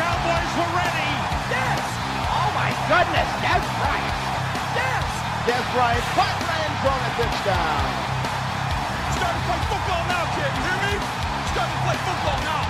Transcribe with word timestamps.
Cowboys 0.00 0.52
were 0.56 0.72
ready. 0.80 1.12
Yes! 1.52 1.84
Oh 2.24 2.48
my 2.56 2.72
goodness, 2.88 3.28
Des 3.44 3.60
Bryant! 3.76 4.16
Yes! 4.72 5.04
Des 5.44 5.64
Bryant 5.76 6.08
the 6.16 6.56
end 6.56 6.76
zone, 6.80 7.04
a 7.04 7.12
touchdown! 7.20 7.84
Starting 9.12 9.36
to 9.36 9.44
play 9.44 9.60
football 9.68 10.02
now, 10.08 10.24
kid. 10.32 10.52
You 10.56 10.62
hear 10.64 10.80
me? 10.88 10.94
Starting 11.52 11.76
to 11.76 11.80
play 11.84 11.98
football 12.08 12.40
now. 12.48 12.64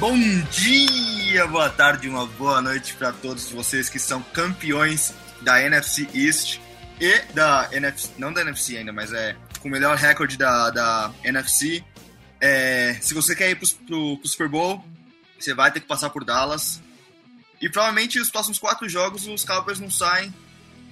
Bom 0.00 0.18
dia, 0.50 1.46
boa 1.46 1.70
tarde, 1.70 2.08
uma 2.08 2.26
boa 2.26 2.60
noite 2.60 2.94
para 2.94 3.12
todos 3.12 3.52
vocês 3.52 3.88
que 3.88 4.00
são 4.00 4.20
campeões 4.32 5.14
da 5.42 5.62
NFC 5.62 6.08
East 6.12 6.60
e 7.00 7.32
da 7.32 7.68
NFC, 7.72 8.10
não 8.18 8.32
da 8.32 8.40
NFC 8.40 8.76
ainda, 8.76 8.92
mas 8.92 9.12
é 9.12 9.36
com 9.60 9.68
o 9.68 9.70
melhor 9.70 9.96
recorde 9.96 10.36
da, 10.36 10.70
da 10.70 11.12
NFC. 11.24 11.84
É, 12.40 12.96
se 13.00 13.14
você 13.14 13.34
quer 13.34 13.50
ir 13.50 13.56
pro, 13.56 13.68
pro, 13.86 14.18
pro 14.18 14.28
Super 14.28 14.48
Bowl, 14.48 14.84
você 15.38 15.54
vai 15.54 15.70
ter 15.70 15.80
que 15.80 15.86
passar 15.86 16.10
por 16.10 16.24
Dallas. 16.24 16.82
E 17.60 17.68
provavelmente 17.68 18.20
os 18.20 18.30
próximos 18.30 18.58
quatro 18.58 18.88
jogos 18.88 19.26
os 19.26 19.44
Cowboys 19.44 19.80
não 19.80 19.90
saem 19.90 20.32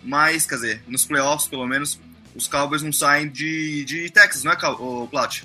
mais, 0.03 0.47
quer 0.47 0.57
dizer, 0.57 0.83
nos 0.87 1.05
playoffs 1.05 1.49
pelo 1.49 1.67
menos, 1.67 2.01
os 2.35 2.47
Cowboys 2.47 2.83
não 2.83 2.93
saem 2.93 3.29
de, 3.29 3.85
de 3.85 4.11
Texas, 4.11 4.45
não 4.45 4.53
é, 4.53 4.69
o 4.69 5.09
Plat? 5.09 5.43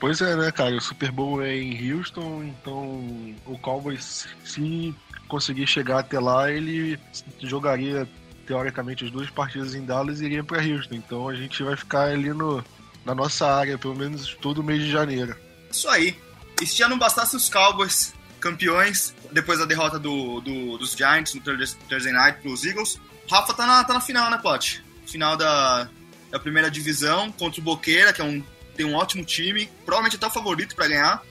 Pois 0.00 0.20
é, 0.20 0.34
né, 0.34 0.50
cara? 0.50 0.74
O 0.74 0.80
Super 0.80 1.12
Bowl 1.12 1.42
é 1.42 1.56
em 1.56 1.92
Houston, 1.92 2.42
então 2.44 3.36
o 3.46 3.56
Cowboys, 3.58 4.26
se 4.44 4.94
conseguir 5.28 5.66
chegar 5.66 6.00
até 6.00 6.18
lá, 6.18 6.50
ele 6.50 6.98
jogaria 7.40 8.08
teoricamente 8.46 9.04
as 9.04 9.10
duas 9.10 9.30
partidas 9.30 9.74
em 9.74 9.84
Dallas 9.84 10.20
e 10.20 10.24
iria 10.26 10.44
para 10.44 10.62
Houston. 10.62 10.94
Então 10.94 11.28
a 11.28 11.34
gente 11.34 11.62
vai 11.62 11.76
ficar 11.76 12.08
ali 12.08 12.30
no, 12.30 12.64
na 13.04 13.14
nossa 13.14 13.46
área, 13.46 13.78
pelo 13.78 13.94
menos 13.94 14.34
todo 14.40 14.58
o 14.58 14.64
mês 14.64 14.82
de 14.82 14.90
janeiro. 14.90 15.36
Isso 15.70 15.88
aí. 15.88 16.16
E 16.60 16.66
se 16.66 16.76
já 16.76 16.88
não 16.88 16.98
bastasse 16.98 17.34
os 17.36 17.48
Cowboys 17.48 18.12
campeões, 18.40 19.14
depois 19.30 19.58
da 19.60 19.64
derrota 19.64 19.98
do, 19.98 20.40
do- 20.40 20.76
dos 20.76 20.92
Giants 20.92 21.32
no 21.34 21.40
Thursday 21.40 22.12
Night 22.12 22.40
pros 22.42 22.64
Eagles, 22.64 23.00
Rafa 23.30 23.54
tá 23.54 23.66
na, 23.66 23.84
tá 23.84 23.94
na 23.94 24.00
final, 24.00 24.30
né, 24.30 24.36
Plot? 24.38 24.84
Final 25.06 25.36
da, 25.36 25.88
da 26.30 26.38
primeira 26.38 26.70
divisão 26.70 27.30
contra 27.32 27.60
o 27.60 27.64
Boqueira, 27.64 28.12
que 28.12 28.20
é 28.20 28.24
um, 28.24 28.42
tem 28.76 28.84
um 28.84 28.94
ótimo 28.94 29.24
time, 29.24 29.68
provavelmente 29.84 30.16
até 30.16 30.26
o 30.26 30.30
favorito 30.30 30.74
para 30.74 30.88
ganhar. 30.88 31.22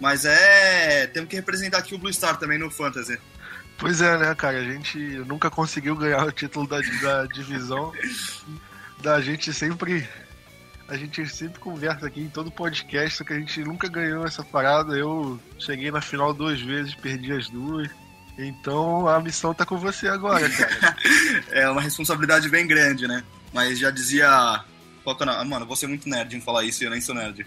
Mas 0.00 0.24
é. 0.24 1.06
Temos 1.08 1.28
que 1.30 1.36
representar 1.36 1.78
aqui 1.78 1.94
o 1.94 1.98
Blue 1.98 2.12
Star 2.12 2.36
também 2.38 2.58
no 2.58 2.70
Fantasy. 2.70 3.18
Pois 3.78 4.00
é, 4.00 4.16
né, 4.16 4.34
cara? 4.34 4.58
A 4.58 4.64
gente 4.64 4.98
nunca 5.26 5.50
conseguiu 5.50 5.96
ganhar 5.96 6.24
o 6.24 6.32
título 6.32 6.66
da, 6.66 6.80
da 7.02 7.26
divisão. 7.26 7.92
Da 9.02 9.20
gente 9.20 9.52
sempre. 9.52 10.08
A 10.86 10.96
gente 10.96 11.26
sempre 11.28 11.58
conversa 11.58 12.06
aqui 12.06 12.20
em 12.20 12.28
todo 12.28 12.50
podcast, 12.50 13.18
só 13.18 13.24
que 13.24 13.32
a 13.32 13.38
gente 13.38 13.64
nunca 13.64 13.88
ganhou 13.88 14.26
essa 14.26 14.44
parada. 14.44 14.96
Eu 14.96 15.40
cheguei 15.58 15.90
na 15.90 16.00
final 16.00 16.34
duas 16.34 16.60
vezes, 16.60 16.94
perdi 16.94 17.32
as 17.32 17.48
duas. 17.48 17.88
Então 18.36 19.08
a 19.08 19.20
missão 19.20 19.54
tá 19.54 19.64
com 19.64 19.78
você 19.78 20.08
agora, 20.08 20.48
cara. 20.50 20.96
É 21.50 21.68
uma 21.68 21.80
responsabilidade 21.80 22.48
bem 22.48 22.66
grande, 22.66 23.06
né? 23.06 23.24
Mas 23.52 23.78
já 23.78 23.90
dizia. 23.90 24.24
É? 24.24 24.28
Ah, 24.28 24.64
Mano, 25.44 25.64
eu 25.64 25.66
vou 25.66 25.76
ser 25.76 25.86
muito 25.86 26.08
nerd 26.08 26.34
em 26.34 26.40
falar 26.40 26.64
isso 26.64 26.82
eu 26.82 26.90
nem 26.90 27.00
sou 27.00 27.14
nerd. 27.14 27.46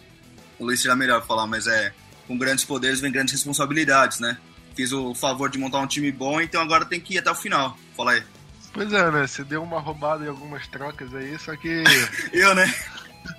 O 0.60 0.66
Luiz 0.66 0.82
será 0.82 0.96
melhor 0.96 1.26
falar, 1.26 1.48
mas 1.48 1.68
é. 1.68 1.94
Com 2.28 2.38
grandes 2.38 2.66
poderes 2.66 3.00
vem 3.00 3.12
grandes 3.12 3.34
responsabilidades, 3.34 4.20
né? 4.20 4.38
Fiz 4.78 4.92
o 4.94 5.14
favor 5.14 5.50
de 5.50 5.58
montar 5.58 5.80
um 5.80 5.88
time 5.88 6.12
bom, 6.12 6.40
então 6.40 6.62
agora 6.62 6.86
tem 6.86 7.02
que 7.02 7.16
ir 7.16 7.18
até 7.18 7.30
o 7.32 7.36
final. 7.36 7.78
Fala 7.98 8.12
aí. 8.12 8.24
Pois 8.72 8.94
é, 8.94 9.10
né? 9.12 9.26
Você 9.28 9.44
deu 9.44 9.62
uma 9.64 9.80
roubada 9.80 10.24
em 10.24 10.30
algumas 10.30 10.68
trocas 10.68 11.14
aí, 11.16 11.38
só 11.40 11.56
que. 11.56 11.84
Eu, 12.32 12.54
né? 12.56 12.72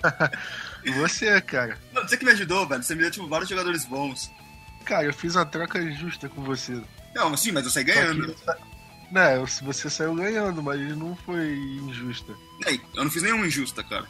Você, 0.97 1.41
cara. 1.41 1.79
Não, 1.93 2.03
você 2.07 2.17
que 2.17 2.25
me 2.25 2.31
ajudou, 2.33 2.67
velho. 2.67 2.83
Você 2.83 2.95
me 2.95 3.03
deu, 3.03 3.11
tipo, 3.11 3.27
vários 3.29 3.49
jogadores 3.49 3.85
bons. 3.85 4.31
Cara, 4.85 5.05
eu 5.05 5.13
fiz 5.13 5.35
uma 5.35 5.45
troca 5.45 5.81
justa 5.93 6.29
com 6.29 6.43
você. 6.43 6.81
Não, 7.15 7.37
sim, 7.37 7.53
mas 7.53 7.65
eu 7.65 7.71
saí 7.71 7.85
ganhando. 7.85 8.33
que- 8.35 8.45
Né, 9.13 9.39
você 9.63 9.91
saiu 9.91 10.15
ganhando, 10.15 10.63
mas 10.63 10.81
não 10.97 11.15
foi 11.17 11.57
injusta. 11.83 12.33
Ei, 12.67 12.81
eu 12.95 13.05
não 13.05 13.11
fiz 13.11 13.23
nenhuma 13.23 13.47
injusta, 13.47 13.83
cara. 13.85 14.07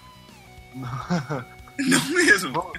Não 1.79 2.05
mesmo. 2.11 2.73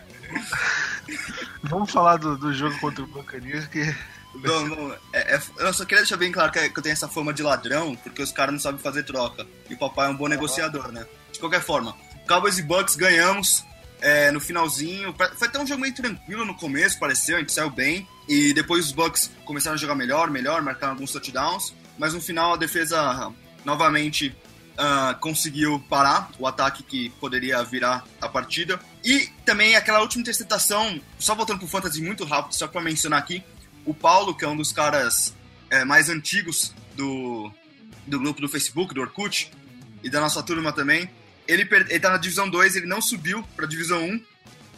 Vamos 1.63 1.89
falar 1.91 2.17
do, 2.17 2.38
do 2.38 2.53
jogo 2.53 2.77
contra 2.79 3.03
o 3.03 3.07
Buccaneers, 3.07 3.65
que 3.67 3.95
Não, 4.35 4.67
não, 4.67 4.94
é- 5.13 5.35
é- 5.35 5.41
eu 5.57 5.73
só 5.73 5.84
queria 5.85 6.03
deixar 6.03 6.17
bem 6.17 6.31
claro 6.31 6.51
que, 6.51 6.69
que 6.69 6.79
eu 6.79 6.84
tenho 6.84 6.94
essa 6.94 7.07
fama 7.07 7.34
de 7.34 7.41
ladrão, 7.44 7.95
porque 7.95 8.22
os 8.22 8.31
caras 8.31 8.53
não 8.53 8.59
sabem 8.59 8.79
fazer 8.79 9.03
troca. 9.03 9.45
E 9.69 9.73
o 9.73 9.78
papai 9.78 10.07
é 10.07 10.09
um 10.09 10.16
bom 10.16 10.28
negociador, 10.28 10.91
né? 10.91 11.06
De 11.31 11.40
qualquer 11.40 11.62
forma, 11.62 11.95
Cowboys 12.28 12.57
e 12.57 12.63
Bucks 12.63 12.95
ganhamos 12.95 13.66
é, 14.01 14.31
no 14.31 14.39
finalzinho. 14.39 15.13
Foi 15.35 15.47
até 15.47 15.59
um 15.59 15.66
jogo 15.68 15.81
meio 15.81 15.94
tranquilo 15.94 16.45
no 16.45 16.56
começo, 16.56 17.00
pareceu, 17.00 17.38
a 17.38 17.39
gente 17.39 17.51
saiu 17.51 17.69
bem. 17.69 18.07
E 18.28 18.53
depois 18.53 18.85
os 18.85 18.91
Bucks 18.91 19.31
começaram 19.45 19.75
a 19.75 19.78
jogar 19.78 19.95
melhor, 19.95 20.29
melhor, 20.29 20.62
marcaram 20.62 20.94
alguns 20.94 21.12
touchdowns. 21.12 21.73
Mas 21.97 22.13
no 22.13 22.22
final 22.22 22.53
a 22.53 22.57
defesa 22.57 23.34
novamente 23.66 24.35
ah, 24.78 25.18
conseguiu 25.19 25.84
parar 25.89 26.31
o 26.39 26.47
ataque 26.47 26.84
que 26.84 27.09
poderia 27.19 27.62
virar 27.63 28.06
a 28.22 28.29
partida. 28.29 28.79
E 29.03 29.28
também 29.45 29.75
aquela 29.75 30.00
última 30.00 30.22
interceptação, 30.22 31.01
só 31.18 31.35
voltando 31.35 31.59
pro 31.59 31.68
Fantasy 31.68 32.01
muito 32.01 32.23
rápido, 32.23 32.53
só 32.53 32.68
pra 32.68 32.79
mencionar 32.81 33.19
aqui, 33.19 33.44
o 33.85 33.94
Paulo, 33.94 34.35
que 34.35 34.45
é 34.45 34.47
um 34.47 34.56
dos 34.56 34.72
caras 34.72 35.35
é, 35.69 35.84
mais 35.84 36.09
antigos 36.09 36.73
do, 36.95 37.51
do 38.06 38.19
grupo 38.19 38.41
do 38.41 38.50
Facebook, 38.50 38.94
do 38.94 39.01
Orkut, 39.01 39.51
e 40.03 40.09
da 40.09 40.19
nossa 40.19 40.41
turma 40.41 40.72
também, 40.72 41.09
ele, 41.47 41.67
ele 41.72 42.00
tá 42.00 42.12
na 42.12 42.18
divisão 42.18 42.50
2, 42.50 42.75
ele 42.75 42.85
não 42.85 43.01
subiu 43.01 43.44
pra 43.56 43.66
divisão 43.66 44.03
1, 44.03 44.22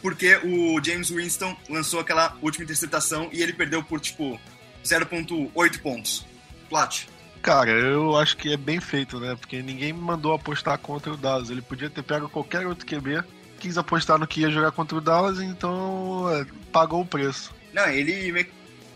porque 0.00 0.36
o 0.42 0.82
James 0.82 1.10
Winston 1.10 1.56
lançou 1.68 2.00
aquela 2.00 2.36
última 2.42 2.64
interceptação 2.64 3.28
e 3.32 3.42
ele 3.42 3.52
perdeu 3.52 3.82
por, 3.82 4.00
tipo, 4.00 4.40
0.8 4.84 5.80
pontos. 5.80 6.26
Plat. 6.68 7.04
Cara, 7.40 7.70
eu 7.70 8.16
acho 8.16 8.36
que 8.36 8.52
é 8.52 8.56
bem 8.56 8.80
feito, 8.80 9.20
né? 9.20 9.36
Porque 9.36 9.62
ninguém 9.62 9.92
me 9.92 10.00
mandou 10.00 10.32
apostar 10.32 10.78
contra 10.78 11.12
o 11.12 11.16
Dallas. 11.16 11.50
Ele 11.50 11.62
podia 11.62 11.90
ter 11.90 12.02
pego 12.02 12.28
qualquer 12.28 12.66
outro 12.66 12.86
QB, 12.86 13.22
quis 13.60 13.76
apostar 13.76 14.18
no 14.18 14.26
que 14.26 14.40
ia 14.40 14.50
jogar 14.50 14.72
contra 14.72 14.96
o 14.96 15.00
Dallas, 15.00 15.40
então 15.40 16.28
é, 16.30 16.46
pagou 16.72 17.02
o 17.02 17.06
preço. 17.06 17.54
Não, 17.72 17.86
ele 17.88 18.30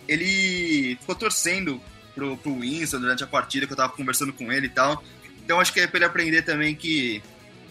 ele 0.09 0.97
ficou 1.01 1.15
torcendo 1.15 1.81
pro, 2.15 2.37
pro 2.37 2.61
Winston 2.61 3.01
durante 3.01 3.25
a 3.25 3.27
partida, 3.27 3.67
que 3.67 3.73
eu 3.73 3.77
tava 3.77 3.93
conversando 3.93 4.33
com 4.33 4.53
ele 4.53 4.67
e 4.67 4.71
tal. 4.71 5.03
Então 5.45 5.61
acho 5.61 5.73
que 5.73 5.81
é 5.81 5.87
pra 5.87 5.99
ele 5.99 6.05
aprender 6.05 6.43
também 6.43 6.75
que, 6.75 7.23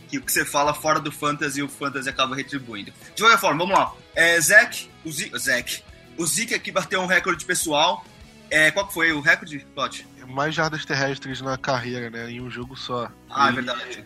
que 0.07 0.17
o 0.17 0.21
que 0.21 0.31
você 0.31 0.45
fala 0.45 0.73
fora 0.73 0.99
do 0.99 1.11
Fantasy, 1.11 1.61
o 1.61 1.67
Fantasy 1.67 2.09
acaba 2.09 2.35
retribuindo. 2.35 2.91
De 3.15 3.21
qualquer 3.21 3.39
forma, 3.39 3.59
vamos 3.65 3.77
lá. 3.77 3.93
É, 4.13 4.39
Zach, 4.39 4.89
o 5.03 5.11
Zeke, 5.11 5.37
Zach, 5.37 5.83
o 6.17 6.25
Zeke 6.25 6.53
aqui 6.53 6.71
bateu 6.71 7.01
um 7.01 7.05
recorde 7.05 7.43
pessoal. 7.45 8.05
É, 8.49 8.69
qual 8.71 8.89
foi 8.89 9.11
o 9.11 9.19
recorde, 9.19 9.65
Plot? 9.73 10.07
Mais 10.27 10.53
jardas 10.53 10.85
terrestres 10.85 11.41
na 11.41 11.57
carreira, 11.57 12.09
né? 12.09 12.29
Em 12.31 12.39
um 12.41 12.49
jogo 12.49 12.75
só. 12.77 13.11
Ah, 13.29 13.45
é 13.47 13.49
Ele- 13.49 13.55
verdade. 13.61 14.05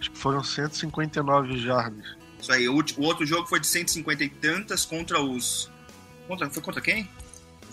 Acho 0.00 0.10
que 0.12 0.16
foram 0.18 0.42
159 0.42 1.58
jardas. 1.58 2.06
Isso 2.40 2.50
aí, 2.52 2.66
o 2.68 2.74
outro 3.00 3.26
jogo 3.26 3.46
foi 3.46 3.60
de 3.60 3.66
150 3.66 4.24
e 4.24 4.28
tantas 4.30 4.86
contra 4.86 5.20
os... 5.20 5.70
Contra, 6.26 6.48
foi 6.48 6.62
contra 6.62 6.80
quem? 6.80 7.06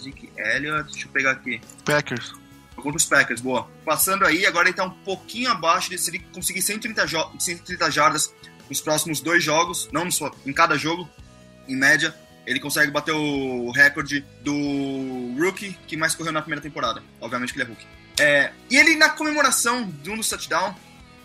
Zeke 0.07 0.29
Elliott, 0.37 0.91
deixa 0.91 1.07
eu 1.07 1.11
pegar 1.11 1.31
aqui. 1.31 1.61
Packers. 1.85 2.33
contra 2.75 2.95
os 2.97 3.05
Packers, 3.05 3.41
boa. 3.41 3.69
Passando 3.83 4.25
aí, 4.25 4.45
agora 4.45 4.67
ele 4.67 4.75
tá 4.77 4.83
um 4.83 4.89
pouquinho 4.89 5.49
abaixo 5.49 5.89
de 5.89 5.97
se 5.97 6.09
ele 6.11 6.19
conseguir 6.33 6.61
130, 6.61 7.07
jo 7.07 7.17
130 7.39 7.89
jardas 7.91 8.33
nos 8.69 8.81
próximos 8.81 9.19
dois 9.19 9.43
jogos, 9.43 9.89
não 9.91 10.09
só- 10.11 10.31
em 10.45 10.53
cada 10.53 10.77
jogo, 10.77 11.09
em 11.67 11.75
média, 11.75 12.15
ele 12.45 12.59
consegue 12.59 12.91
bater 12.91 13.13
o 13.13 13.71
recorde 13.71 14.23
do 14.41 15.35
rookie 15.39 15.77
que 15.87 15.97
mais 15.97 16.13
correu 16.15 16.31
na 16.31 16.41
primeira 16.41 16.61
temporada. 16.61 17.03
Obviamente 17.19 17.51
que 17.53 17.59
ele 17.59 17.65
é 17.65 17.73
rookie. 17.73 17.87
É, 18.19 18.51
e 18.69 18.77
ele, 18.77 18.95
na 18.95 19.09
comemoração 19.09 19.89
de 20.03 20.09
um 20.09 20.15
dos 20.17 20.29
touchdowns, 20.29 20.75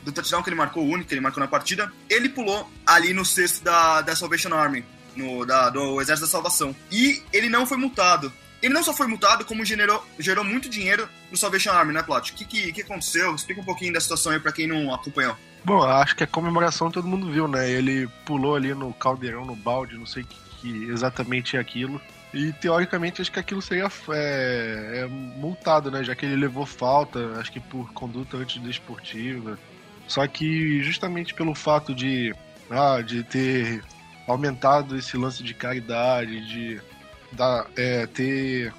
do 0.03 0.11
touchdown 0.11 0.43
que 0.43 0.49
ele 0.49 0.57
marcou, 0.57 0.85
o 0.85 0.89
único 0.91 1.09
que 1.09 1.15
ele 1.15 1.21
marcou 1.21 1.41
na 1.41 1.47
partida, 1.49 1.93
ele 2.09 2.29
pulou 2.29 2.69
ali 2.87 3.13
no 3.13 3.25
cesto 3.25 3.63
da, 3.63 4.01
da 4.01 4.17
Salvation 4.17 4.53
Army, 4.55 4.85
no, 5.15 5.45
da, 5.47 5.71
do 5.71 6.01
Exército 6.01 6.27
da 6.27 6.31
Salvação. 6.33 6.75
E 6.91 7.23
ele 7.33 7.49
não 7.49 7.67
foi 7.67 7.77
multado. 7.77 8.33
Ele 8.63 8.73
não 8.73 8.83
só 8.83 8.95
foi 8.95 9.09
multado, 9.09 9.45
como 9.45 9.65
gerou, 9.65 10.07
gerou 10.19 10.45
muito 10.45 10.69
dinheiro 10.69 11.09
no 11.31 11.37
Salvation 11.37 11.73
Army, 11.73 11.93
né, 11.93 12.03
Plot? 12.03 12.31
O 12.31 12.35
que, 12.35 12.45
que, 12.45 12.73
que 12.73 12.83
aconteceu? 12.83 13.35
Explica 13.35 13.61
um 13.61 13.65
pouquinho 13.65 13.93
da 13.93 14.01
situação 14.01 14.31
aí 14.31 14.39
pra 14.39 14.53
quem 14.53 14.69
não 14.69 14.95
acompanhou. 14.95 15.37
Bom, 15.65 15.83
acho 15.83 16.15
que 16.15 16.25
a 16.25 16.27
comemoração 16.29 16.91
todo 16.91 17.07
mundo 17.07 17.31
viu, 17.31 17.49
né? 17.49 17.69
Ele 17.69 18.09
pulou 18.25 18.55
ali 18.55 18.73
no 18.73 18.93
caldeirão, 18.95 19.45
no 19.45 19.57
balde, 19.57 19.99
não 19.99 20.07
sei 20.07 20.25
que, 20.25 20.37
que 20.61 20.85
exatamente 20.91 21.57
é 21.57 21.61
aquilo. 21.61 22.01
E 22.33 22.53
teoricamente 22.55 23.21
acho 23.21 23.31
que 23.31 23.39
aquilo 23.39 23.61
seria 23.61 23.89
é, 24.11 25.03
é, 25.03 25.07
multado, 25.07 25.91
né? 25.91 26.03
Já 26.03 26.15
que 26.15 26.25
ele 26.25 26.37
levou 26.37 26.65
falta, 26.65 27.39
acho 27.39 27.53
que 27.53 27.61
por 27.61 27.93
conduta 27.93 28.37
antidesportiva. 28.37 29.59
Só 30.09 30.27
que 30.27 30.83
justamente 30.83 31.35
pelo 31.35 31.55
fato 31.55 31.95
de, 31.95 32.35
ah, 32.71 33.01
de 33.03 33.23
ter 33.23 33.83
aumentado 34.27 34.97
esse 34.97 35.17
lance 35.17 35.43
de 35.43 35.53
caridade, 35.53 36.47
de 36.49 36.81
dar, 37.33 37.67
é, 37.77 38.07
ter 38.07 38.73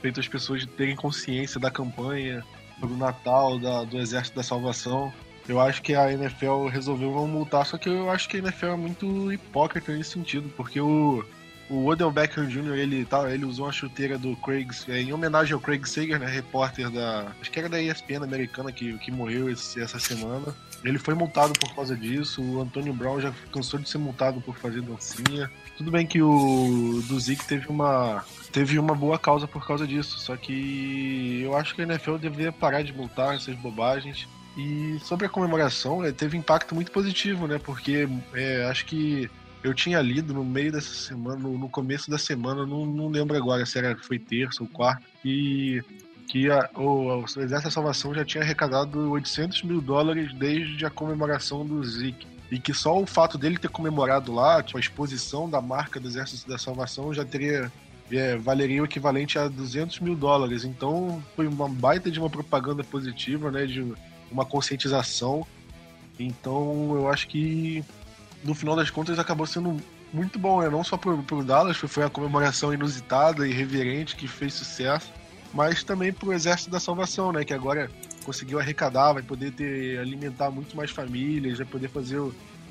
feito 0.00 0.20
as 0.20 0.28
pessoas 0.28 0.66
terem 0.66 0.96
consciência 0.96 1.60
da 1.60 1.70
campanha 1.70 2.44
do 2.80 2.96
Natal, 2.96 3.58
da, 3.58 3.84
do 3.84 3.98
Exército 3.98 4.36
da 4.36 4.42
Salvação. 4.42 5.12
Eu 5.48 5.60
acho 5.60 5.82
que 5.82 5.94
a 5.94 6.12
NFL 6.12 6.66
resolveu 6.66 7.12
não 7.12 7.26
multar, 7.26 7.66
só 7.66 7.76
que 7.76 7.88
eu 7.88 8.10
acho 8.10 8.28
que 8.28 8.36
a 8.36 8.40
NFL 8.40 8.66
é 8.66 8.76
muito 8.76 9.32
hipócrita 9.32 9.92
nesse 9.92 10.10
sentido, 10.10 10.48
porque 10.56 10.80
o, 10.80 11.24
o 11.68 11.86
Odell 11.86 12.10
Beckham 12.12 12.46
Jr., 12.46 12.74
ele, 12.74 13.04
tá, 13.04 13.28
ele 13.32 13.44
usou 13.44 13.66
uma 13.66 13.72
chuteira 13.72 14.16
do 14.16 14.36
Craig, 14.36 14.68
é, 14.88 15.00
em 15.00 15.12
homenagem 15.12 15.54
ao 15.54 15.60
Craig 15.60 15.84
Sager, 15.84 16.18
né, 16.18 16.26
repórter 16.26 16.90
da, 16.90 17.32
acho 17.40 17.50
que 17.50 17.58
era 17.58 17.68
da 17.68 17.80
ESPN 17.80 18.22
americana 18.22 18.70
que, 18.70 18.96
que 18.98 19.10
morreu 19.10 19.50
esse, 19.50 19.80
essa 19.80 19.98
semana. 19.98 20.54
Ele 20.84 20.98
foi 20.98 21.14
multado 21.14 21.52
por 21.58 21.74
causa 21.74 21.96
disso, 21.96 22.42
o 22.42 22.60
Antônio 22.60 22.92
Brown 22.92 23.20
já 23.20 23.32
cansou 23.52 23.80
de 23.80 23.88
ser 23.88 23.98
multado 23.98 24.40
por 24.40 24.56
fazer 24.56 24.82
dancinha. 24.82 25.50
Tudo 25.82 25.90
bem 25.90 26.06
que 26.06 26.22
o 26.22 27.02
do 27.08 27.18
Zeke 27.18 27.44
teve 27.44 27.66
uma 27.66 28.24
teve 28.52 28.78
uma 28.78 28.94
boa 28.94 29.18
causa 29.18 29.48
por 29.48 29.66
causa 29.66 29.84
disso, 29.84 30.16
só 30.16 30.36
que 30.36 31.40
eu 31.42 31.56
acho 31.56 31.74
que 31.74 31.82
a 31.82 31.84
NFL 31.84 32.18
deveria 32.18 32.52
parar 32.52 32.82
de 32.82 32.92
multar 32.92 33.34
essas 33.34 33.56
bobagens. 33.56 34.28
E 34.56 34.96
sobre 35.00 35.26
a 35.26 35.28
comemoração, 35.28 36.04
é, 36.04 36.12
teve 36.12 36.36
impacto 36.38 36.72
muito 36.72 36.92
positivo, 36.92 37.48
né? 37.48 37.58
Porque 37.58 38.08
é, 38.32 38.64
acho 38.66 38.86
que 38.86 39.28
eu 39.64 39.74
tinha 39.74 40.00
lido 40.00 40.32
no 40.32 40.44
meio 40.44 40.70
dessa 40.70 40.94
semana, 40.94 41.40
no, 41.40 41.68
começo 41.68 42.08
da 42.08 42.18
semana, 42.18 42.64
não, 42.64 42.86
não, 42.86 43.08
lembro 43.08 43.36
agora 43.36 43.66
se 43.66 43.76
era, 43.76 43.96
foi 43.96 44.20
terça 44.20 44.62
ou 44.62 44.68
quarta, 44.68 45.02
que, 45.20 45.82
que 46.28 46.48
a, 46.48 46.70
o, 46.76 47.22
o 47.22 47.24
Exército 47.24 47.64
da 47.64 47.70
Salvação 47.72 48.14
já 48.14 48.24
tinha 48.24 48.44
arrecadado 48.44 49.10
800 49.10 49.64
mil 49.64 49.80
dólares 49.80 50.32
desde 50.34 50.86
a 50.86 50.90
comemoração 50.90 51.66
do 51.66 51.82
Zeke. 51.82 52.31
E 52.52 52.58
que 52.58 52.74
só 52.74 53.00
o 53.00 53.06
fato 53.06 53.38
dele 53.38 53.56
ter 53.56 53.70
comemorado 53.70 54.30
lá, 54.30 54.62
tipo, 54.62 54.76
a 54.76 54.80
exposição 54.80 55.48
da 55.48 55.62
marca 55.62 55.98
do 55.98 56.06
Exército 56.06 56.46
da 56.46 56.58
Salvação 56.58 57.14
já 57.14 57.24
teria 57.24 57.72
é, 58.10 58.36
valeria 58.36 58.82
o 58.82 58.84
equivalente 58.84 59.38
a 59.38 59.48
200 59.48 60.00
mil 60.00 60.14
dólares. 60.14 60.62
Então 60.62 61.24
foi 61.34 61.46
uma 61.46 61.66
baita 61.66 62.10
de 62.10 62.20
uma 62.20 62.28
propaganda 62.28 62.84
positiva, 62.84 63.50
né, 63.50 63.64
de 63.64 63.94
uma 64.30 64.44
conscientização. 64.44 65.46
Então 66.18 66.94
eu 66.94 67.08
acho 67.08 67.26
que 67.26 67.82
no 68.44 68.54
final 68.54 68.76
das 68.76 68.90
contas 68.90 69.18
acabou 69.18 69.46
sendo 69.46 69.78
muito 70.12 70.38
bom, 70.38 70.60
né? 70.60 70.68
não 70.68 70.84
só 70.84 70.98
pro, 70.98 71.22
pro 71.22 71.42
Dallas, 71.42 71.78
foi 71.78 72.04
a 72.04 72.10
comemoração 72.10 72.74
inusitada 72.74 73.48
e 73.48 73.52
reverente 73.54 74.14
que 74.14 74.28
fez 74.28 74.52
sucesso, 74.52 75.10
mas 75.54 75.82
também 75.82 76.12
pro 76.12 76.34
Exército 76.34 76.68
da 76.68 76.78
Salvação, 76.78 77.32
né? 77.32 77.46
Que 77.46 77.54
agora 77.54 77.90
conseguiu 78.22 78.58
arrecadar, 78.58 79.12
vai 79.12 79.22
poder 79.22 79.52
ter 79.52 79.98
alimentar 79.98 80.50
muito 80.50 80.76
mais 80.76 80.90
famílias, 80.90 81.58
vai 81.58 81.66
poder 81.66 81.88
fazer 81.88 82.20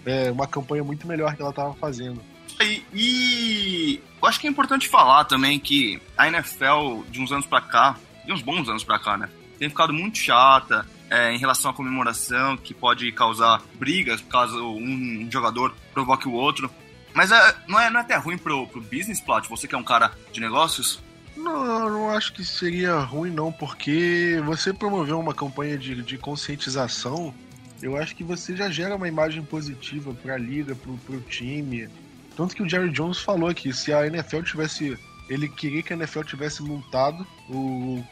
é, 0.05 0.31
uma 0.31 0.47
campanha 0.47 0.83
muito 0.83 1.07
melhor 1.07 1.35
que 1.35 1.41
ela 1.41 1.51
estava 1.51 1.73
fazendo. 1.73 2.21
E, 2.59 2.83
e, 2.93 4.03
eu 4.21 4.27
acho 4.27 4.39
que 4.39 4.47
é 4.47 4.49
importante 4.49 4.87
falar 4.87 5.25
também 5.25 5.59
que 5.59 6.01
a 6.17 6.27
NFL 6.27 7.03
de 7.09 7.21
uns 7.21 7.31
anos 7.31 7.45
para 7.45 7.61
cá, 7.61 7.97
de 8.25 8.31
uns 8.31 8.41
bons 8.41 8.67
anos 8.67 8.83
para 8.83 8.99
cá, 8.99 9.17
né, 9.17 9.29
tem 9.57 9.69
ficado 9.69 9.93
muito 9.93 10.17
chata 10.17 10.85
é, 11.09 11.33
em 11.33 11.37
relação 11.37 11.71
à 11.71 11.73
comemoração, 11.73 12.57
que 12.57 12.73
pode 12.73 13.11
causar 13.11 13.61
brigas 13.75 14.21
caso 14.21 14.57
um 14.75 15.27
jogador 15.29 15.75
provoque 15.93 16.27
o 16.27 16.33
outro. 16.33 16.69
Mas 17.13 17.31
é, 17.31 17.55
não, 17.67 17.79
é, 17.79 17.89
não 17.89 17.99
é 17.99 18.03
até 18.03 18.15
ruim 18.15 18.37
pro, 18.37 18.65
pro 18.67 18.81
business, 18.81 19.19
Plat? 19.19 19.47
Você 19.47 19.67
que 19.67 19.75
é 19.75 19.77
um 19.77 19.83
cara 19.83 20.11
de 20.31 20.39
negócios? 20.39 20.99
Não, 21.35 21.89
não 21.89 22.09
acho 22.09 22.33
que 22.33 22.43
seria 22.43 22.99
ruim, 22.99 23.31
não, 23.31 23.51
porque 23.51 24.41
você 24.45 24.73
promover 24.73 25.15
uma 25.15 25.33
campanha 25.33 25.77
de, 25.77 26.01
de 26.01 26.17
conscientização, 26.17 27.33
eu 27.81 27.97
acho 27.97 28.15
que 28.15 28.23
você 28.23 28.55
já 28.55 28.69
gera 28.69 28.95
uma 28.95 29.07
imagem 29.07 29.43
positiva 29.43 30.13
para 30.13 30.35
a 30.35 30.37
liga, 30.37 30.75
para 30.75 31.15
o 31.15 31.21
time. 31.21 31.89
Tanto 32.35 32.55
que 32.55 32.63
o 32.63 32.69
Jerry 32.69 32.91
Jones 32.91 33.19
falou 33.19 33.53
que 33.53 33.73
se 33.73 33.93
a 33.93 34.05
NFL 34.05 34.41
tivesse. 34.41 34.97
Ele 35.29 35.47
queria 35.47 35.81
que 35.81 35.93
a 35.93 35.95
NFL 35.95 36.23
tivesse 36.23 36.61
multado 36.61 37.25
o, 37.49 37.99
o 37.99 38.05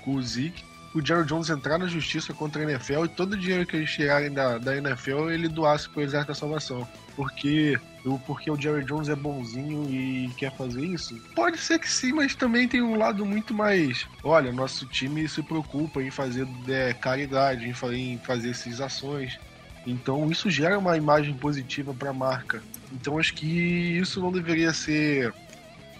o 0.93 1.05
Jerry 1.05 1.25
Jones 1.25 1.49
entrar 1.49 1.77
na 1.77 1.87
justiça 1.87 2.33
contra 2.33 2.61
a 2.61 2.71
NFL 2.71 3.05
e 3.05 3.09
todo 3.09 3.33
o 3.33 3.37
dinheiro 3.37 3.65
que 3.65 3.75
eles 3.75 3.91
tirarem 3.91 4.31
da, 4.31 4.57
da 4.57 4.75
NFL 4.75 5.29
ele 5.29 5.47
doasse 5.47 5.87
pro 5.89 6.01
Exército 6.01 6.33
da 6.33 6.35
Salvação. 6.35 6.87
Porque, 7.15 7.77
porque 8.25 8.49
o 8.49 8.59
Jerry 8.59 8.83
Jones 8.85 9.09
é 9.09 9.15
bonzinho 9.15 9.89
e 9.89 10.29
quer 10.37 10.55
fazer 10.55 10.83
isso? 10.83 11.15
Pode 11.35 11.57
ser 11.57 11.79
que 11.79 11.89
sim, 11.89 12.13
mas 12.13 12.33
também 12.33 12.67
tem 12.67 12.81
um 12.81 12.95
lado 12.95 13.25
muito 13.25 13.53
mais. 13.53 14.07
Olha, 14.23 14.51
nosso 14.51 14.85
time 14.87 15.27
se 15.27 15.43
preocupa 15.43 16.01
em 16.01 16.09
fazer 16.09 16.47
é, 16.67 16.93
caridade, 16.93 17.65
em, 17.65 18.13
em 18.13 18.17
fazer 18.17 18.49
essas 18.49 18.81
ações. 18.81 19.37
Então 19.85 20.29
isso 20.31 20.49
gera 20.49 20.77
uma 20.77 20.97
imagem 20.97 21.33
positiva 21.33 21.93
para 21.93 22.09
a 22.09 22.13
marca. 22.13 22.63
Então 22.91 23.19
acho 23.19 23.33
que 23.33 23.45
isso 23.45 24.19
não 24.19 24.31
deveria 24.31 24.73
ser 24.73 25.33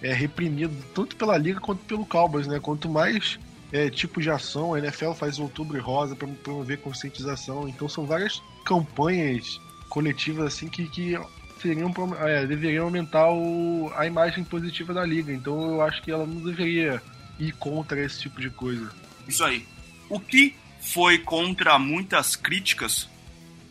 é, 0.02 0.12
reprimido 0.12 0.74
tanto 0.94 1.14
pela 1.16 1.36
liga 1.36 1.60
quanto 1.60 1.84
pelo 1.84 2.04
Cowboys, 2.04 2.46
né? 2.46 2.58
Quanto 2.58 2.88
mais 2.88 3.38
é, 3.72 3.90
tipo 3.90 4.20
de 4.20 4.30
ação. 4.30 4.74
A 4.74 4.78
NFL 4.78 5.12
faz 5.12 5.38
outubro 5.38 5.80
rosa 5.82 6.14
para 6.16 6.28
promover 6.28 6.78
conscientização. 6.78 7.68
Então 7.68 7.88
são 7.88 8.04
várias 8.04 8.42
campanhas 8.64 9.60
coletivas 9.88 10.46
assim 10.46 10.68
que, 10.68 10.88
que 10.88 11.18
seriam, 11.60 11.92
é, 12.20 12.46
deveriam 12.46 12.86
aumentar 12.86 13.30
o, 13.30 13.92
a 13.96 14.06
imagem 14.06 14.44
positiva 14.44 14.94
da 14.94 15.04
liga. 15.04 15.32
Então 15.32 15.74
eu 15.74 15.82
acho 15.82 16.02
que 16.02 16.10
ela 16.10 16.26
não 16.26 16.40
deveria 16.42 17.02
ir 17.38 17.52
contra 17.52 18.00
esse 18.00 18.20
tipo 18.20 18.40
de 18.40 18.50
coisa. 18.50 18.90
Isso 19.26 19.44
aí. 19.44 19.66
O 20.08 20.18
que 20.18 20.54
foi 20.80 21.18
contra 21.18 21.78
muitas 21.78 22.34
críticas 22.34 23.08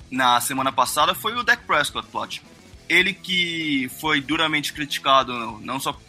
na 0.09 0.39
semana 0.39 0.71
passada 0.71 1.13
foi 1.13 1.35
o 1.35 1.43
Dak 1.43 1.63
Prescott, 1.65 2.07
Plot. 2.07 2.41
Ele 2.87 3.13
que 3.13 3.89
foi 3.99 4.21
duramente 4.21 4.73
criticado, 4.73 5.59
não 5.61 5.79
só 5.79 5.99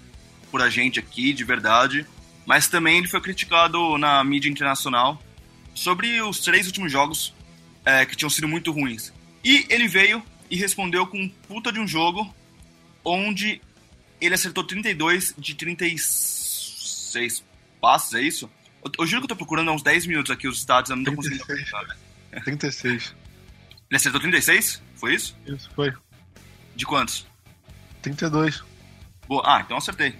por 0.50 0.62
a 0.62 0.70
gente 0.70 0.98
aqui, 0.98 1.32
de 1.32 1.44
verdade, 1.44 2.06
mas 2.50 2.66
também 2.66 2.98
ele 2.98 3.06
foi 3.06 3.20
criticado 3.20 3.96
na 3.96 4.24
mídia 4.24 4.50
internacional 4.50 5.22
sobre 5.72 6.20
os 6.20 6.40
três 6.40 6.66
últimos 6.66 6.90
jogos 6.90 7.32
é, 7.84 8.04
que 8.04 8.16
tinham 8.16 8.28
sido 8.28 8.48
muito 8.48 8.72
ruins. 8.72 9.12
E 9.44 9.64
ele 9.68 9.86
veio 9.86 10.20
e 10.50 10.56
respondeu 10.56 11.06
com 11.06 11.16
um 11.16 11.28
puta 11.28 11.70
de 11.70 11.78
um 11.78 11.86
jogo 11.86 12.34
onde 13.04 13.62
ele 14.20 14.34
acertou 14.34 14.64
32 14.64 15.32
de 15.38 15.54
36 15.54 17.44
passes, 17.80 18.14
é 18.14 18.20
isso? 18.20 18.50
Eu, 18.84 18.90
eu 18.98 19.06
juro 19.06 19.20
que 19.20 19.26
eu 19.26 19.28
tô 19.28 19.36
procurando 19.36 19.70
há 19.70 19.72
uns 19.72 19.84
10 19.84 20.06
minutos 20.06 20.32
aqui 20.32 20.48
os 20.48 20.58
status, 20.58 20.90
eu 20.90 20.96
não 20.96 21.04
tô 21.04 21.12
36. 21.12 21.42
conseguindo. 21.46 21.94
36. 22.46 23.14
Ele 23.88 23.96
acertou 23.96 24.20
36? 24.20 24.82
Foi 24.96 25.14
isso? 25.14 25.36
Isso, 25.46 25.70
foi. 25.72 25.92
De 26.74 26.84
quantos? 26.84 27.28
32. 28.02 28.64
Boa. 29.28 29.42
Ah, 29.46 29.60
então 29.60 29.76
acertei. 29.76 30.16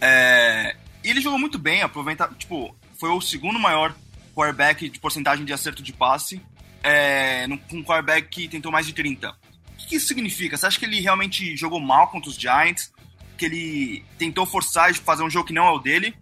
É, 0.00 0.74
e 1.08 1.10
ele 1.10 1.22
jogou 1.22 1.38
muito 1.38 1.58
bem, 1.58 1.80
aproveita, 1.80 2.28
tipo, 2.38 2.76
foi 3.00 3.08
o 3.08 3.18
segundo 3.18 3.58
maior 3.58 3.96
quarterback 4.34 4.90
de 4.90 5.00
porcentagem 5.00 5.42
de 5.42 5.54
acerto 5.54 5.82
de 5.82 5.90
passe, 5.90 6.38
é, 6.82 7.46
com 7.70 7.78
um 7.78 7.82
quarterback 7.82 8.28
que 8.28 8.46
tentou 8.46 8.70
mais 8.70 8.84
de 8.84 8.92
30. 8.92 9.30
O 9.30 9.34
que 9.78 9.96
isso 9.96 10.06
significa? 10.06 10.54
Você 10.54 10.66
acha 10.66 10.78
que 10.78 10.84
ele 10.84 11.00
realmente 11.00 11.56
jogou 11.56 11.80
mal 11.80 12.08
contra 12.08 12.28
os 12.28 12.36
Giants? 12.36 12.92
Que 13.38 13.46
ele 13.46 14.04
tentou 14.18 14.44
forçar 14.44 14.92
de 14.92 15.00
fazer 15.00 15.22
um 15.22 15.30
jogo 15.30 15.46
que 15.46 15.54
não 15.54 15.66
é 15.66 15.70
o 15.70 15.78
dele? 15.78 16.14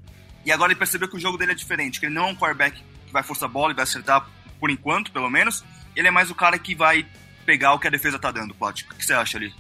E 0.45 0.53
agora 0.53 0.71
ele 0.71 0.79
percebeu 0.79 1.09
que 1.09 1.17
o 1.17 1.21
jogo 1.21 1.37
dele 1.37 1.51
é 1.51 1.57
diferente, 1.57 1.99
que 1.99 2.07
ele 2.07 2.15
não 2.15 2.29
é 2.29 2.31
um 2.31 2.37
quarterback 2.37 2.81
que 3.07 3.13
vai 3.13 3.25
forçar 3.25 3.49
a 3.49 3.53
bola 3.53 3.73
e 3.73 3.75
vai 3.75 3.83
acertar 3.83 4.25
por 4.61 4.71
enquanto, 4.71 5.11
pelo 5.11 5.29
menos. 5.29 5.65
Ele 5.97 6.07
é 6.07 6.13
mais 6.13 6.31
o 6.31 6.35
cara 6.37 6.61
que 6.61 6.77
vai 6.77 7.05
pegar 7.45 7.75
o 7.75 7.81
que 7.81 7.89
a 7.89 7.91
defesa 7.91 8.21
tá 8.21 8.31
dando, 8.31 8.55
Plot. 8.55 8.85
O 8.85 8.95
que 8.95 9.05
você 9.05 9.15
acha 9.15 9.37
ali? 9.37 9.53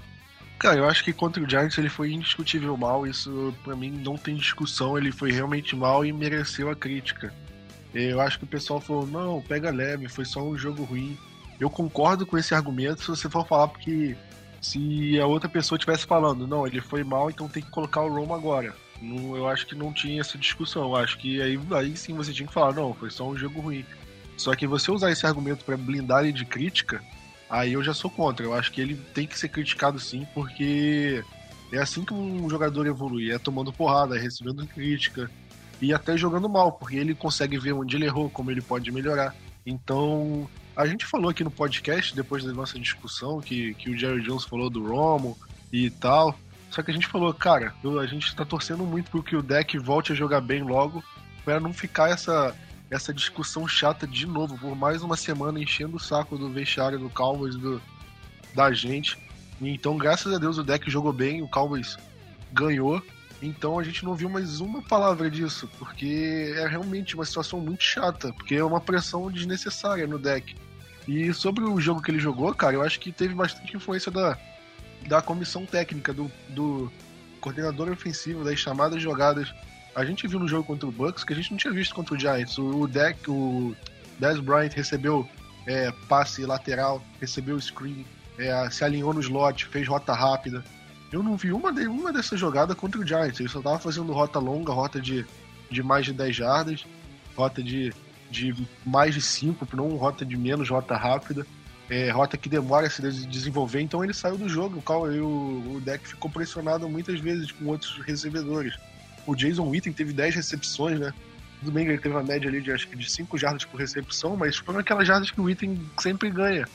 Cara, 0.58 0.78
eu 0.78 0.88
acho 0.88 1.04
que 1.04 1.12
contra 1.12 1.42
o 1.42 1.48
Giants 1.48 1.76
ele 1.76 1.90
foi 1.90 2.12
indiscutível 2.12 2.76
mal, 2.76 3.06
isso 3.06 3.54
para 3.62 3.76
mim 3.76 3.90
não 3.90 4.16
tem 4.16 4.34
discussão, 4.34 4.96
ele 4.96 5.12
foi 5.12 5.30
realmente 5.30 5.76
mal 5.76 6.04
e 6.04 6.12
mereceu 6.12 6.70
a 6.70 6.76
crítica. 6.76 7.32
Eu 7.92 8.20
acho 8.20 8.38
que 8.38 8.44
o 8.44 8.48
pessoal 8.48 8.80
falou, 8.80 9.06
não, 9.06 9.40
pega 9.42 9.70
leve, 9.70 10.08
foi 10.08 10.24
só 10.24 10.42
um 10.42 10.56
jogo 10.56 10.84
ruim. 10.84 11.16
Eu 11.60 11.70
concordo 11.70 12.26
com 12.26 12.36
esse 12.36 12.54
argumento 12.54 13.02
se 13.02 13.08
você 13.08 13.28
for 13.28 13.46
falar 13.46 13.68
porque 13.68 14.16
se 14.60 15.18
a 15.20 15.26
outra 15.26 15.48
pessoa 15.48 15.76
estivesse 15.76 16.06
falando, 16.06 16.46
não, 16.46 16.66
ele 16.66 16.80
foi 16.80 17.04
mal, 17.04 17.30
então 17.30 17.48
tem 17.48 17.62
que 17.62 17.70
colocar 17.70 18.02
o 18.02 18.12
Roma 18.12 18.34
agora. 18.34 18.74
Não, 19.00 19.36
eu 19.36 19.46
acho 19.46 19.66
que 19.66 19.74
não 19.74 19.92
tinha 19.92 20.20
essa 20.20 20.38
discussão. 20.38 20.82
Eu 20.82 20.96
acho 20.96 21.18
que 21.18 21.40
aí, 21.40 21.58
aí 21.72 21.96
sim 21.96 22.14
você 22.14 22.32
tinha 22.32 22.48
que 22.48 22.54
falar, 22.54 22.74
não, 22.74 22.94
foi 22.94 23.10
só 23.10 23.28
um 23.28 23.36
jogo 23.36 23.60
ruim. 23.60 23.84
Só 24.36 24.54
que 24.54 24.66
você 24.66 24.90
usar 24.90 25.10
esse 25.10 25.26
argumento 25.26 25.64
para 25.64 25.76
blindar 25.76 26.24
ele 26.24 26.32
de 26.32 26.44
crítica, 26.44 27.02
aí 27.48 27.72
eu 27.74 27.82
já 27.82 27.94
sou 27.94 28.10
contra. 28.10 28.44
Eu 28.44 28.54
acho 28.54 28.72
que 28.72 28.80
ele 28.80 28.96
tem 29.14 29.26
que 29.26 29.38
ser 29.38 29.48
criticado 29.48 29.98
sim, 30.00 30.26
porque 30.34 31.24
é 31.72 31.78
assim 31.78 32.04
que 32.04 32.14
um 32.14 32.48
jogador 32.48 32.86
evolui, 32.86 33.30
é 33.30 33.38
tomando 33.38 33.72
porrada, 33.72 34.16
é 34.16 34.20
recebendo 34.20 34.66
crítica 34.66 35.30
e 35.80 35.92
até 35.92 36.16
jogando 36.16 36.48
mal, 36.48 36.72
porque 36.72 36.96
ele 36.96 37.14
consegue 37.14 37.58
ver 37.58 37.72
onde 37.72 37.96
ele 37.96 38.06
errou, 38.06 38.30
como 38.30 38.50
ele 38.50 38.62
pode 38.62 38.90
melhorar. 38.90 39.34
Então, 39.64 40.48
A 40.76 40.84
gente 40.84 41.06
falou 41.06 41.30
aqui 41.30 41.42
no 41.42 41.50
podcast, 41.50 42.14
depois 42.14 42.44
da 42.44 42.52
nossa 42.52 42.78
discussão, 42.78 43.40
que, 43.40 43.72
que 43.74 43.88
o 43.88 43.98
Jerry 43.98 44.20
Jones 44.20 44.44
falou 44.44 44.68
do 44.68 44.86
Romo 44.86 45.36
e 45.72 45.88
tal. 45.88 46.38
Só 46.70 46.82
que 46.82 46.90
a 46.90 46.94
gente 46.94 47.06
falou, 47.06 47.32
cara, 47.32 47.72
a 47.98 48.06
gente 48.06 48.36
tá 48.36 48.44
torcendo 48.44 48.84
muito 48.84 49.10
pro 49.10 49.22
que 49.22 49.34
o 49.34 49.42
deck 49.42 49.78
volte 49.78 50.12
a 50.12 50.14
jogar 50.14 50.42
bem 50.42 50.62
logo, 50.62 51.02
para 51.46 51.58
não 51.58 51.72
ficar 51.72 52.10
essa, 52.10 52.54
essa 52.90 53.12
discussão 53.12 53.66
chata 53.66 54.06
de 54.06 54.26
novo, 54.26 54.56
por 54.58 54.76
mais 54.76 55.02
uma 55.02 55.16
semana 55.16 55.60
enchendo 55.60 55.96
o 55.96 56.00
saco 56.00 56.38
do 56.38 56.50
vestiário 56.50 56.98
do 56.98 57.10
Cowboys, 57.10 57.56
do, 57.56 57.82
da 58.54 58.72
gente. 58.72 59.18
Então, 59.60 59.96
graças 59.96 60.32
a 60.32 60.38
Deus, 60.38 60.58
o 60.58 60.62
deck 60.62 60.90
jogou 60.90 61.12
bem, 61.12 61.42
o 61.42 61.48
Cowboys 61.48 61.96
ganhou. 62.52 63.02
Então 63.42 63.78
a 63.78 63.84
gente 63.84 64.04
não 64.04 64.14
viu 64.14 64.30
mais 64.30 64.60
uma 64.60 64.80
palavra 64.80 65.30
disso, 65.30 65.68
porque 65.78 66.54
é 66.56 66.66
realmente 66.66 67.14
uma 67.14 67.24
situação 67.24 67.60
muito 67.60 67.82
chata, 67.82 68.32
porque 68.32 68.54
é 68.54 68.64
uma 68.64 68.80
pressão 68.80 69.30
desnecessária 69.30 70.06
no 70.06 70.18
deck. 70.18 70.56
E 71.06 71.32
sobre 71.32 71.64
o 71.64 71.78
jogo 71.80 72.02
que 72.02 72.10
ele 72.10 72.18
jogou, 72.18 72.52
cara, 72.54 72.74
eu 72.74 72.82
acho 72.82 72.98
que 72.98 73.12
teve 73.12 73.34
bastante 73.34 73.76
influência 73.76 74.10
da, 74.10 74.38
da 75.06 75.20
comissão 75.20 75.66
técnica, 75.66 76.12
do, 76.12 76.30
do 76.48 76.90
coordenador 77.40 77.90
ofensivo, 77.90 78.42
das 78.42 78.58
chamadas 78.58 79.02
jogadas. 79.02 79.54
A 79.96 80.04
gente 80.04 80.28
viu 80.28 80.38
no 80.38 80.46
jogo 80.46 80.62
contra 80.62 80.86
o 80.86 80.92
Bucks 80.92 81.24
que 81.24 81.32
a 81.32 81.36
gente 81.36 81.50
não 81.50 81.56
tinha 81.56 81.72
visto 81.72 81.94
contra 81.94 82.14
o 82.14 82.18
Giants. 82.18 82.58
O, 82.58 82.82
o 82.82 82.86
deck, 82.86 83.30
o 83.30 83.74
Dez 84.18 84.38
Bryant 84.38 84.74
recebeu 84.74 85.26
é, 85.66 85.90
passe 86.06 86.44
lateral, 86.44 87.02
recebeu 87.18 87.58
screen, 87.58 88.04
é, 88.38 88.68
se 88.68 88.84
alinhou 88.84 89.14
no 89.14 89.20
slot, 89.20 89.64
fez 89.64 89.88
rota 89.88 90.12
rápida. 90.12 90.62
Eu 91.10 91.22
não 91.22 91.34
vi 91.34 91.50
uma, 91.50 91.72
de, 91.72 91.86
uma 91.86 92.12
dessas 92.12 92.38
jogadas 92.38 92.76
contra 92.76 93.00
o 93.00 93.06
Giants. 93.06 93.40
Ele 93.40 93.48
só 93.48 93.62
tava 93.62 93.78
fazendo 93.78 94.12
rota 94.12 94.38
longa, 94.38 94.70
rota 94.70 95.00
de, 95.00 95.24
de 95.70 95.82
mais 95.82 96.04
de 96.04 96.12
10 96.12 96.36
jardas, 96.36 96.84
rota 97.34 97.62
de, 97.62 97.90
de 98.30 98.54
mais 98.84 99.14
de 99.14 99.22
5, 99.22 99.66
não 99.74 99.96
rota 99.96 100.26
de 100.26 100.36
menos, 100.36 100.68
rota 100.68 100.94
rápida. 100.94 101.46
É, 101.88 102.10
rota 102.10 102.36
que 102.36 102.50
demora 102.50 102.86
a 102.86 102.90
se 102.90 103.00
desenvolver, 103.26 103.80
então 103.80 104.04
ele 104.04 104.12
saiu 104.12 104.36
do 104.36 104.46
jogo. 104.46 104.82
O, 104.86 105.76
o 105.76 105.80
deck 105.80 106.06
ficou 106.06 106.30
pressionado 106.30 106.86
muitas 106.86 107.18
vezes 107.18 107.50
com 107.50 107.64
outros 107.64 107.96
recebedores. 108.04 108.76
O 109.26 109.34
Jason 109.34 109.68
Witten 109.68 109.92
teve 109.92 110.12
10 110.12 110.34
recepções, 110.34 111.00
né? 111.00 111.12
Tudo 111.60 111.72
bem 111.72 111.84
que 111.84 111.92
ele 111.92 112.00
teve 112.00 112.14
uma 112.14 112.22
média 112.22 112.48
ali 112.48 112.60
de 112.60 112.70
acho 112.70 112.86
que 112.86 112.96
de 112.96 113.10
5 113.10 113.36
jardas 113.36 113.64
por 113.64 113.78
recepção, 113.78 114.36
mas 114.36 114.56
foram 114.56 114.78
aquelas 114.78 115.06
jardas 115.06 115.30
que 115.30 115.40
o 115.40 115.44
Witten 115.44 115.80
sempre 115.98 116.30
ganha. 116.30 116.66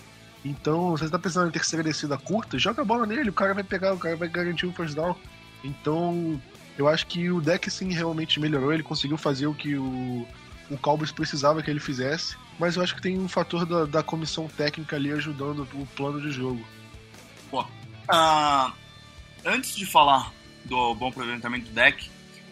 Então, 0.44 0.92
você 0.92 1.06
está 1.06 1.20
pensando 1.20 1.48
em 1.48 1.52
terceira 1.52 1.84
descida 1.84 2.18
curta, 2.18 2.58
joga 2.58 2.82
a 2.82 2.86
bola 2.86 3.06
nele, 3.06 3.30
o 3.30 3.34
cara 3.34 3.54
vai 3.54 3.64
pegar, 3.64 3.94
o 3.94 3.98
cara 3.98 4.16
vai 4.16 4.28
garantir 4.28 4.66
o 4.66 4.74
first 4.74 4.96
down. 4.96 5.16
Então, 5.64 6.42
eu 6.78 6.88
acho 6.88 7.06
que 7.06 7.30
o 7.30 7.40
deck 7.40 7.70
sim 7.70 7.94
realmente 7.94 8.40
melhorou, 8.40 8.74
ele 8.74 8.82
conseguiu 8.82 9.18
fazer 9.18 9.46
o 9.46 9.54
que 9.54 9.76
o, 9.76 10.28
o 10.70 10.78
Cowboys 10.78 11.12
precisava 11.12 11.62
que 11.62 11.70
ele 11.70 11.80
fizesse, 11.80 12.36
mas 12.58 12.76
eu 12.76 12.82
acho 12.82 12.96
que 12.96 13.02
tem 13.02 13.20
um 13.20 13.28
fator 13.28 13.66
da, 13.66 13.86
da 13.86 14.04
comissão 14.04 14.48
técnica 14.48 14.96
ali 14.96 15.12
ajudando 15.12 15.68
o 15.76 15.86
plano 15.96 16.20
de 16.20 16.32
jogo. 16.32 16.66
Pô, 17.52 17.62
uh, 17.62 18.72
antes 19.46 19.76
de 19.76 19.86
falar 19.86 20.34
do 20.66 20.96
bom 20.96 21.10
aproveitamento 21.10 21.66
do 21.66 21.72
deck, 21.72 22.10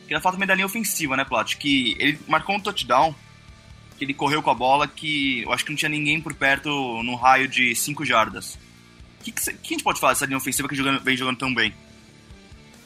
queria 0.10 0.22
falar 0.22 0.34
também 0.34 0.48
da 0.48 0.56
linha 0.56 0.66
ofensiva, 0.66 1.16
né, 1.16 1.24
Plat? 1.24 1.56
Que 1.56 1.96
ele 2.00 2.20
marcou 2.28 2.56
um 2.56 2.60
touchdown 2.60 3.16
que 3.98 4.06
ele 4.06 4.14
correu 4.14 4.42
com 4.42 4.50
a 4.50 4.56
bola 4.56 4.88
que 4.88 5.44
eu 5.44 5.54
acho 5.54 5.64
que 5.64 5.72
não 5.72 5.78
tinha 5.78 5.90
ninguém 5.90 6.20
por 6.20 6.34
perto 6.34 6.70
no 7.04 7.16
raio 7.16 7.48
de 7.48 7.76
5 7.76 8.06
jardas. 8.06 8.56
O 9.20 9.24
que, 9.24 9.32
que, 9.32 9.42
que, 9.42 9.50
a 9.52 9.76
gente 9.76 9.84
pode 9.84 10.00
falar 10.00 10.14
dessa 10.14 10.26
linha 10.26 10.38
ofensiva 10.38 10.68
que 10.68 10.76
jogando, 10.76 11.02
vem 11.02 11.18
jogando 11.18 11.38
tão 11.38 11.54
bem? 11.54 11.74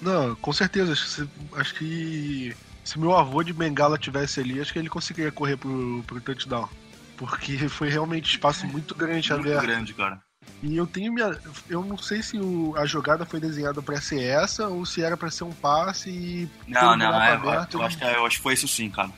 Não, 0.02 0.36
com 0.36 0.52
certeza. 0.52 0.92
Acho, 0.92 1.30
acho 1.56 1.76
que 1.76 2.54
se 2.84 3.00
meu 3.00 3.16
avô 3.16 3.44
de 3.44 3.54
Bengala 3.54 3.98
tivesse 3.98 4.40
ali, 4.40 4.60
acho 4.60 4.74
que 4.74 4.80
ele 4.80 4.90
conseguiria 4.90 5.32
correr 5.32 5.56
pro, 5.56 6.04
pro 6.06 6.20
touchdown. 6.20 6.68
Porque 7.16 7.70
foi 7.70 7.90
realmente 7.90 8.32
espaço 8.32 8.66
muito 8.66 8.94
grande 8.96 9.32
muito 9.32 9.48
aberto. 9.48 9.62
grande, 9.62 9.94
cara. 9.94 10.22
E 10.62 10.78
eu 10.78 10.88
tenho 10.88 11.12
minha. 11.12 11.38
Eu 11.70 11.84
não 11.84 11.98
sei 11.98 12.24
se 12.24 12.38
o, 12.38 12.74
a 12.78 12.86
jogada 12.86 13.26
foi 13.26 13.40
desenhada 13.40 13.82
para 13.82 14.00
ser 14.00 14.24
essa 14.24 14.68
ou 14.68 14.86
se 14.86 15.04
era 15.04 15.18
para 15.18 15.30
ser 15.30 15.44
um 15.44 15.52
passe 15.52 16.10
e. 16.10 16.50
Não, 16.68 16.96
não, 16.96 17.22
é, 17.22 17.34
aberto, 17.34 17.78
eu, 17.78 17.82
acho 17.84 17.98
que, 17.98 18.04
é, 18.04 18.16
eu 18.16 18.26
acho 18.26 18.38
que 18.38 18.44
foi 18.44 18.54
isso 18.54 18.68
sim, 18.68 18.90
cara. 18.90 19.10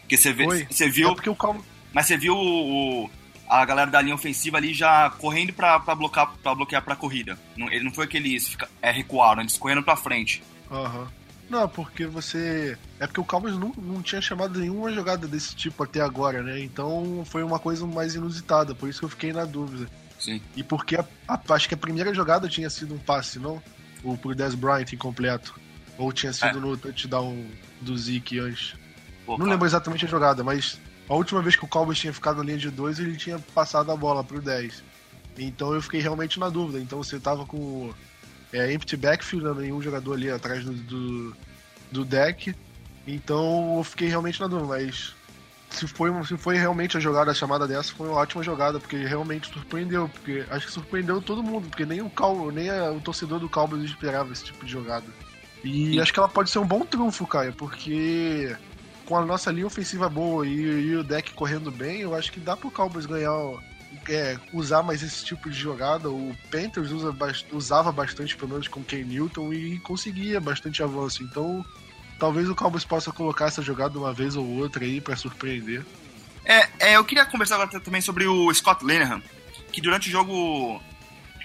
Porque 0.00 0.16
você, 0.16 0.32
vê, 0.32 0.66
você 0.68 0.88
viu. 0.88 1.10
É 1.10 1.14
porque 1.14 1.30
o 1.30 1.36
Cal... 1.36 1.56
Mas 1.92 2.06
você 2.06 2.16
viu 2.16 2.34
o, 2.36 3.08
a 3.48 3.64
galera 3.64 3.90
da 3.90 4.00
linha 4.00 4.14
ofensiva 4.14 4.56
ali 4.56 4.74
já 4.74 5.10
correndo 5.10 5.52
pra, 5.52 5.78
pra, 5.78 5.94
bloquear, 5.94 6.32
pra 6.42 6.54
bloquear 6.54 6.82
pra 6.82 6.96
corrida. 6.96 7.38
Não, 7.56 7.70
ele 7.70 7.84
não 7.84 7.92
foi 7.92 8.04
aqueles 8.04 8.56
é, 8.82 8.90
recuaram, 8.90 9.42
eles 9.42 9.56
correndo 9.56 9.82
pra 9.82 9.96
frente. 9.96 10.42
Aham. 10.70 11.00
Uhum. 11.00 11.18
Não, 11.48 11.66
porque 11.66 12.04
você. 12.04 12.76
É 13.00 13.06
porque 13.06 13.20
o 13.20 13.24
Cowboys 13.24 13.56
não, 13.56 13.72
não 13.78 14.02
tinha 14.02 14.20
chamado 14.20 14.58
nenhuma 14.58 14.92
jogada 14.92 15.26
desse 15.26 15.56
tipo 15.56 15.82
até 15.82 16.00
agora, 16.00 16.42
né? 16.42 16.60
Então 16.60 17.24
foi 17.24 17.42
uma 17.42 17.58
coisa 17.58 17.86
mais 17.86 18.14
inusitada, 18.14 18.74
por 18.74 18.88
isso 18.88 18.98
que 18.98 19.04
eu 19.06 19.10
fiquei 19.10 19.32
na 19.32 19.46
dúvida. 19.46 19.88
Sim. 20.18 20.40
E 20.56 20.62
porque 20.62 20.96
a, 20.96 21.04
a, 21.26 21.40
acho 21.50 21.68
que 21.68 21.74
a 21.74 21.78
primeira 21.78 22.12
jogada 22.12 22.48
tinha 22.48 22.68
sido 22.68 22.94
um 22.94 22.98
passe, 22.98 23.38
não? 23.38 23.62
Ou 24.02 24.16
pro 24.16 24.34
Des 24.34 24.54
Bryant 24.54 24.92
incompleto. 24.92 25.58
Ou 25.96 26.12
tinha 26.12 26.32
sido 26.32 26.58
é. 26.58 26.60
no 26.60 26.76
touchdown 26.76 27.46
do 27.80 27.96
Zeke 27.96 28.38
antes. 28.38 28.74
Pô, 29.24 29.32
não 29.32 29.38
cara. 29.38 29.50
lembro 29.50 29.66
exatamente 29.66 30.04
a 30.04 30.08
jogada, 30.08 30.44
mas 30.44 30.80
a 31.08 31.14
última 31.14 31.42
vez 31.42 31.56
que 31.56 31.64
o 31.64 31.68
Cowboys 31.68 31.98
tinha 31.98 32.12
ficado 32.12 32.38
na 32.38 32.44
linha 32.44 32.58
de 32.58 32.70
2, 32.70 32.98
ele 33.00 33.16
tinha 33.16 33.38
passado 33.38 33.90
a 33.90 33.96
bola 33.96 34.22
pro 34.22 34.40
10. 34.40 34.82
Então 35.38 35.72
eu 35.72 35.80
fiquei 35.80 36.00
realmente 36.00 36.38
na 36.38 36.48
dúvida. 36.48 36.78
Então 36.78 37.02
você 37.02 37.18
tava 37.18 37.46
com 37.46 37.92
é, 38.52 38.72
empty 38.72 38.96
backfield, 38.96 39.46
né, 39.46 39.62
nenhum 39.62 39.80
jogador 39.80 40.14
ali 40.14 40.30
atrás 40.30 40.64
do, 40.64 40.72
do, 40.72 41.36
do, 41.92 42.04
deck. 42.04 42.54
Então 43.06 43.76
eu 43.78 43.84
fiquei 43.84 44.08
realmente 44.08 44.40
na 44.40 44.46
dúvida, 44.46 44.68
mas 44.68 45.14
se 45.70 45.86
foi, 45.86 46.10
se 46.24 46.36
foi 46.36 46.56
realmente 46.56 46.96
a 46.96 47.00
jogada, 47.00 47.30
a 47.30 47.34
chamada 47.34 47.66
dessa, 47.66 47.92
foi 47.92 48.08
uma 48.08 48.18
ótima 48.18 48.42
jogada, 48.42 48.80
porque 48.80 48.96
realmente 49.04 49.48
surpreendeu. 49.52 50.08
Porque 50.08 50.44
acho 50.50 50.66
que 50.66 50.72
surpreendeu 50.72 51.20
todo 51.20 51.42
mundo, 51.42 51.68
porque 51.68 51.86
nem 51.86 52.00
o 52.00 52.10
Cal, 52.10 52.50
nem 52.50 52.70
a, 52.70 52.90
o 52.90 53.00
torcedor 53.00 53.38
do 53.38 53.48
Cowboys 53.48 53.84
esperava 53.84 54.32
esse 54.32 54.44
tipo 54.44 54.64
de 54.64 54.72
jogada. 54.72 55.06
E 55.62 55.92
Sim. 55.92 56.00
acho 56.00 56.12
que 56.12 56.18
ela 56.18 56.28
pode 56.28 56.50
ser 56.50 56.58
um 56.58 56.66
bom 56.66 56.80
trunfo, 56.80 57.26
Caio, 57.26 57.52
porque 57.52 58.56
com 59.04 59.16
a 59.16 59.24
nossa 59.24 59.50
linha 59.50 59.66
ofensiva 59.66 60.08
boa 60.08 60.46
e, 60.46 60.50
e, 60.50 60.96
o 60.96 61.02
deck 61.02 61.32
correndo 61.32 61.70
bem, 61.70 62.00
eu 62.00 62.14
acho 62.14 62.30
que 62.30 62.38
dá 62.38 62.56
pro 62.56 62.70
Cowboys 62.70 63.06
ganhar, 63.06 63.32
é, 64.08 64.36
usar 64.52 64.82
mais 64.82 65.02
esse 65.02 65.24
tipo 65.24 65.48
de 65.48 65.56
jogada. 65.56 66.10
O 66.10 66.36
Panthers 66.50 66.90
usa, 66.90 67.14
usava 67.52 67.90
bastante, 67.90 68.36
pelo 68.36 68.52
menos 68.52 68.68
com 68.68 68.84
Ken 68.84 69.04
Newton, 69.04 69.52
e 69.52 69.78
conseguia 69.80 70.40
bastante 70.40 70.82
avanço. 70.82 71.22
Então, 71.22 71.64
talvez 72.18 72.48
o 72.48 72.54
Cowboys 72.54 72.84
possa 72.84 73.12
colocar 73.12 73.46
essa 73.46 73.62
jogada 73.62 73.98
uma 73.98 74.12
vez 74.12 74.36
ou 74.36 74.46
outra 74.46 74.84
aí 74.84 75.00
para 75.00 75.16
surpreender. 75.16 75.84
É, 76.44 76.68
é, 76.78 76.96
eu 76.96 77.04
queria 77.04 77.26
conversar 77.26 77.56
agora 77.56 77.80
também 77.80 78.00
sobre 78.00 78.26
o 78.26 78.52
Scott 78.52 78.84
Linehan, 78.84 79.22
que 79.70 79.80
durante 79.80 80.08
o 80.08 80.12
jogo 80.12 80.80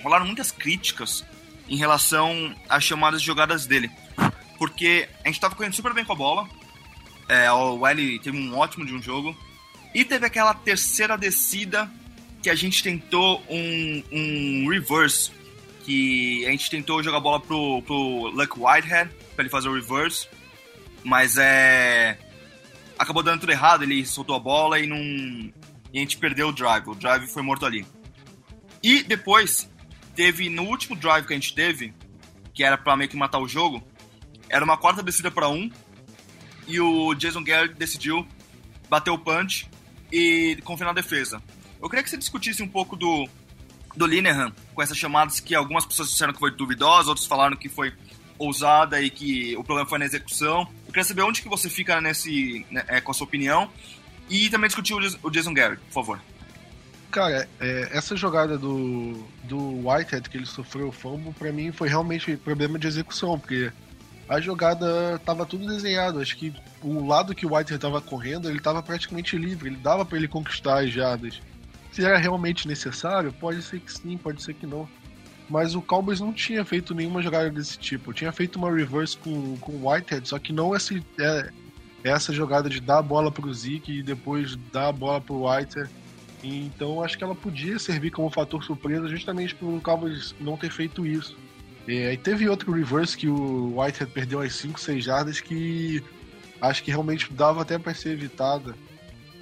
rolaram 0.02 0.26
muitas 0.26 0.52
críticas 0.52 1.26
em 1.68 1.76
relação 1.76 2.56
às 2.70 2.84
chamadas 2.84 3.22
de 3.22 3.28
jogadas 3.28 3.66
dele. 3.66 3.92
Porque 4.58 5.10
a 5.24 5.28
gente 5.28 5.40
tava 5.40 5.56
correndo 5.56 5.74
super 5.74 5.94
bem 5.94 6.06
com 6.06 6.14
a 6.14 6.16
bola, 6.16 6.48
é, 7.28 7.52
o 7.52 7.86
L 7.86 8.20
teve 8.20 8.38
um 8.38 8.58
ótimo 8.58 8.86
de 8.86 8.94
um 8.94 9.02
jogo. 9.02 9.36
E 9.94 10.04
teve 10.04 10.26
aquela 10.26 10.54
terceira 10.54 11.18
descida 11.18 11.90
que 12.42 12.50
a 12.50 12.56
gente 12.56 12.84
tentou 12.84 13.44
um, 13.50 14.04
um 14.12 14.70
reverse. 14.70 15.32
Que 15.84 16.46
a 16.46 16.52
gente 16.52 16.70
tentou 16.70 17.04
jogar 17.04 17.18
a 17.18 17.22
bola 17.22 17.40
pro, 17.40 17.82
pro 17.84 18.30
Luck 18.30 18.58
Whitehead 18.58 19.12
pra 19.36 19.44
ele 19.44 19.50
fazer 19.50 19.70
o 19.70 19.76
reverse. 19.76 20.28
Mas 21.04 21.38
é. 21.38 22.18
Acabou 22.98 23.24
dando 23.24 23.42
tudo 23.42 23.52
errado, 23.52 23.84
ele 23.84 24.06
soltou 24.06 24.36
a 24.36 24.40
bola 24.40 24.80
e 24.80 24.88
não. 24.88 24.98
E 24.98 25.98
a 25.98 26.00
gente 26.00 26.18
perdeu 26.18 26.50
o 26.50 26.52
drive. 26.52 26.88
O 26.88 26.96
drive 26.96 27.28
foi 27.28 27.42
morto 27.42 27.66
ali. 27.66 27.86
E 28.82 29.04
depois, 29.04 29.70
teve 30.16 30.50
no 30.50 30.64
último 30.64 30.96
drive 30.96 31.26
que 31.26 31.34
a 31.34 31.36
gente 31.36 31.54
teve, 31.54 31.94
que 32.54 32.64
era 32.64 32.78
pra 32.78 32.96
meio 32.96 33.10
que 33.10 33.18
matar 33.18 33.40
o 33.40 33.48
jogo, 33.48 33.84
era 34.50 34.64
uma 34.64 34.78
quarta 34.78 35.02
descida 35.02 35.32
para 35.32 35.50
um, 35.50 35.70
e 36.68 36.80
o 36.80 37.14
Jason 37.16 37.44
Garrett 37.44 37.74
decidiu 37.76 38.28
bater 38.90 39.10
o 39.10 39.18
punch 39.18 39.70
e 40.12 40.58
confiar 40.64 40.88
na 40.88 40.94
defesa. 40.94 41.42
Eu 41.82 41.90
queria 41.90 42.04
que 42.04 42.10
você 42.10 42.18
discutisse 42.18 42.62
um 42.62 42.68
pouco 42.68 42.96
do, 42.96 43.28
do 43.96 44.06
Linehan 44.06 44.54
com 44.74 44.82
essas 44.82 44.98
chamadas 44.98 45.40
que 45.40 45.56
algumas 45.56 45.86
pessoas 45.86 46.10
disseram 46.10 46.34
que 46.34 46.40
foi 46.40 46.52
duvidosa, 46.52 47.10
outros 47.10 47.26
falaram 47.26 47.58
que 47.58 47.68
foi 47.68 47.94
ousada 48.38 49.02
e 49.02 49.10
que 49.10 49.56
o 49.58 49.64
problema 49.64 49.90
foi 49.90 50.00
na 50.00 50.06
execução. 50.06 50.68
Eu 50.94 51.02
queria 51.02 51.06
saber 51.06 51.24
onde 51.24 51.42
que 51.42 51.50
você 51.50 51.68
fica 51.72 52.00
nesse, 52.00 52.68
né, 52.70 52.84
é, 52.88 53.02
com 53.02 53.10
a 53.10 53.16
sua 53.16 53.26
opinião 53.26 53.68
e 54.30 54.48
também 54.52 54.68
discutir 54.68 54.94
o 54.94 55.30
Jason 55.32 55.52
Garrett, 55.52 55.82
por 55.86 55.92
favor. 55.92 56.22
Cara, 57.10 57.50
é, 57.60 57.90
essa 57.92 58.16
jogada 58.16 58.60
do, 58.60 59.26
do 59.44 59.88
Whitehead 59.88 60.30
que 60.30 60.38
ele 60.38 60.46
sofreu 60.46 60.90
o 60.90 60.92
fumble, 60.92 61.34
pra 61.34 61.52
mim 61.52 61.72
foi 61.72 61.90
realmente 61.90 62.38
problema 62.38 62.78
de 62.78 62.86
execução, 62.86 63.40
porque 63.40 63.72
a 64.30 64.40
jogada 64.40 65.18
tava 65.26 65.48
tudo 65.48 65.66
desenhado. 65.66 66.22
Acho 66.22 66.38
que 66.38 66.54
o 66.84 67.08
lado 67.08 67.34
que 67.34 67.48
o 67.48 67.56
Whitehead 67.56 67.82
tava 67.82 68.00
correndo, 68.00 68.48
ele 68.48 68.60
tava 68.60 68.84
praticamente 68.84 69.36
livre, 69.36 69.70
ele 69.70 69.78
dava 69.78 70.06
para 70.06 70.20
ele 70.20 70.28
conquistar 70.28 70.84
as 70.84 70.92
jardas. 70.92 71.42
Se 71.92 72.06
era 72.06 72.20
realmente 72.20 72.68
necessário, 72.68 73.34
pode 73.34 73.64
ser 73.64 73.80
que 73.80 73.92
sim, 73.92 74.16
pode 74.16 74.44
ser 74.44 74.54
que 74.54 74.68
não. 74.68 74.88
Mas 75.54 75.76
o 75.76 75.84
Cowboys 75.84 76.20
não 76.20 76.34
tinha 76.34 76.66
feito 76.66 76.96
nenhuma 76.96 77.22
jogada 77.22 77.48
desse 77.52 77.78
tipo. 77.78 78.12
Tinha 78.12 78.32
feito 78.32 78.56
uma 78.56 78.76
reverse 78.76 79.16
com, 79.16 79.56
com 79.58 79.74
o 79.74 79.88
Whitehead, 79.88 80.28
só 80.28 80.40
que 80.40 80.52
não 80.52 80.76
esse, 80.76 81.06
é, 81.20 81.52
essa 82.04 82.34
jogada 82.34 82.68
de 82.68 82.82
dar 82.82 82.98
a 82.98 83.02
bola 83.04 83.32
pro 83.32 83.54
Zeke 83.54 84.00
e 84.00 84.02
depois 84.02 84.56
dar 84.72 84.88
a 84.88 84.92
bola 84.92 85.22
pro 85.22 85.48
Whitehead. 85.48 85.92
Então 86.44 87.04
acho 87.04 87.16
que 87.16 87.24
ela 87.24 87.36
podia 87.36 87.78
servir 87.78 88.10
como 88.10 88.32
fator 88.32 88.64
surpresa 88.64 89.08
justamente 89.08 89.54
por 89.54 89.68
o 89.68 89.80
Cowboys 89.80 90.34
não 90.40 90.58
ter 90.58 90.72
feito 90.72 91.06
isso. 91.06 91.38
É, 91.88 92.14
e 92.14 92.18
teve 92.18 92.50
outro 92.50 92.72
reverse 92.72 93.16
que 93.16 93.28
o 93.28 93.80
Whitehead 93.80 94.12
perdeu 94.12 94.42
as 94.42 94.56
5, 94.56 94.80
6 94.80 95.06
jardas 95.06 95.40
que 95.40 96.04
acho 96.60 96.84
que 96.84 96.90
realmente 96.90 97.32
dava 97.32 97.62
até 97.62 97.78
para 97.78 97.94
ser 97.94 98.14
evitada. 98.14 98.74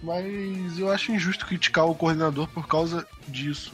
Mas 0.03 0.77
eu 0.77 0.91
acho 0.91 1.13
injusto 1.13 1.45
criticar 1.45 1.85
o 1.85 1.95
coordenador 1.95 2.49
por 2.49 2.67
causa 2.67 3.07
disso. 3.29 3.71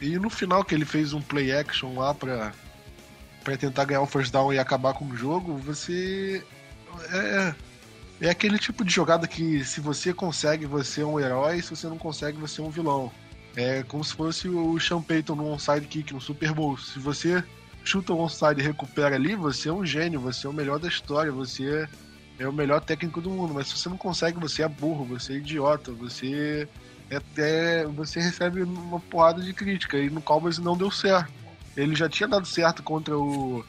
E 0.00 0.18
no 0.18 0.30
final 0.30 0.64
que 0.64 0.74
ele 0.74 0.84
fez 0.84 1.12
um 1.12 1.20
play 1.20 1.52
action 1.52 1.98
lá 1.98 2.14
para 2.14 2.52
para 3.44 3.56
tentar 3.56 3.86
ganhar 3.86 4.02
um 4.02 4.06
first 4.06 4.30
down 4.30 4.52
e 4.52 4.58
acabar 4.58 4.92
com 4.92 5.06
o 5.06 5.16
jogo, 5.16 5.56
você 5.56 6.44
é, 7.10 7.54
é 8.20 8.30
aquele 8.30 8.58
tipo 8.58 8.84
de 8.84 8.92
jogada 8.92 9.26
que 9.26 9.64
se 9.64 9.80
você 9.80 10.12
consegue, 10.12 10.66
você 10.66 11.00
é 11.00 11.06
um 11.06 11.18
herói, 11.18 11.62
se 11.62 11.70
você 11.70 11.86
não 11.86 11.96
consegue, 11.96 12.36
você 12.36 12.60
é 12.60 12.64
um 12.64 12.70
vilão. 12.70 13.10
É 13.56 13.82
como 13.84 14.04
se 14.04 14.14
fosse 14.14 14.48
o 14.48 14.78
Sean 14.78 15.00
Payton 15.00 15.34
no 15.34 15.52
onside 15.52 15.86
kick 15.86 16.12
no 16.12 16.20
Super 16.20 16.52
Bowl. 16.52 16.76
Se 16.76 16.98
você 16.98 17.42
chuta 17.84 18.12
o 18.12 18.20
onside 18.20 18.60
e 18.60 18.64
recupera 18.64 19.16
ali, 19.16 19.34
você 19.34 19.68
é 19.68 19.72
um 19.72 19.86
gênio, 19.86 20.20
você 20.20 20.46
é 20.46 20.50
o 20.50 20.52
melhor 20.52 20.78
da 20.78 20.88
história, 20.88 21.32
você 21.32 21.88
é 22.38 22.46
o 22.46 22.52
melhor 22.52 22.80
técnico 22.80 23.20
do 23.20 23.30
mundo. 23.30 23.54
Mas 23.54 23.68
se 23.68 23.78
você 23.78 23.88
não 23.88 23.96
consegue, 23.96 24.38
você 24.38 24.62
é 24.62 24.68
burro, 24.68 25.04
você 25.04 25.32
é 25.32 25.36
idiota, 25.36 25.90
você 25.90 26.34
é 26.34 26.68
até 27.16 27.84
você 27.86 28.20
recebe 28.20 28.62
uma 28.62 29.00
porrada 29.00 29.42
de 29.42 29.52
crítica. 29.52 29.96
E 29.98 30.10
no 30.10 30.20
Cowboys 30.20 30.58
não 30.58 30.76
deu 30.76 30.90
certo. 30.90 31.32
Ele 31.76 31.94
já 31.94 32.08
tinha 32.08 32.28
dado 32.28 32.46
certo 32.46 32.82
contra 32.82 33.16
o 33.16 33.64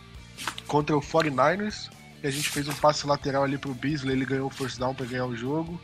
contra 0.67 0.95
o 0.95 1.01
49ers, 1.01 1.89
que 2.21 2.27
a 2.27 2.31
gente 2.31 2.49
fez 2.49 2.67
um 2.67 2.73
passe 2.73 3.05
lateral 3.05 3.43
ali 3.43 3.57
pro 3.57 3.73
Beasley, 3.73 4.13
ele 4.13 4.25
ganhou 4.25 4.47
o 4.47 4.49
first 4.49 4.79
down 4.79 4.95
para 4.95 5.05
ganhar 5.05 5.25
o 5.25 5.35
jogo. 5.35 5.79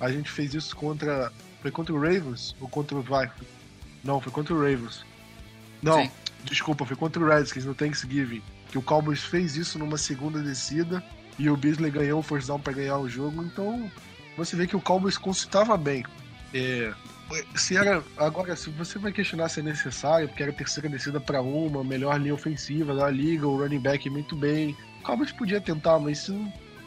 A 0.00 0.10
gente 0.10 0.30
fez 0.30 0.54
isso 0.54 0.74
contra 0.74 1.30
foi 1.60 1.70
contra 1.70 1.94
o 1.94 2.00
Ravens 2.00 2.56
ou 2.60 2.68
contra 2.68 2.96
o 2.96 3.02
Vikings? 3.02 3.46
Não, 4.02 4.20
foi 4.20 4.32
contra 4.32 4.52
o 4.52 4.58
Ravens. 4.58 5.04
Não, 5.80 6.02
Sim. 6.02 6.10
desculpa, 6.44 6.84
foi 6.84 6.96
contra 6.96 7.22
o 7.22 7.26
Redskins 7.26 7.64
no 7.64 7.74
Thanksgiving, 7.74 8.42
que 8.70 8.78
o 8.78 8.82
Cowboys 8.82 9.22
fez 9.22 9.56
isso 9.56 9.78
numa 9.78 9.96
segunda 9.96 10.40
descida 10.40 11.02
e 11.38 11.48
o 11.48 11.56
Beasley 11.56 11.90
ganhou 11.90 12.20
o 12.20 12.22
first 12.22 12.48
down 12.48 12.60
para 12.60 12.72
ganhar 12.72 12.98
o 12.98 13.08
jogo. 13.08 13.42
Então, 13.44 13.90
você 14.36 14.56
vê 14.56 14.66
que 14.66 14.76
o 14.76 14.80
Cowboys 14.80 15.16
consultava 15.16 15.76
bem. 15.76 16.04
É, 16.54 16.92
se 17.54 17.76
era 17.76 18.02
agora 18.16 18.54
se 18.54 18.68
você 18.70 18.98
vai 18.98 19.10
questionar 19.10 19.48
se 19.48 19.60
é 19.60 19.62
necessário 19.62 20.28
porque 20.28 20.42
era 20.42 20.52
terceira 20.52 20.88
descida 20.88 21.18
para 21.18 21.40
uma 21.40 21.82
melhor 21.82 22.20
linha 22.20 22.34
ofensiva 22.34 22.94
da 22.94 23.08
liga 23.08 23.46
o 23.46 23.56
running 23.56 23.80
back 23.80 24.08
muito 24.10 24.36
bem 24.36 24.76
o 25.00 25.02
Cowboys 25.02 25.32
podia 25.32 25.60
tentar 25.60 25.98
mas 25.98 26.30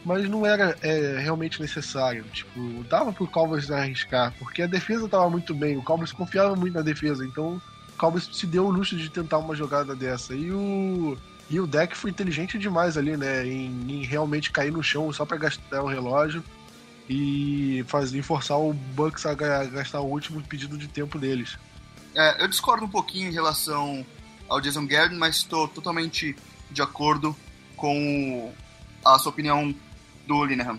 mas 0.06 0.28
não 0.28 0.46
era 0.46 0.76
é, 0.82 1.18
realmente 1.18 1.60
necessário. 1.60 2.22
Tipo 2.32 2.84
dava 2.84 3.12
pro 3.12 3.26
Cowboys 3.26 3.70
arriscar 3.70 4.32
porque 4.38 4.62
a 4.62 4.66
defesa 4.66 5.08
tava 5.08 5.28
muito 5.28 5.52
bem 5.52 5.76
o 5.76 5.82
Cowboys 5.82 6.12
confiava 6.12 6.54
muito 6.54 6.74
na 6.74 6.82
defesa 6.82 7.26
então 7.26 7.60
o 7.88 7.98
Cowboys 7.98 8.28
se 8.32 8.46
deu 8.46 8.66
o 8.66 8.70
luxo 8.70 8.96
de 8.96 9.10
tentar 9.10 9.38
uma 9.38 9.56
jogada 9.56 9.96
dessa. 9.96 10.32
E 10.32 10.52
o 10.52 11.18
e 11.48 11.60
o 11.60 11.66
deck 11.66 11.96
foi 11.96 12.10
inteligente 12.10 12.58
demais 12.58 12.96
ali 12.96 13.16
né 13.16 13.46
em, 13.46 13.70
em 13.88 14.04
realmente 14.04 14.50
cair 14.52 14.72
no 14.72 14.82
chão 14.82 15.12
só 15.12 15.24
para 15.24 15.36
gastar 15.36 15.82
o 15.82 15.86
relógio 15.86 16.42
e 17.08 17.84
fazer 17.86 18.22
forçar 18.22 18.58
o 18.58 18.72
Bucks 18.72 19.26
a 19.26 19.34
gastar 19.34 20.00
o 20.00 20.06
último 20.06 20.42
pedido 20.42 20.76
de 20.76 20.88
tempo 20.88 21.18
deles. 21.18 21.56
É, 22.14 22.42
eu 22.42 22.48
discordo 22.48 22.84
um 22.84 22.88
pouquinho 22.88 23.28
em 23.28 23.32
relação 23.32 24.04
ao 24.48 24.60
Jason 24.60 24.86
Garrett, 24.86 25.14
mas 25.14 25.36
estou 25.36 25.68
totalmente 25.68 26.34
de 26.70 26.82
acordo 26.82 27.36
com 27.76 28.52
a 29.04 29.18
sua 29.18 29.30
opinião 29.30 29.74
do 30.26 30.44
Linehan. 30.44 30.78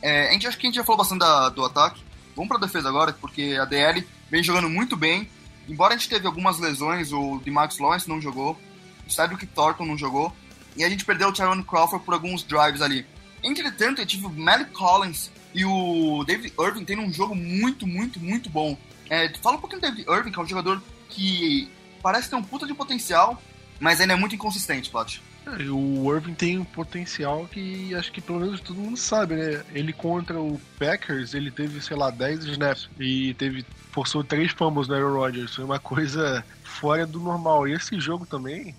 É, 0.00 0.28
a 0.28 0.32
gente 0.32 0.46
acho 0.46 0.58
que 0.58 0.66
a 0.66 0.68
gente 0.68 0.76
já 0.76 0.84
falou 0.84 0.98
bastante 0.98 1.20
da, 1.20 1.48
do 1.48 1.64
ataque. 1.64 2.02
Vamos 2.36 2.48
para 2.48 2.58
a 2.58 2.60
defesa 2.60 2.88
agora, 2.88 3.12
porque 3.12 3.56
a 3.60 3.64
DL 3.64 4.06
vem 4.30 4.42
jogando 4.42 4.68
muito 4.68 4.96
bem. 4.96 5.28
Embora 5.68 5.94
a 5.94 5.96
gente 5.96 6.10
teve 6.10 6.26
algumas 6.26 6.58
lesões, 6.58 7.10
o 7.12 7.40
Max 7.46 7.78
Lawrence 7.78 8.08
não 8.08 8.20
jogou, 8.20 8.58
o 9.06 9.10
Cedric 9.10 9.46
Thornton 9.46 9.86
não 9.86 9.96
jogou, 9.96 10.30
e 10.76 10.84
a 10.84 10.90
gente 10.90 11.04
perdeu 11.04 11.28
o 11.28 11.32
Tyrone 11.32 11.64
Crawford 11.64 12.04
por 12.04 12.12
alguns 12.12 12.42
drives 12.42 12.82
ali. 12.82 13.06
Entretanto, 13.42 14.02
eu 14.02 14.06
tive 14.06 14.26
o 14.26 14.30
Malik 14.30 14.72
Collins 14.72 15.30
e 15.54 15.64
o 15.64 16.24
David 16.24 16.52
Irving 16.58 16.84
tem 16.84 16.98
um 16.98 17.12
jogo 17.12 17.34
muito, 17.34 17.86
muito, 17.86 18.18
muito 18.18 18.50
bom. 18.50 18.76
É, 19.08 19.32
fala 19.40 19.56
um 19.56 19.60
pouquinho 19.60 19.80
do 19.80 19.86
David 19.86 20.10
Irving, 20.10 20.32
que 20.32 20.38
é 20.38 20.42
um 20.42 20.46
jogador 20.46 20.82
que 21.08 21.70
parece 22.02 22.28
ter 22.28 22.36
um 22.36 22.42
puta 22.42 22.66
de 22.66 22.74
potencial, 22.74 23.40
mas 23.78 24.00
ainda 24.00 24.14
é 24.14 24.16
muito 24.16 24.34
inconsistente, 24.34 24.90
Plat. 24.90 25.18
É, 25.46 25.70
o 25.70 26.12
Irving 26.12 26.34
tem 26.34 26.58
um 26.58 26.64
potencial 26.64 27.46
que 27.46 27.94
acho 27.94 28.10
que 28.10 28.20
pelo 28.20 28.40
menos 28.40 28.60
todo 28.60 28.80
mundo 28.80 28.96
sabe, 28.96 29.36
né? 29.36 29.64
Ele 29.72 29.92
contra 29.92 30.40
o 30.40 30.60
Packers, 30.78 31.34
ele 31.34 31.50
teve, 31.50 31.80
sei 31.80 31.96
lá, 31.96 32.10
10 32.10 32.44
snaps 32.46 32.88
e 32.98 33.34
teve 33.34 33.64
forçou 33.92 34.24
três 34.24 34.50
fumbles 34.50 34.88
no 34.88 34.94
Aaron 34.94 35.14
Rodgers. 35.14 35.54
Foi 35.54 35.64
uma 35.64 35.78
coisa 35.78 36.44
fora 36.64 37.06
do 37.06 37.20
normal. 37.20 37.68
E 37.68 37.74
esse 37.74 38.00
jogo 38.00 38.26
também, 38.26 38.74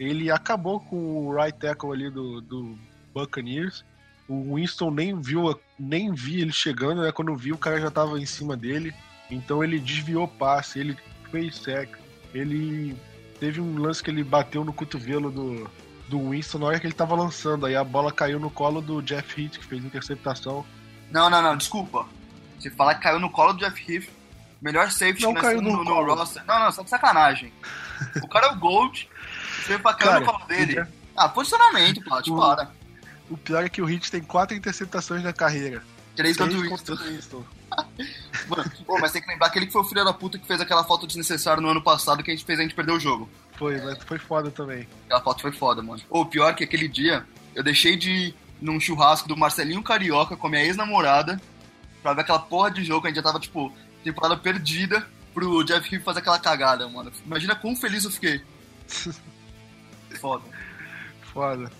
ele 0.00 0.30
acabou 0.30 0.80
com 0.80 1.28
o 1.28 1.34
right 1.34 1.56
tackle 1.56 1.92
ali 1.92 2.10
do, 2.10 2.40
do 2.40 2.76
Buccaneers 3.14 3.84
o 4.28 4.56
Winston 4.56 4.90
nem 4.90 5.20
viu, 5.20 5.58
nem 5.78 6.12
vi 6.12 6.40
ele 6.40 6.52
chegando, 6.52 7.02
né? 7.02 7.12
Quando 7.12 7.36
viu, 7.36 7.54
o 7.54 7.58
cara 7.58 7.80
já 7.80 7.90
tava 7.90 8.18
em 8.18 8.26
cima 8.26 8.56
dele. 8.56 8.94
Então 9.30 9.62
ele 9.62 9.78
desviou 9.78 10.26
passe, 10.26 10.78
ele 10.78 10.96
fez 11.30 11.56
sec. 11.56 11.90
Ele 12.34 12.96
teve 13.38 13.60
um 13.60 13.78
lance 13.78 14.02
que 14.02 14.10
ele 14.10 14.24
bateu 14.24 14.64
no 14.64 14.72
cotovelo 14.72 15.30
do, 15.30 15.70
do 16.08 16.30
Winston 16.30 16.58
na 16.58 16.66
hora 16.66 16.80
que 16.80 16.86
ele 16.86 16.94
tava 16.94 17.14
lançando. 17.14 17.66
Aí 17.66 17.76
a 17.76 17.84
bola 17.84 18.12
caiu 18.12 18.38
no 18.38 18.50
colo 18.50 18.80
do 18.80 19.00
Jeff 19.02 19.40
Heath, 19.40 19.58
que 19.58 19.64
fez 19.64 19.84
interceptação. 19.84 20.64
Não, 21.10 21.30
não, 21.30 21.42
não, 21.42 21.56
desculpa. 21.56 22.06
Você 22.58 22.70
fala 22.70 22.94
que 22.94 23.02
caiu 23.02 23.18
no 23.18 23.30
colo 23.30 23.52
do 23.52 23.64
Jeff 23.64 23.92
Heath. 23.92 24.08
Melhor 24.60 24.90
safety 24.90 25.22
não 25.22 25.34
caiu 25.34 25.60
no, 25.60 25.84
no, 25.84 25.84
no 25.84 26.14
roster. 26.14 26.42
Não, 26.46 26.58
não, 26.58 26.72
só 26.72 26.82
de 26.82 26.90
sacanagem. 26.90 27.52
o 28.22 28.28
cara 28.28 28.46
é 28.46 28.50
o 28.52 28.56
Gold. 28.56 29.08
Você 29.62 29.78
pra 29.78 29.94
cair 29.94 30.20
no 30.20 30.26
colo 30.26 30.44
dele. 30.46 30.72
Já... 30.74 30.88
Ah, 31.16 31.28
posicionamento, 31.28 32.02
Plat, 32.02 32.26
para. 32.28 32.70
O 33.30 33.36
pior 33.36 33.64
é 33.64 33.68
que 33.68 33.82
o 33.82 33.84
Hit 33.84 34.10
tem 34.10 34.22
quatro 34.22 34.56
interceptações 34.56 35.22
na 35.22 35.32
carreira. 35.32 35.82
Três 36.14 36.36
contra 36.36 36.56
o 36.56 36.62
Winston. 36.96 37.44
Mano, 38.48 38.72
pô, 38.86 38.98
mas 38.98 39.12
tem 39.12 39.20
que 39.20 39.28
lembrar 39.28 39.50
que 39.50 39.58
ele 39.58 39.66
que 39.66 39.72
foi 39.72 39.82
o 39.82 39.84
filho 39.84 40.04
da 40.04 40.12
puta 40.12 40.38
que 40.38 40.46
fez 40.46 40.60
aquela 40.60 40.84
falta 40.84 41.06
desnecessária 41.06 41.60
no 41.60 41.68
ano 41.68 41.82
passado 41.82 42.22
que 42.22 42.30
a 42.30 42.34
gente 42.34 42.46
fez 42.46 42.58
a 42.58 42.62
gente 42.62 42.74
perder 42.74 42.92
o 42.92 43.00
jogo. 43.00 43.28
Foi, 43.58 43.80
mas 43.82 43.98
foi 44.04 44.18
foda 44.18 44.50
também. 44.50 44.88
Aquela 45.04 45.20
falta 45.20 45.42
foi 45.42 45.52
foda, 45.52 45.82
mano. 45.82 46.00
O 46.08 46.24
pior 46.24 46.50
é 46.50 46.54
que 46.54 46.64
aquele 46.64 46.88
dia 46.88 47.26
eu 47.54 47.62
deixei 47.62 47.96
de 47.96 48.10
ir 48.10 48.34
num 48.60 48.80
churrasco 48.80 49.28
do 49.28 49.36
Marcelinho 49.36 49.82
Carioca 49.82 50.36
com 50.36 50.46
a 50.46 50.50
minha 50.50 50.64
ex-namorada 50.64 51.40
pra 52.02 52.14
ver 52.14 52.22
aquela 52.22 52.38
porra 52.38 52.70
de 52.70 52.84
jogo. 52.84 53.06
A 53.06 53.10
gente 53.10 53.16
já 53.16 53.22
tava, 53.22 53.40
tipo, 53.40 53.72
temporada 54.02 54.36
perdida 54.36 55.06
pro 55.34 55.64
Jeff 55.64 55.94
Heath 55.94 56.04
fazer 56.04 56.20
aquela 56.20 56.38
cagada, 56.38 56.88
mano. 56.88 57.12
Imagina 57.24 57.54
quão 57.54 57.76
feliz 57.76 58.04
eu 58.04 58.10
fiquei. 58.10 58.40
foda. 60.20 60.44
Foda. 61.32 61.70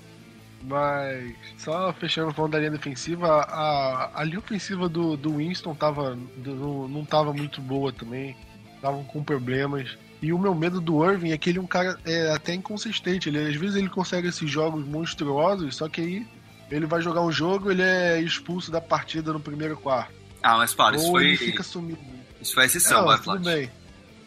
Mas, 0.66 1.32
só 1.58 1.92
fechando 1.92 2.34
falando 2.34 2.52
da 2.52 2.58
linha 2.58 2.72
defensiva, 2.72 3.42
a, 3.42 4.10
a 4.20 4.24
linha 4.24 4.40
ofensiva 4.40 4.88
do, 4.88 5.16
do 5.16 5.36
Winston 5.36 5.76
tava, 5.76 6.18
do, 6.36 6.88
não 6.88 7.04
tava 7.04 7.32
muito 7.32 7.60
boa 7.60 7.92
também. 7.92 8.36
Estavam 8.74 9.04
com 9.04 9.22
problemas. 9.22 9.96
E 10.20 10.32
o 10.32 10.38
meu 10.38 10.56
medo 10.56 10.80
do 10.80 11.08
Irving 11.08 11.30
é 11.30 11.38
que 11.38 11.50
ele 11.50 11.60
é 11.60 11.62
um 11.62 11.68
cara 11.68 11.96
é, 12.04 12.32
até 12.32 12.52
inconsistente. 12.52 13.28
Ele, 13.28 13.38
às 13.38 13.54
vezes 13.54 13.76
ele 13.76 13.88
consegue 13.88 14.26
esses 14.26 14.50
jogos 14.50 14.84
monstruosos, 14.84 15.76
só 15.76 15.88
que 15.88 16.00
aí 16.00 16.26
ele 16.68 16.86
vai 16.86 17.00
jogar 17.00 17.22
um 17.22 17.30
jogo 17.30 17.70
ele 17.70 17.82
é 17.82 18.20
expulso 18.20 18.72
da 18.72 18.80
partida 18.80 19.32
no 19.32 19.38
primeiro 19.38 19.76
quarto. 19.76 20.12
Ah, 20.42 20.56
mas 20.56 20.74
para, 20.74 20.96
isso 20.96 21.10
foi. 21.10 21.26
Ele 21.26 21.36
fica 21.36 21.62
sumido. 21.62 22.00
Isso 22.42 22.54
foi 22.54 22.64
exceção, 22.64 23.02
é, 23.02 23.04
vai, 23.04 23.18
tudo 23.20 23.38
bem. 23.38 23.70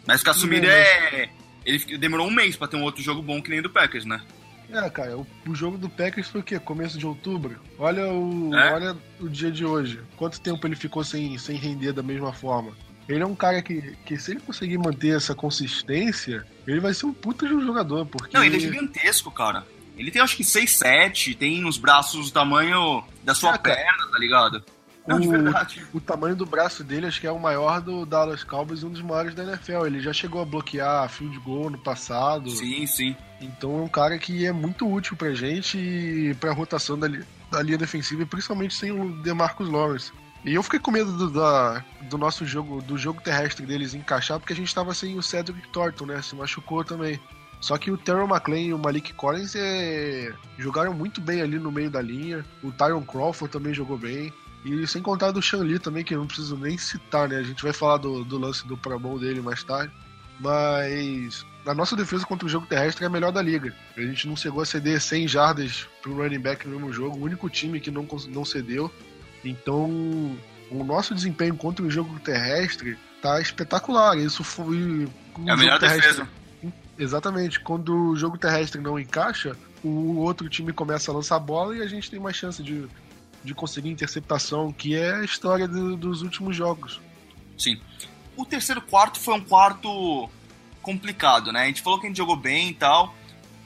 Mas 0.08 0.21
ficar 0.21 0.34
sumido 0.34 0.67
é. 0.67 1.30
Ele 1.65 1.97
demorou 1.97 2.28
um 2.28 2.32
mês 2.32 2.56
pra 2.56 2.67
ter 2.67 2.78
um 2.78 2.84
outro 2.84 3.02
jogo 3.02 3.21
bom 3.21 3.41
que 3.41 3.49
nem 3.49 3.62
do 3.62 3.69
Packers, 3.69 4.06
né? 4.06 4.21
É, 4.71 4.89
cara, 4.89 5.17
o, 5.17 5.25
o, 5.47 5.55
jogo 5.55 5.77
do 5.77 5.89
Packers 5.89 6.27
foi 6.27 6.41
o 6.41 6.43
quê? 6.43 6.60
Começo 6.60 6.97
de 6.97 7.05
outubro? 7.05 7.60
Olha 7.77 8.08
o, 8.12 8.55
é? 8.55 8.73
olha 8.73 8.97
o 9.19 9.27
dia 9.27 9.51
de 9.51 9.65
hoje. 9.65 9.99
Quanto 10.15 10.39
tempo 10.39 10.65
ele 10.67 10.75
ficou 10.75 11.03
sem, 11.03 11.38
sem 11.38 11.55
render 11.55 11.91
da 11.91 12.03
mesma 12.03 12.32
forma? 12.32 12.71
Ele 13.08 13.23
é 13.23 13.25
um 13.25 13.36
cara 13.36 13.62
que, 13.62 13.82
que, 14.05 14.17
se 14.19 14.32
ele 14.32 14.39
conseguir 14.39 14.77
manter 14.77 15.15
essa 15.15 15.34
consistência, 15.34 16.45
ele 16.67 16.79
vai 16.79 16.93
ser 16.93 17.08
um 17.08 17.13
puta 17.13 17.47
de 17.47 17.53
um 17.55 17.65
jogador. 17.65 18.05
Porque... 18.05 18.38
Não, 18.38 18.43
ele 18.43 18.58
é 18.58 18.60
gigantesco, 18.60 19.32
cara. 19.32 19.65
Ele 19.97 20.12
tem 20.12 20.21
acho 20.21 20.38
que 20.38 20.43
6, 20.43 20.77
7, 20.77 21.36
tem 21.36 21.65
os 21.65 21.77
braços 21.77 22.27
do 22.27 22.34
tamanho 22.34 23.03
da 23.23 23.34
sua 23.34 23.55
é, 23.55 23.58
perna, 23.58 24.08
tá 24.12 24.19
ligado? 24.19 24.63
Não, 25.05 25.17
o, 25.17 25.97
o, 25.97 25.99
tamanho 25.99 26.36
do 26.36 26.45
braço 26.45 26.84
dele 26.84 27.08
acho 27.08 27.19
que 27.19 27.25
é 27.25 27.32
o 27.32 27.39
maior 27.39 27.82
do 27.82 28.05
Dallas 28.05 28.43
Cowboys 28.43 28.82
e 28.82 28.86
um 28.86 28.91
dos 28.91 29.01
maiores 29.01 29.34
da 29.34 29.43
NFL. 29.43 29.88
Ele 29.88 29.99
já 29.99 30.13
chegou 30.13 30.41
a 30.41 30.45
bloquear 30.45 31.10
field 31.10 31.38
goal 31.39 31.71
no 31.71 31.79
passado. 31.79 32.49
Sim, 32.51 32.86
sim. 32.86 33.15
Então 33.41 33.80
é 33.80 33.82
um 33.82 33.88
cara 33.88 34.17
que 34.17 34.45
é 34.45 34.52
muito 34.52 34.91
útil 34.91 35.15
pra 35.15 35.34
gente 35.34 35.78
e 35.78 36.36
pra 36.36 36.54
rotação 36.54 36.97
da, 36.99 37.08
da 37.49 37.62
linha 37.62 37.78
defensiva, 37.78 38.25
principalmente 38.25 38.73
sem 38.73 38.91
o 38.91 39.12
DeMarcus 39.21 39.69
Lawrence. 39.69 40.12
E 40.43 40.54
eu 40.54 40.63
fiquei 40.63 40.80
com 40.80 40.91
medo 40.91 41.12
do, 41.17 41.30
da, 41.30 41.84
do 42.10 42.17
nosso 42.17 42.45
jogo, 42.45 42.82
do 42.82 42.97
jogo 42.97 43.21
terrestre 43.21 43.65
deles 43.65 43.93
encaixar, 43.93 44.39
porque 44.39 44.54
a 44.54 44.56
gente 44.56 44.73
tava 44.73 44.93
sem 44.93 45.17
o 45.17 45.21
Cedric 45.21 45.67
Thornton, 45.69 46.06
né? 46.06 46.21
Se 46.21 46.36
machucou 46.36 46.84
também. 46.84 47.19
Só 47.60 47.78
que 47.78 47.91
o 47.91 47.97
Terrell 47.97 48.28
McLean 48.28 48.62
e 48.62 48.73
o 48.73 48.80
Malik 48.80 49.13
Collins 49.13 49.54
é... 49.56 50.34
jogaram 50.58 50.93
muito 50.93 51.19
bem 51.19 51.41
ali 51.41 51.60
no 51.60 51.71
meio 51.71 51.89
da 51.89 52.02
linha. 52.02 52.45
O 52.63 52.71
Tyron 52.71 53.04
Crawford 53.04 53.52
também 53.52 53.73
jogou 53.73 53.97
bem. 53.97 54.32
E 54.63 54.88
sem 54.88 55.02
contar 55.02 55.32
do 55.32 55.41
Shanli 55.41 55.78
também, 55.78 56.04
que 56.04 56.13
eu 56.13 56.19
não 56.19 56.28
preciso 56.28 56.56
nem 56.56 56.78
citar, 56.78 57.28
né? 57.28 57.38
A 57.38 57.43
gente 57.43 57.63
vai 57.63 57.73
falar 57.73 57.97
do, 57.97 58.23
do 58.23 58.38
lance 58.38 58.65
do 58.65 58.78
Pro 58.78 58.97
Bowl 58.97 59.19
dele 59.19 59.41
mais 59.41 59.62
tarde. 59.63 59.91
Mas 60.39 61.45
a 61.65 61.74
nossa 61.74 61.95
defesa 61.95 62.26
contra 62.26 62.45
o 62.45 62.50
jogo 62.50 62.65
terrestre 62.65 63.04
é 63.04 63.08
a 63.08 63.10
melhor 63.10 63.32
da 63.32 63.41
liga. 63.41 63.74
A 63.95 64.02
gente 64.02 64.28
não 64.28 64.36
chegou 64.36 64.62
a 64.62 64.65
ceder 64.65 65.00
100 65.00 65.28
jardas 65.28 65.88
pro 66.02 66.15
running 66.15 66.39
back 66.39 66.67
no 66.67 66.76
mesmo 66.76 66.93
jogo, 66.93 67.17
o 67.17 67.24
único 67.24 67.50
time 67.50 67.80
que 67.80 67.91
não, 67.91 68.08
não 68.30 68.45
cedeu. 68.45 68.91
Então, 69.43 69.89
o 70.72 70.84
nosso 70.84 71.13
desempenho 71.13 71.56
contra 71.56 71.86
o 71.86 71.91
jogo 71.91 72.19
terrestre 72.19 72.98
tá 73.22 73.39
espetacular. 73.41 74.17
Isso 74.17 74.43
foi. 74.43 75.08
É 75.45 75.52
a 75.52 75.58
melhor 75.58 75.80
defesa. 75.80 76.28
Exatamente. 76.98 77.60
Quando 77.60 78.12
o 78.12 78.15
jogo 78.15 78.38
terrestre 78.38 78.82
não 78.82 79.00
encaixa, 79.00 79.56
o 79.84 80.17
outro 80.17 80.50
time 80.50 80.74
começa 80.74 81.12
a 81.12 81.13
lançar 81.13 81.38
a 81.38 81.39
bola 81.39 81.76
e 81.76 81.82
a 81.82 81.88
gente 81.88 82.10
tem 82.10 82.19
mais 82.19 82.36
chance 82.36 82.62
de, 82.62 82.88
de 83.43 83.54
conseguir 83.54 83.89
interceptação, 83.89 84.72
que 84.72 84.95
é 84.95 85.15
a 85.15 85.24
história 85.24 85.67
do, 85.67 85.95
dos 85.95 86.22
últimos 86.22 86.56
jogos. 86.56 87.00
Sim. 87.58 87.80
O 88.36 88.45
terceiro 88.45 88.82
quarto 88.82 89.19
foi 89.19 89.34
um 89.34 89.43
quarto 89.43 90.30
complicado, 90.89 91.52
né? 91.52 91.63
A 91.63 91.67
gente 91.67 91.84
falou 91.84 91.99
que 91.99 92.08
a 92.08 92.10
gente 92.10 92.17
jogou 92.17 92.36
bem 92.36 92.69
e 92.69 92.73
tal, 92.73 93.15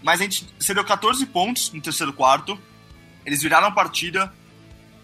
mas 0.01 0.19
a 0.19 0.23
gente 0.23 0.45
cedeu 0.59 0.83
14 0.83 1.25
pontos 1.27 1.71
no 1.71 1.79
terceiro 1.79 2.11
quarto. 2.11 2.59
Eles 3.25 3.41
viraram 3.41 3.67
a 3.67 3.71
partida 3.71 4.33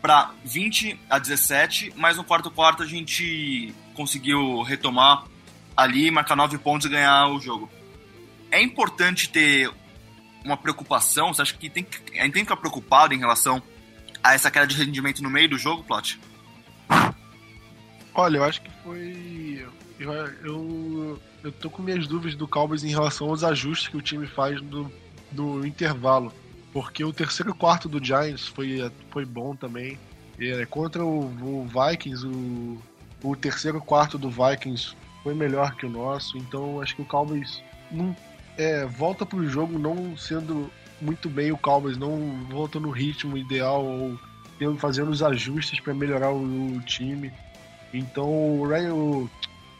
para 0.01 0.31
20 0.43 0.99
a 1.09 1.17
17, 1.17 1.93
mas 1.95 2.17
no 2.17 2.23
quarto 2.25 2.51
quarto 2.51 2.83
a 2.83 2.85
gente 2.85 3.73
conseguiu 3.93 4.61
retomar 4.63 5.23
ali, 5.77 6.11
marcar 6.11 6.35
9 6.35 6.57
pontos 6.57 6.87
e 6.87 6.89
ganhar 6.89 7.27
o 7.29 7.39
jogo. 7.39 7.71
É 8.51 8.61
importante 8.61 9.29
ter 9.29 9.71
uma 10.43 10.57
preocupação? 10.57 11.33
Você 11.33 11.41
acha 11.41 11.53
que 11.53 11.69
tem 11.69 11.85
que, 11.85 12.19
a 12.19 12.23
gente 12.23 12.33
tem 12.33 12.43
que 12.43 12.49
ficar 12.49 12.57
preocupado 12.57 13.13
em 13.13 13.19
relação 13.19 13.63
a 14.21 14.33
essa 14.33 14.51
queda 14.51 14.67
de 14.67 14.75
rendimento 14.75 15.23
no 15.23 15.29
meio 15.29 15.47
do 15.47 15.57
jogo, 15.57 15.85
Plot? 15.85 16.19
Olha, 18.13 18.39
eu 18.39 18.43
acho 18.43 18.61
que 18.61 18.71
foi. 18.83 19.65
Eu, 19.97 20.11
eu, 20.43 21.21
eu 21.43 21.51
tô 21.51 21.69
com 21.69 21.81
minhas 21.81 22.07
dúvidas 22.07 22.35
do 22.35 22.47
Cowboys 22.47 22.83
em 22.83 22.89
relação 22.89 23.29
aos 23.29 23.43
ajustes 23.43 23.87
que 23.87 23.97
o 23.97 24.01
time 24.01 24.27
faz 24.27 24.61
do, 24.61 24.91
do 25.31 25.65
intervalo. 25.65 26.33
Porque 26.71 27.03
o 27.03 27.13
terceiro 27.13 27.53
quarto 27.53 27.89
do 27.89 28.03
Giants 28.03 28.47
foi, 28.47 28.91
foi 29.09 29.25
bom 29.25 29.55
também. 29.55 29.97
É, 30.39 30.65
contra 30.65 31.03
o, 31.03 31.25
o 31.25 31.67
Vikings, 31.67 32.25
o, 32.25 32.77
o 33.23 33.35
terceiro 33.35 33.81
quarto 33.81 34.17
do 34.17 34.29
Vikings 34.29 34.95
foi 35.23 35.33
melhor 35.33 35.75
que 35.75 35.85
o 35.85 35.89
nosso. 35.89 36.37
Então 36.37 36.81
acho 36.81 36.95
que 36.95 37.01
o 37.01 37.05
Cowboys 37.05 37.61
não, 37.91 38.15
é, 38.57 38.85
volta 38.85 39.25
pro 39.25 39.47
jogo 39.49 39.79
não 39.79 40.15
sendo 40.17 40.69
muito 41.01 41.29
bem 41.29 41.51
o 41.51 41.57
Cowboys, 41.57 41.97
não 41.97 42.45
volta 42.49 42.79
no 42.79 42.89
ritmo 42.89 43.37
ideal 43.37 43.83
ou 43.83 44.19
fazendo 44.77 45.09
os 45.09 45.23
ajustes 45.23 45.79
para 45.79 45.93
melhorar 45.93 46.31
o, 46.31 46.75
o, 46.75 46.81
time. 46.81 47.31
Então 47.93 48.27
o, 48.27 48.63
o, 48.65 49.29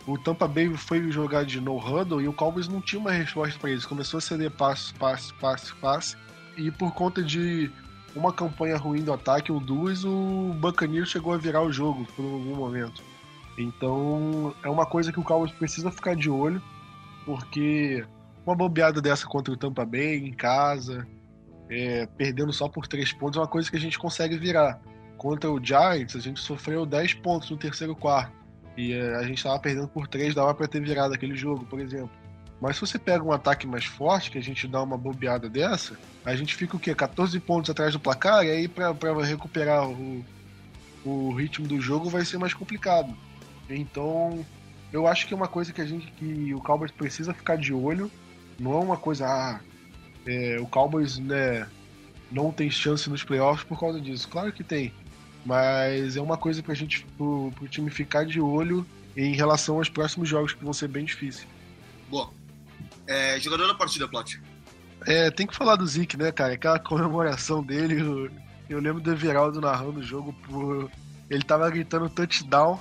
o 0.08 0.18
Tampa 0.18 0.48
Bay 0.48 0.74
foi 0.76 1.12
jogar 1.12 1.46
de 1.46 1.62
no 1.62 1.78
huddle 1.78 2.22
e 2.22 2.28
o 2.28 2.34
Cowboys 2.34 2.68
não 2.68 2.82
tinha 2.82 3.00
uma 3.00 3.12
resposta 3.12 3.60
para 3.60 3.72
eles. 3.72 3.86
Começou 3.86 4.18
a 4.18 4.22
ceder 4.22 4.52
passe, 4.52 4.94
passe, 4.96 5.34
passe, 5.36 5.74
passe. 5.76 6.18
E 6.58 6.72
por 6.72 6.94
conta 6.94 7.22
de 7.22 7.72
uma 8.16 8.34
campanha 8.34 8.78
ruim 8.78 9.04
do 9.04 9.14
ataque 9.14 9.52
ou 9.52 9.60
duas, 9.60 10.04
o 10.04 10.54
Buccaneers 10.60 11.10
chegou 11.10 11.34
a 11.34 11.38
virar 11.38 11.62
o 11.62 11.72
jogo 11.72 12.06
por 12.16 12.24
algum 12.24 12.56
momento. 12.56 13.04
Então 13.58 14.56
é 14.64 14.70
uma 14.70 14.86
coisa 14.86 15.12
que 15.12 15.20
o 15.20 15.24
Cowboys 15.24 15.52
precisa 15.52 15.92
ficar 15.92 16.16
de 16.16 16.30
olho, 16.30 16.62
porque 17.26 18.06
uma 18.46 18.56
bobeada 18.56 19.02
dessa 19.02 19.28
contra 19.28 19.54
o 19.54 19.58
Tampa 19.58 19.86
Bay 19.86 20.18
em 20.18 20.34
casa, 20.34 21.08
é, 21.70 22.08
perdendo 22.18 22.52
só 22.52 22.68
por 22.68 22.88
três 22.88 23.14
pontos, 23.14 23.38
é 23.38 23.42
uma 23.42 23.48
coisa 23.48 23.70
que 23.70 23.78
a 23.78 23.80
gente 23.80 24.00
consegue 24.00 24.38
virar. 24.38 24.82
Contra 25.18 25.52
o 25.52 25.64
Giants, 25.64 26.16
a 26.16 26.20
gente 26.20 26.40
sofreu 26.40 26.86
10 26.86 27.16
pontos 27.16 27.52
no 27.52 27.58
terceiro 27.58 27.94
quarto. 27.96 28.39
E 28.78 28.94
é, 28.94 29.16
a 29.16 29.24
gente 29.24 29.38
estava 29.38 29.60
perdendo 29.60 29.88
por 29.88 30.08
três, 30.08 30.34
dava 30.34 30.54
para 30.54 30.68
ter 30.68 30.82
virado 30.82 31.14
aquele 31.14 31.36
jogo, 31.36 31.66
por 31.66 31.80
exemplo. 31.80 32.12
Mas 32.62 32.76
se 32.76 32.82
você 32.82 33.00
pega 33.00 33.24
um 33.24 33.32
ataque 33.32 33.66
mais 33.66 33.86
forte, 33.86 34.32
que 34.32 34.38
a 34.38 34.44
gente 34.44 34.68
dá 34.68 34.82
uma 34.82 34.98
bobeada 34.98 35.50
dessa, 35.50 35.98
a 36.26 36.36
gente 36.36 36.56
fica 36.56 36.76
o 36.76 36.80
quê? 36.80 36.94
14 36.94 37.40
pontos 37.40 37.70
atrás 37.70 37.94
do 37.94 38.00
placar, 38.00 38.46
e 38.46 38.52
aí 38.52 38.68
para 38.68 38.94
recuperar 39.24 39.90
o, 39.90 40.26
o 41.06 41.34
ritmo 41.34 41.68
do 41.68 41.80
jogo 41.80 42.10
vai 42.10 42.26
ser 42.26 42.38
mais 42.38 42.54
complicado. 42.54 43.16
Então, 43.70 44.46
eu 44.92 45.08
acho 45.08 45.26
que 45.26 45.34
é 45.34 45.38
uma 45.38 45.48
coisa 45.48 45.72
que 45.72 45.82
a 45.82 45.86
gente 45.86 46.12
que 46.14 46.54
o 46.54 46.60
Cowboys 46.60 46.92
precisa 46.92 47.34
ficar 47.34 47.56
de 47.56 47.74
olho 47.74 48.12
não 48.60 48.74
é 48.74 48.80
uma 48.80 48.98
coisa, 48.98 49.26
ah, 49.26 49.60
é, 50.26 50.58
o 50.60 50.68
Cowboys 50.68 51.18
né, 51.18 51.68
não 52.32 52.52
tem 52.52 52.70
chance 52.70 53.10
nos 53.10 53.24
playoffs 53.24 53.64
por 53.64 53.80
causa 53.80 54.00
disso. 54.02 54.28
Claro 54.28 54.52
que 54.52 54.64
tem. 54.64 54.94
Mas 55.46 56.16
é 56.18 56.22
uma 56.22 56.38
coisa 56.38 56.62
pra 56.62 56.74
gente, 56.74 57.06
pro, 57.18 57.52
pro 57.56 57.68
time 57.68 57.90
ficar 57.90 58.26
de 58.26 58.40
olho 58.40 58.86
em 59.16 59.34
relação 59.34 59.78
aos 59.78 59.90
próximos 59.90 60.28
jogos 60.28 60.54
que 60.54 60.64
vão 60.64 60.74
ser 60.74 60.88
bem 60.88 61.06
difíceis. 61.06 61.48
Boa. 62.10 62.32
É, 63.08 63.40
jogador 63.40 63.68
da 63.68 63.74
partida, 63.74 64.08
Plot. 64.08 64.42
É, 65.06 65.32
tem 65.32 65.48
que 65.48 65.56
falar 65.56 65.76
do 65.76 65.88
Zeke, 65.88 66.18
né, 66.18 66.32
cara? 66.32 66.54
Aquela 66.54 66.80
comemoração 66.80 67.64
dele. 67.64 68.02
Eu, 68.02 68.30
eu 68.70 68.80
lembro 68.80 69.02
do 69.02 69.12
Everaldo 69.12 69.62
narrando 69.62 70.00
o 70.00 70.04
jogo 70.04 70.34
por. 70.46 70.92
Ele 71.30 71.44
tava 71.44 71.70
gritando 71.70 72.10
touchdown 72.10 72.80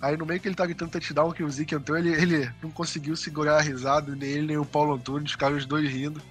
Aí 0.00 0.16
no 0.16 0.24
meio 0.24 0.40
que 0.40 0.46
ele 0.46 0.54
tá 0.54 0.64
gritando 0.64 0.92
touchdown, 0.92 1.32
que 1.32 1.42
o 1.42 1.50
Zeke 1.50 1.74
entrou, 1.74 1.98
ele, 1.98 2.10
ele 2.10 2.50
não 2.62 2.70
conseguiu 2.70 3.16
segurar 3.16 3.56
a 3.56 3.60
risada, 3.60 4.14
nem 4.14 4.30
ele 4.30 4.46
nem 4.46 4.56
o 4.56 4.64
Paulo 4.64 4.94
Antunes, 4.94 5.32
ficaram 5.32 5.56
os 5.56 5.66
dois 5.66 5.90
rindo. 5.90 6.22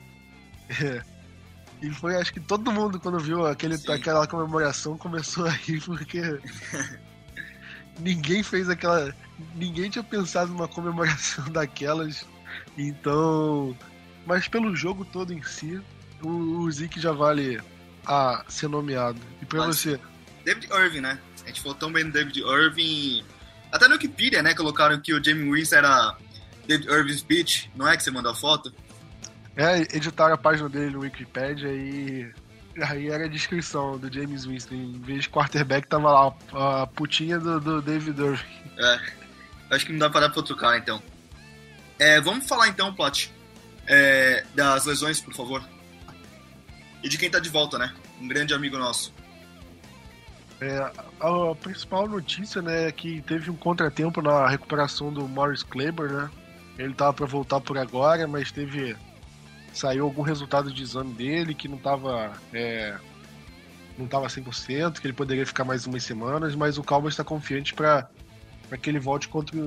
É. 0.70 1.02
E 1.82 1.92
foi, 1.92 2.16
acho 2.16 2.34
que 2.34 2.40
todo 2.40 2.72
mundo, 2.72 3.00
quando 3.00 3.20
viu 3.20 3.46
aquele, 3.46 3.76
aquela 3.90 4.26
comemoração, 4.26 4.98
começou 4.98 5.46
a 5.46 5.52
rir, 5.52 5.82
porque 5.82 6.22
ninguém 8.00 8.42
fez 8.42 8.70
aquela. 8.70 9.14
Ninguém 9.56 9.90
tinha 9.90 10.04
pensado 10.04 10.52
numa 10.52 10.68
comemoração 10.68 11.46
daquelas. 11.52 12.26
Então. 12.78 13.78
Mas 14.26 14.48
pelo 14.48 14.76
jogo 14.76 15.06
todo 15.06 15.34
em 15.34 15.42
si, 15.44 15.80
o, 16.22 16.30
o 16.60 16.72
Zeke 16.72 17.00
já 17.00 17.12
vale 17.12 17.62
a 18.06 18.44
ser 18.48 18.68
nomeado. 18.68 19.20
E 19.42 19.46
pra 19.46 19.68
Mas, 19.68 19.78
você? 19.78 20.00
David 20.44 20.68
Irving, 20.74 21.02
né? 21.02 21.20
A 21.44 21.48
gente 21.48 21.62
falou 21.62 21.78
tão 21.78 21.92
bem 21.92 22.06
do 22.06 22.12
David 22.12 22.42
Irving 22.42 23.24
até 23.72 23.88
no 23.88 23.94
Wikipedia, 23.94 24.42
né, 24.42 24.54
colocaram 24.54 25.00
que 25.00 25.14
o 25.14 25.24
Jamie 25.24 25.52
Winston 25.52 25.76
era 25.76 26.18
David 26.68 26.90
Irving's 26.90 27.22
Beach, 27.22 27.72
não 27.76 27.88
é 27.88 27.98
que 27.98 28.04
você 28.04 28.12
mandou 28.12 28.32
a 28.32 28.36
foto? 28.36 28.74
É, 29.58 29.80
editaram 29.98 30.36
a 30.36 30.38
página 30.38 30.70
dele 30.70 30.92
no 30.92 31.00
Wikipedia 31.00 31.74
e 31.74 32.32
aí 32.80 33.10
era 33.10 33.26
a 33.26 33.28
descrição 33.28 33.98
do 33.98 34.14
James 34.14 34.46
Winston. 34.46 34.76
Em 34.76 35.02
vez 35.02 35.24
de 35.24 35.30
quarterback, 35.30 35.88
tava 35.88 36.12
lá 36.12 36.36
a 36.54 36.86
putinha 36.86 37.40
do, 37.40 37.60
do 37.60 37.82
David 37.82 38.22
Irving. 38.22 38.46
É, 38.78 39.00
acho 39.72 39.88
que 39.88 39.92
não 39.92 39.98
dá 39.98 40.12
pra 40.12 40.22
dar 40.22 40.30
pra 40.30 40.40
outro 40.40 40.56
cara, 40.56 40.78
então. 40.78 41.02
É, 41.98 42.22
vamos 42.22 42.48
falar 42.48 42.68
então, 42.68 42.94
Plot, 42.94 43.34
é, 43.88 44.46
das 44.54 44.86
lesões, 44.86 45.20
por 45.20 45.34
favor. 45.34 45.64
E 47.04 47.10
de 47.10 47.18
quem 47.18 47.32
tá 47.32 47.40
de 47.40 47.50
volta, 47.50 47.80
né? 47.80 47.92
Um 48.22 48.28
grande 48.28 48.54
amigo 48.54 48.78
nosso. 48.78 49.12
É, 50.62 50.78
a, 50.78 50.92
a, 51.52 51.56
principal 51.56 52.08
notícia, 52.08 52.62
né, 52.62 52.88
é 52.88 52.92
que 52.92 53.22
teve 53.24 53.50
um 53.50 53.56
contratempo 53.56 54.22
na 54.22 54.48
recuperação 54.48 55.12
do 55.12 55.28
Morris 55.28 55.64
Kleber, 55.64 56.12
né? 56.12 56.30
Ele 56.78 56.94
tava 56.94 57.14
para 57.14 57.26
voltar 57.26 57.60
por 57.60 57.76
agora, 57.76 58.28
mas 58.28 58.52
teve 58.52 58.96
saiu 59.78 60.06
algum 60.06 60.22
resultado 60.22 60.72
de 60.72 60.82
exame 60.82 61.14
dele 61.14 61.54
que 61.54 61.68
não 61.68 61.78
tava 61.78 62.34
é, 62.54 62.98
não 63.98 64.08
tava 64.08 64.28
100%, 64.28 65.00
que 65.00 65.08
ele 65.08 65.14
poderia 65.14 65.46
ficar 65.46 65.64
mais 65.64 65.86
umas 65.86 66.04
semanas, 66.04 66.56
mas 66.56 66.78
o 66.78 66.84
Cowboys 66.84 67.14
está 67.14 67.24
confiante 67.24 67.74
para 67.74 68.10
que 68.82 68.90
ele 68.90 69.00
volte 69.00 69.28
contra 69.28 69.58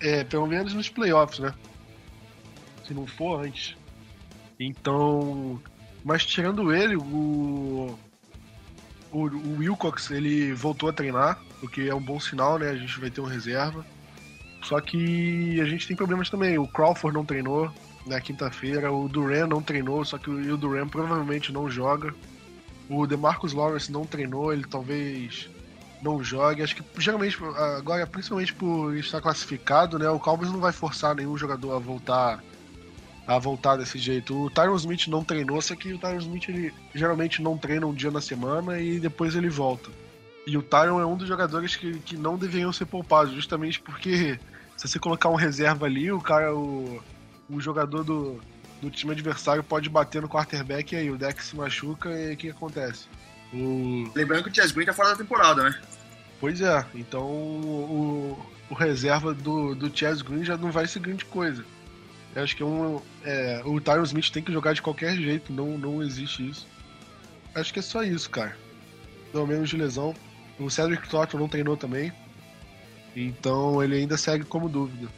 é, 0.00 0.24
pelo 0.24 0.46
menos 0.46 0.74
nos 0.74 0.88
playoffs, 0.88 1.38
né? 1.38 1.54
Se 2.86 2.94
não 2.94 3.06
for 3.06 3.44
antes. 3.44 3.76
Então, 4.58 5.60
mas 6.04 6.24
tirando 6.24 6.72
ele, 6.72 6.96
o 6.96 7.98
o, 9.10 9.26
o 9.26 9.58
Wilcox 9.58 10.10
ele 10.10 10.52
voltou 10.52 10.88
a 10.88 10.92
treinar, 10.92 11.40
o 11.62 11.68
que 11.68 11.88
é 11.88 11.94
um 11.94 12.00
bom 12.00 12.20
sinal, 12.20 12.58
né? 12.58 12.70
A 12.70 12.76
gente 12.76 12.98
vai 13.00 13.10
ter 13.10 13.20
um 13.20 13.26
reserva. 13.26 13.84
Só 14.62 14.80
que 14.80 15.60
a 15.60 15.64
gente 15.64 15.86
tem 15.86 15.96
problemas 15.96 16.28
também. 16.28 16.58
O 16.58 16.66
Crawford 16.66 17.16
não 17.16 17.24
treinou 17.24 17.72
na 18.08 18.20
quinta-feira, 18.20 18.90
o 18.92 19.08
Duran 19.08 19.46
não 19.46 19.62
treinou, 19.62 20.04
só 20.04 20.18
que 20.18 20.30
o 20.30 20.56
Duran 20.56 20.88
provavelmente 20.88 21.52
não 21.52 21.70
joga. 21.70 22.14
O 22.88 23.06
DeMarcus 23.06 23.52
Lawrence 23.52 23.92
não 23.92 24.04
treinou, 24.04 24.52
ele 24.52 24.64
talvez 24.64 25.48
não 26.02 26.22
jogue. 26.22 26.62
Acho 26.62 26.76
que 26.76 26.82
geralmente, 26.98 27.38
agora, 27.76 28.06
principalmente 28.06 28.54
por 28.54 28.96
estar 28.96 29.20
classificado, 29.20 29.98
né? 29.98 30.08
O 30.08 30.18
Cowboys 30.18 30.50
não 30.50 30.60
vai 30.60 30.72
forçar 30.72 31.14
nenhum 31.14 31.36
jogador 31.36 31.76
a 31.76 31.78
voltar 31.78 32.42
a 33.26 33.38
voltar 33.38 33.76
desse 33.76 33.98
jeito. 33.98 34.34
O 34.34 34.48
Tyron 34.48 34.74
Smith 34.76 35.06
não 35.06 35.22
treinou, 35.22 35.60
só 35.60 35.76
que 35.76 35.92
o 35.92 35.98
Tyron 35.98 36.18
Smith 36.18 36.48
ele 36.48 36.72
geralmente 36.94 37.42
não 37.42 37.58
treina 37.58 37.86
um 37.86 37.92
dia 37.92 38.10
na 38.10 38.22
semana 38.22 38.80
e 38.80 38.98
depois 38.98 39.36
ele 39.36 39.50
volta. 39.50 39.90
E 40.46 40.56
o 40.56 40.62
Tyron 40.62 40.98
é 40.98 41.04
um 41.04 41.14
dos 41.14 41.28
jogadores 41.28 41.76
que, 41.76 41.98
que 41.98 42.16
não 42.16 42.38
deveriam 42.38 42.72
ser 42.72 42.86
poupados, 42.86 43.34
justamente 43.34 43.80
porque 43.80 44.40
se 44.78 44.88
você 44.88 44.98
colocar 44.98 45.28
um 45.28 45.34
reserva 45.34 45.84
ali, 45.84 46.10
o 46.10 46.22
cara, 46.22 46.54
o, 46.54 47.02
o 47.48 47.60
jogador 47.60 48.04
do, 48.04 48.40
do 48.80 48.90
time 48.90 49.12
adversário 49.12 49.62
pode 49.62 49.88
bater 49.88 50.22
no 50.22 50.28
quarterback 50.28 50.94
e 50.94 50.98
aí 50.98 51.10
o 51.10 51.16
deck 51.16 51.42
se 51.42 51.56
machuca 51.56 52.10
e 52.10 52.34
o 52.34 52.36
que 52.36 52.50
acontece? 52.50 53.06
O... 53.52 54.10
Lembrando 54.14 54.44
que 54.44 54.50
o 54.50 54.54
Chess 54.54 54.72
Green 54.72 54.86
tá 54.86 54.92
fora 54.92 55.10
da 55.10 55.16
temporada, 55.16 55.62
né? 55.62 55.80
Pois 56.40 56.60
é, 56.60 56.84
então 56.94 57.26
o, 57.26 58.46
o 58.70 58.74
reserva 58.74 59.34
do, 59.34 59.74
do 59.74 59.96
Chess 59.96 60.22
Green 60.22 60.44
já 60.44 60.56
não 60.56 60.70
vai 60.70 60.86
ser 60.86 61.00
grande 61.00 61.24
coisa. 61.24 61.64
Eu 62.34 62.42
acho 62.42 62.54
que 62.54 62.62
é 62.62 62.66
um, 62.66 63.00
é, 63.24 63.62
o 63.64 63.80
Tyron 63.80 64.04
Smith 64.04 64.30
tem 64.30 64.42
que 64.42 64.52
jogar 64.52 64.74
de 64.74 64.82
qualquer 64.82 65.16
jeito, 65.16 65.52
não, 65.52 65.78
não 65.78 66.02
existe 66.02 66.48
isso. 66.48 66.66
Acho 67.54 67.72
que 67.72 67.78
é 67.78 67.82
só 67.82 68.02
isso, 68.02 68.30
cara. 68.30 68.56
Pelo 69.32 69.46
menos 69.46 69.68
de 69.68 69.76
lesão. 69.76 70.14
O 70.58 70.70
Cedric 70.70 71.08
Thornton 71.08 71.38
não 71.38 71.48
treinou 71.48 71.76
também. 71.76 72.12
Então 73.16 73.82
ele 73.82 73.96
ainda 73.96 74.16
segue 74.16 74.44
como 74.44 74.68
dúvida. 74.68 75.08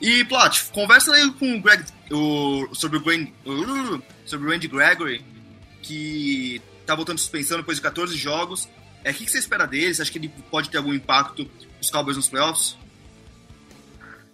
E, 0.00 0.24
Plat, 0.24 0.70
conversa 0.72 1.12
aí 1.12 1.30
com 1.32 1.56
o 1.56 1.60
Greg 1.62 1.84
o, 2.10 2.68
sobre 2.74 2.98
o 2.98 3.00
Gwen, 3.00 3.32
uh, 3.46 4.02
sobre 4.26 4.46
o 4.46 4.50
Randy 4.50 4.68
Gregory, 4.68 5.24
que 5.82 6.60
tá 6.86 6.94
voltando 6.94 7.16
de 7.16 7.22
suspensão 7.22 7.58
depois 7.58 7.78
de 7.78 7.82
14 7.82 8.16
jogos. 8.16 8.68
É, 9.02 9.10
o 9.10 9.14
que, 9.14 9.24
que 9.24 9.30
você 9.30 9.38
espera 9.38 9.66
dele? 9.66 9.94
Você 9.94 10.02
acha 10.02 10.10
que 10.10 10.18
ele 10.18 10.28
pode 10.50 10.70
ter 10.70 10.78
algum 10.78 10.92
impacto 10.92 11.48
nos 11.78 11.90
Cowboys 11.90 12.16
nos 12.16 12.28
playoffs? 12.28 12.76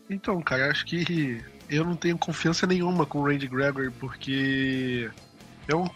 Então, 0.09 0.41
cara, 0.43 0.71
acho 0.71 0.85
que 0.87 1.43
eu 1.69 1.85
não 1.85 1.95
tenho 1.95 2.19
confiança 2.19 2.67
nenhuma 2.67 3.07
com 3.07 3.21
o 3.21 3.27
Randy 3.27 3.47
Gregory, 3.47 3.91
porque 3.93 5.09
é 5.69 5.75
um, 5.75 5.89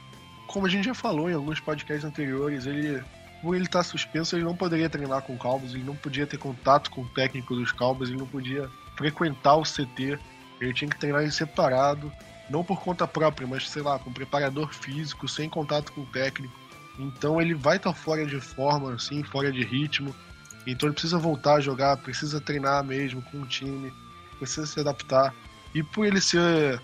como 0.46 0.66
a 0.66 0.68
gente 0.68 0.84
já 0.84 0.94
falou 0.94 1.28
em 1.28 1.34
alguns 1.34 1.58
podcasts 1.58 2.04
anteriores, 2.04 2.66
ele 2.66 3.02
por 3.42 3.54
ele 3.54 3.66
estar 3.66 3.80
tá 3.80 3.84
suspenso, 3.84 4.34
ele 4.34 4.44
não 4.44 4.56
poderia 4.56 4.88
treinar 4.88 5.20
com 5.20 5.34
o 5.34 5.38
Cowboys, 5.38 5.74
ele 5.74 5.84
não 5.84 5.94
podia 5.94 6.26
ter 6.26 6.38
contato 6.38 6.90
com 6.90 7.02
o 7.02 7.08
técnico 7.10 7.54
dos 7.54 7.72
Cowboys, 7.72 8.08
ele 8.08 8.18
não 8.18 8.26
podia 8.26 8.70
frequentar 8.96 9.56
o 9.56 9.62
CT, 9.62 10.18
ele 10.60 10.72
tinha 10.72 10.90
que 10.90 10.98
treinar 10.98 11.24
em 11.24 11.30
separado, 11.30 12.12
não 12.48 12.64
por 12.64 12.80
conta 12.80 13.06
própria, 13.06 13.46
mas 13.46 13.68
sei 13.68 13.82
lá, 13.82 13.98
com 13.98 14.12
preparador 14.12 14.72
físico, 14.72 15.28
sem 15.28 15.48
contato 15.48 15.92
com 15.92 16.02
o 16.02 16.06
técnico. 16.06 16.54
Então 16.98 17.40
ele 17.40 17.54
vai 17.54 17.76
estar 17.76 17.92
tá 17.92 17.96
fora 17.96 18.24
de 18.24 18.40
forma, 18.40 18.92
assim, 18.92 19.22
fora 19.22 19.50
de 19.50 19.64
ritmo. 19.64 20.14
Então 20.66 20.88
ele 20.88 20.94
precisa 20.94 21.18
voltar 21.18 21.54
a 21.54 21.60
jogar, 21.60 21.96
precisa 21.98 22.40
treinar 22.40 22.84
mesmo 22.84 23.22
com 23.22 23.40
o 23.42 23.46
time, 23.46 23.92
precisa 24.38 24.66
se 24.66 24.80
adaptar. 24.80 25.34
E 25.74 25.82
por 25.82 26.06
ele 26.06 26.20
ser 26.20 26.80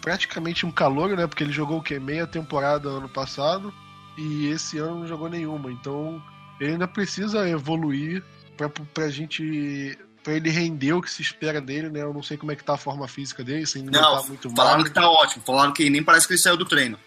praticamente 0.00 0.64
um 0.64 0.70
calor, 0.70 1.16
né? 1.16 1.26
Porque 1.26 1.42
ele 1.42 1.52
jogou 1.52 1.78
o 1.78 1.82
quê? 1.82 1.98
Meia 1.98 2.26
temporada 2.26 2.88
ano 2.88 3.08
passado 3.08 3.74
e 4.16 4.46
esse 4.46 4.78
ano 4.78 5.00
não 5.00 5.06
jogou 5.06 5.28
nenhuma. 5.28 5.70
Então 5.70 6.22
ele 6.60 6.72
ainda 6.72 6.88
precisa 6.88 7.48
evoluir 7.48 8.22
para 8.56 8.68
pra 8.68 9.08
gente. 9.08 9.98
Pra 10.28 10.36
ele 10.36 10.50
render 10.50 10.92
o 10.92 11.00
que 11.00 11.10
se 11.10 11.22
espera 11.22 11.58
dele, 11.58 11.88
né? 11.88 12.02
Eu 12.02 12.12
não 12.12 12.22
sei 12.22 12.36
como 12.36 12.52
é 12.52 12.54
que 12.54 12.62
tá 12.62 12.74
a 12.74 12.76
forma 12.76 13.08
física 13.08 13.42
dele, 13.42 13.64
se 13.64 13.78
ainda 13.78 13.98
não, 13.98 14.20
tá 14.20 14.28
muito 14.28 14.50
falaram 14.54 14.84
que 14.84 14.90
tá 14.90 15.08
ótimo. 15.08 15.42
Falaram 15.42 15.72
que 15.72 15.88
nem 15.88 16.02
parece 16.02 16.26
que 16.26 16.34
ele 16.34 16.38
saiu 16.38 16.54
do 16.54 16.66
treino. 16.66 16.98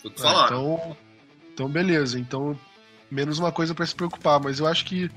Foi 0.00 0.10
que 0.10 0.22
falaram. 0.22 0.46
então, 0.46 0.96
então, 1.52 1.68
beleza. 1.68 2.18
Então, 2.18 2.58
menos 3.10 3.38
uma 3.38 3.52
coisa 3.52 3.74
para 3.74 3.84
se 3.84 3.94
preocupar. 3.94 4.40
Mas 4.40 4.58
eu 4.58 4.66
acho 4.66 4.86
que 4.86 5.10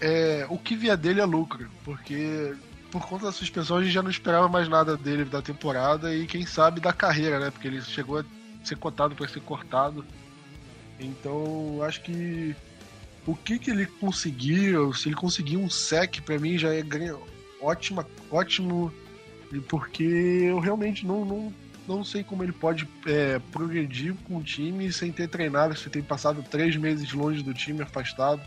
é, 0.00 0.46
o 0.48 0.56
que 0.56 0.76
vier 0.76 0.96
dele 0.96 1.20
é 1.20 1.24
lucro. 1.24 1.68
Porque 1.84 2.54
por 2.92 3.04
conta 3.04 3.26
da 3.26 3.32
suspensão, 3.32 3.78
a 3.78 3.82
gente 3.82 3.92
já 3.92 4.00
não 4.00 4.08
esperava 4.08 4.48
mais 4.48 4.68
nada 4.68 4.96
dele 4.96 5.24
da 5.24 5.42
temporada 5.42 6.14
e 6.14 6.24
quem 6.24 6.46
sabe 6.46 6.78
da 6.78 6.92
carreira, 6.92 7.40
né? 7.40 7.50
Porque 7.50 7.66
ele 7.66 7.82
chegou 7.82 8.20
a 8.20 8.24
ser 8.62 8.76
cotado 8.76 9.16
para 9.16 9.26
ser 9.26 9.40
cortado. 9.40 10.04
Então, 11.00 11.82
acho 11.82 12.00
que 12.00 12.54
o 13.26 13.34
que, 13.34 13.58
que 13.58 13.70
ele 13.70 13.86
conseguiu, 13.86 14.92
se 14.94 15.08
ele 15.08 15.16
conseguir 15.16 15.56
um 15.56 15.68
sec, 15.68 16.20
para 16.22 16.38
mim 16.38 16.56
já 16.56 16.74
é 16.74 16.82
ótima, 17.60 18.06
ótimo, 18.30 18.92
porque 19.68 20.02
eu 20.02 20.58
realmente 20.58 21.06
não, 21.06 21.24
não, 21.24 21.54
não 21.86 22.04
sei 22.04 22.24
como 22.24 22.42
ele 22.42 22.52
pode 22.52 22.88
é, 23.06 23.38
progredir 23.52 24.14
com 24.24 24.38
o 24.38 24.42
time 24.42 24.92
sem 24.92 25.12
ter 25.12 25.28
treinado, 25.28 25.76
sem 25.76 25.90
ter 25.90 26.02
passado 26.02 26.42
três 26.42 26.76
meses 26.76 27.12
longe 27.12 27.42
do 27.42 27.52
time, 27.52 27.82
afastado 27.82 28.40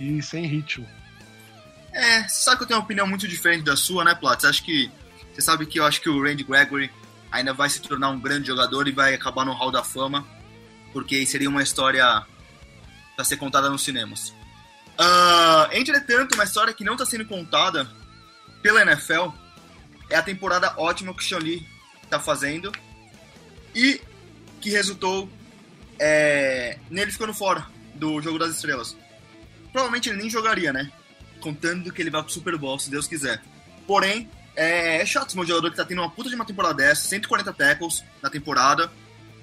e 0.00 0.20
sem 0.22 0.46
ritmo. 0.46 0.86
É, 1.92 2.28
sabe 2.28 2.58
que 2.58 2.62
eu 2.64 2.68
tenho 2.68 2.78
uma 2.78 2.84
opinião 2.84 3.06
muito 3.06 3.26
diferente 3.26 3.64
da 3.64 3.76
sua, 3.76 4.04
né, 4.04 4.14
Platz? 4.14 4.44
Acho 4.44 4.64
que 4.64 4.90
você 5.32 5.40
sabe 5.40 5.66
que 5.66 5.78
eu 5.78 5.84
acho 5.84 6.00
que 6.00 6.08
o 6.08 6.22
Randy 6.22 6.44
Gregory 6.44 6.90
ainda 7.30 7.52
vai 7.52 7.68
se 7.68 7.80
tornar 7.80 8.10
um 8.10 8.18
grande 8.18 8.48
jogador 8.48 8.88
e 8.88 8.92
vai 8.92 9.14
acabar 9.14 9.44
no 9.44 9.52
Hall 9.52 9.70
da 9.70 9.82
Fama, 9.82 10.26
porque 10.92 11.24
seria 11.26 11.48
uma 11.48 11.62
história 11.62 12.24
para 13.20 13.24
ser 13.26 13.36
contada 13.36 13.68
nos 13.68 13.82
cinemas. 13.82 14.30
Uh, 14.98 15.68
entretanto, 15.72 16.34
uma 16.34 16.44
história 16.44 16.72
que 16.72 16.82
não 16.82 16.94
está 16.94 17.04
sendo 17.04 17.26
contada 17.26 17.86
pela 18.62 18.80
NFL 18.80 19.28
é 20.08 20.16
a 20.16 20.22
temporada 20.22 20.72
ótima 20.78 21.12
que 21.14 21.22
o 21.22 21.26
Sean 21.26 21.38
Lee 21.38 21.66
está 22.02 22.18
fazendo 22.18 22.72
e 23.74 24.00
que 24.58 24.70
resultou 24.70 25.30
é, 25.98 26.78
nele 26.88 27.12
ficando 27.12 27.34
fora 27.34 27.66
do 27.94 28.22
Jogo 28.22 28.38
das 28.38 28.54
Estrelas. 28.54 28.96
Provavelmente 29.70 30.08
ele 30.08 30.18
nem 30.18 30.30
jogaria, 30.30 30.72
né? 30.72 30.90
contando 31.40 31.92
que 31.92 32.00
ele 32.02 32.10
vai 32.10 32.22
pro 32.22 32.32
Super 32.32 32.56
Bowl, 32.56 32.78
se 32.78 32.90
Deus 32.90 33.06
quiser. 33.06 33.42
Porém, 33.86 34.30
é, 34.56 35.02
é 35.02 35.06
chato 35.06 35.28
esse 35.28 35.46
jogador 35.46 35.70
que 35.70 35.76
tá 35.76 35.84
tendo 35.84 36.00
uma 36.00 36.10
puta 36.10 36.28
de 36.30 36.34
uma 36.34 36.44
temporada 36.44 36.74
dessa, 36.74 37.06
140 37.08 37.52
tackles 37.52 38.02
na 38.22 38.30
temporada, 38.30 38.90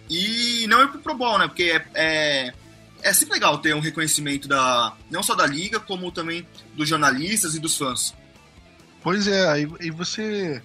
e 0.10 0.66
não 0.68 0.84
ir 0.84 0.90
pro 0.90 1.00
Pro 1.00 1.16
Bowl, 1.16 1.38
né? 1.38 1.48
Porque 1.48 1.64
é, 1.64 1.86
é, 1.94 2.54
é 3.02 3.14
sempre 3.14 3.36
legal 3.36 3.58
ter 3.60 3.76
um 3.76 3.80
reconhecimento 3.80 4.48
da 4.48 4.96
não 5.10 5.24
só 5.24 5.36
da 5.36 5.46
liga, 5.46 5.80
como 5.80 6.12
também 6.12 6.46
dos 6.76 6.90
jornalistas 6.90 7.56
e 7.56 7.60
dos 7.60 7.78
fãs. 7.78 8.14
Pois 9.02 9.28
é, 9.28 9.50
aí, 9.50 9.68
aí 9.80 9.90
você 9.92 10.62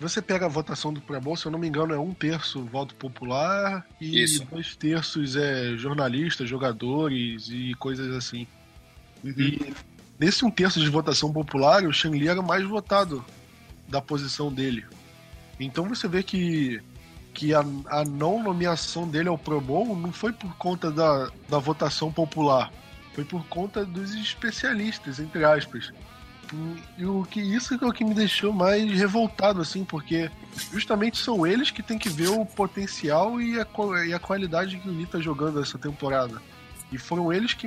você 0.00 0.20
pega 0.20 0.46
a 0.46 0.48
votação 0.48 0.92
do 0.92 1.00
Pro 1.00 1.20
Bowl, 1.20 1.36
se 1.36 1.46
eu 1.46 1.52
não 1.52 1.58
me 1.58 1.68
engano, 1.68 1.94
é 1.94 1.98
um 1.98 2.12
terço 2.12 2.64
voto 2.64 2.94
popular 2.96 3.86
e 4.00 4.22
Isso. 4.22 4.44
dois 4.50 4.74
terços 4.74 5.36
é 5.36 5.76
jornalistas, 5.76 6.48
jogadores 6.48 7.48
e 7.48 7.74
coisas 7.78 8.14
assim. 8.16 8.46
Uhum. 9.22 9.34
E 9.38 9.74
Nesse 10.22 10.44
um 10.44 10.50
terço 10.52 10.78
de 10.78 10.88
votação 10.88 11.32
popular, 11.32 11.82
o 11.82 11.92
Shang 11.92 12.16
Li 12.16 12.28
era 12.28 12.40
o 12.40 12.46
mais 12.46 12.64
votado 12.64 13.24
da 13.88 14.00
posição 14.00 14.52
dele. 14.52 14.84
Então 15.58 15.88
você 15.88 16.06
vê 16.06 16.22
que, 16.22 16.80
que 17.34 17.54
a, 17.54 17.64
a 17.86 18.04
não 18.04 18.42
nomeação 18.42 19.08
dele 19.08 19.28
ao 19.28 19.38
Pro 19.38 19.60
Bowl 19.60 19.96
não 19.96 20.12
foi 20.12 20.32
por 20.32 20.54
conta 20.56 20.90
da, 20.90 21.30
da 21.48 21.58
votação 21.58 22.12
popular, 22.12 22.70
foi 23.14 23.24
por 23.24 23.44
conta 23.46 23.84
dos 23.84 24.14
especialistas, 24.14 25.18
entre 25.18 25.44
aspas. 25.44 25.92
E 26.98 27.06
o 27.06 27.24
que 27.24 27.40
isso 27.40 27.74
é 27.74 27.86
o 27.86 27.92
que 27.92 28.04
me 28.04 28.12
deixou 28.12 28.52
mais 28.52 28.90
revoltado, 28.92 29.60
assim, 29.62 29.84
porque 29.84 30.30
justamente 30.70 31.16
são 31.16 31.46
eles 31.46 31.70
que 31.70 31.82
têm 31.82 31.98
que 31.98 32.10
ver 32.10 32.28
o 32.28 32.44
potencial 32.44 33.40
e 33.40 33.58
a, 33.58 33.66
e 34.06 34.12
a 34.12 34.18
qualidade 34.18 34.78
que 34.78 34.88
o 34.88 34.92
Lee 34.92 35.06
tá 35.06 35.18
jogando 35.18 35.60
essa 35.60 35.78
temporada. 35.78 36.42
E 36.90 36.98
foram 36.98 37.32
eles 37.32 37.54
que 37.54 37.66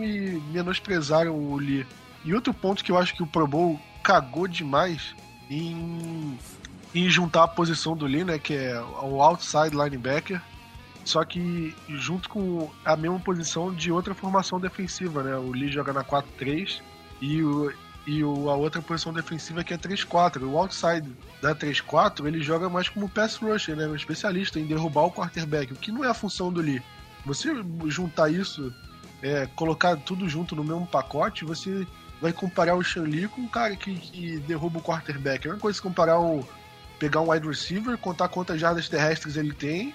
menosprezaram 0.52 1.34
o 1.34 1.58
Lee. 1.58 1.86
E 2.24 2.34
outro 2.34 2.54
ponto 2.54 2.84
que 2.84 2.92
eu 2.92 2.98
acho 2.98 3.16
que 3.16 3.24
o 3.24 3.28
Pro 3.28 3.48
Bowl 3.48 3.80
cagou 4.04 4.48
demais 4.48 5.16
em, 5.50 6.38
em 6.96 7.10
juntar 7.10 7.44
a 7.44 7.48
posição 7.48 7.96
do 7.96 8.06
Lee, 8.06 8.24
né, 8.24 8.40
que 8.40 8.54
é 8.54 8.80
o 8.80 9.22
outside 9.22 9.76
linebacker, 9.76 10.42
só 11.04 11.24
que 11.24 11.76
junto 11.90 12.30
com 12.30 12.72
a 12.84 12.96
mesma 12.96 13.20
posição 13.20 13.72
de 13.72 13.92
outra 13.92 14.16
formação 14.16 14.60
defensiva, 14.60 15.22
né? 15.22 15.36
O 15.36 15.52
Lee 15.52 15.72
joga 15.72 15.94
na 15.94 16.04
4-3 16.04 16.82
e, 17.22 17.44
o, 17.44 17.72
e 18.08 18.24
o, 18.24 18.50
a 18.50 18.56
outra 18.56 18.82
posição 18.82 19.14
defensiva 19.14 19.64
que 19.64 19.72
é 19.72 19.78
3-4. 19.78 20.42
O 20.42 20.58
outside 20.58 21.08
da 21.44 21.54
3-4 21.54 22.26
ele 22.26 22.42
joga 22.42 22.70
mais 22.70 22.90
como 22.90 23.08
pass 23.08 23.36
rusher, 23.36 23.76
né? 23.76 23.86
Um 23.86 23.96
especialista 23.96 24.60
em 24.60 24.66
derrubar 24.66 25.04
o 25.04 25.12
quarterback, 25.12 25.74
o 25.74 25.76
que 25.76 25.92
não 25.92 26.04
é 26.04 26.08
a 26.08 26.14
função 26.14 26.52
do 26.52 26.60
Lee. 26.60 26.82
Você 27.24 27.50
juntar 27.86 28.32
isso, 28.32 28.74
é, 29.22 29.48
colocar 29.56 29.96
tudo 29.98 30.28
junto 30.28 30.56
no 30.56 30.64
mesmo 30.64 30.88
pacote, 30.88 31.46
você 31.46 31.86
vai 32.20 32.34
comparar 32.34 32.76
o 32.76 32.84
Shanli 32.84 33.28
com 33.28 33.42
um 33.42 33.48
cara 33.48 33.76
que, 33.76 33.94
que 33.94 34.40
derruba 34.40 34.80
o 34.80 34.82
quarterback. 34.82 35.48
É 35.48 35.52
uma 35.52 35.60
coisa 35.60 35.80
comparar 35.80 36.20
o. 36.20 36.48
pegar 37.00 37.22
um 37.22 37.32
wide 37.32 37.48
receiver, 37.48 37.98
contar 37.98 38.28
quantas 38.30 38.60
jardas 38.60 38.90
terrestres 38.90 39.36
ele 39.38 39.54
tem, 39.54 39.94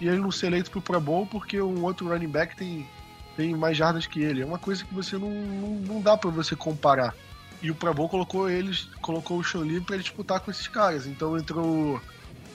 e 0.00 0.08
ele 0.08 0.18
não 0.18 0.30
ser 0.30 0.46
eleito 0.46 0.70
pro 0.70 0.80
Pro 0.80 1.00
Bowl 1.00 1.26
porque 1.26 1.60
um 1.60 1.84
outro 1.84 2.08
running 2.08 2.28
back 2.28 2.56
tem, 2.56 2.88
tem 3.36 3.54
mais 3.54 3.76
jardas 3.76 4.06
que 4.06 4.20
ele. 4.20 4.42
É 4.42 4.46
uma 4.46 4.58
coisa 4.58 4.84
que 4.84 4.92
você 4.92 5.16
não, 5.16 5.30
não, 5.30 5.70
não 5.80 6.00
dá 6.00 6.16
para 6.16 6.30
você 6.30 6.56
comparar. 6.56 7.14
E 7.62 7.70
o 7.70 7.74
Pro 7.74 7.94
Bowl 7.94 8.08
colocou 8.08 8.50
eles, 8.50 8.88
colocou 9.00 9.38
o 9.38 9.44
Shanli 9.44 9.80
para 9.80 9.96
disputar 9.96 10.40
com 10.40 10.50
esses 10.50 10.66
caras. 10.66 11.06
Então 11.06 11.38
entrou 11.38 12.00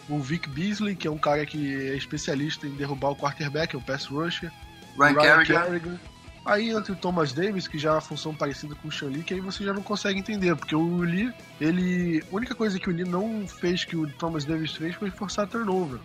o 0.09 0.19
Vic 0.19 0.49
Beasley, 0.49 0.95
que 0.95 1.07
é 1.07 1.11
um 1.11 1.17
cara 1.17 1.45
que 1.45 1.75
é 1.89 1.95
especialista 1.95 2.67
em 2.67 2.71
derrubar 2.71 3.11
o 3.11 3.15
quarterback, 3.15 3.75
é 3.75 3.77
o 3.77 3.81
pass 3.81 4.05
rusher. 4.05 4.51
Ryan, 4.97 5.13
Ryan 5.13 5.45
Kerrigan. 5.45 5.99
Aí 6.47 6.69
entra 6.69 6.93
o 6.93 6.95
Thomas 6.95 7.33
Davis, 7.33 7.67
que 7.67 7.77
já 7.77 7.89
é 7.89 7.91
uma 7.91 8.01
função 8.01 8.33
parecida 8.33 8.73
com 8.75 8.87
o 8.87 8.91
Sean 8.91 9.09
Lee, 9.09 9.21
que 9.21 9.33
aí 9.33 9.41
você 9.41 9.65
já 9.65 9.73
não 9.73 9.83
consegue 9.83 10.17
entender, 10.17 10.55
porque 10.55 10.73
o 10.73 10.99
Lee, 10.99 11.33
ele. 11.59 12.23
A 12.31 12.35
única 12.35 12.55
coisa 12.55 12.79
que 12.79 12.89
o 12.89 12.93
Lee 12.93 13.03
não 13.03 13.45
fez 13.45 13.83
que 13.83 13.97
o 13.97 14.09
Thomas 14.13 14.45
Davis 14.45 14.71
fez 14.71 14.95
foi 14.95 15.11
forçar 15.11 15.45
turnover. 15.45 15.99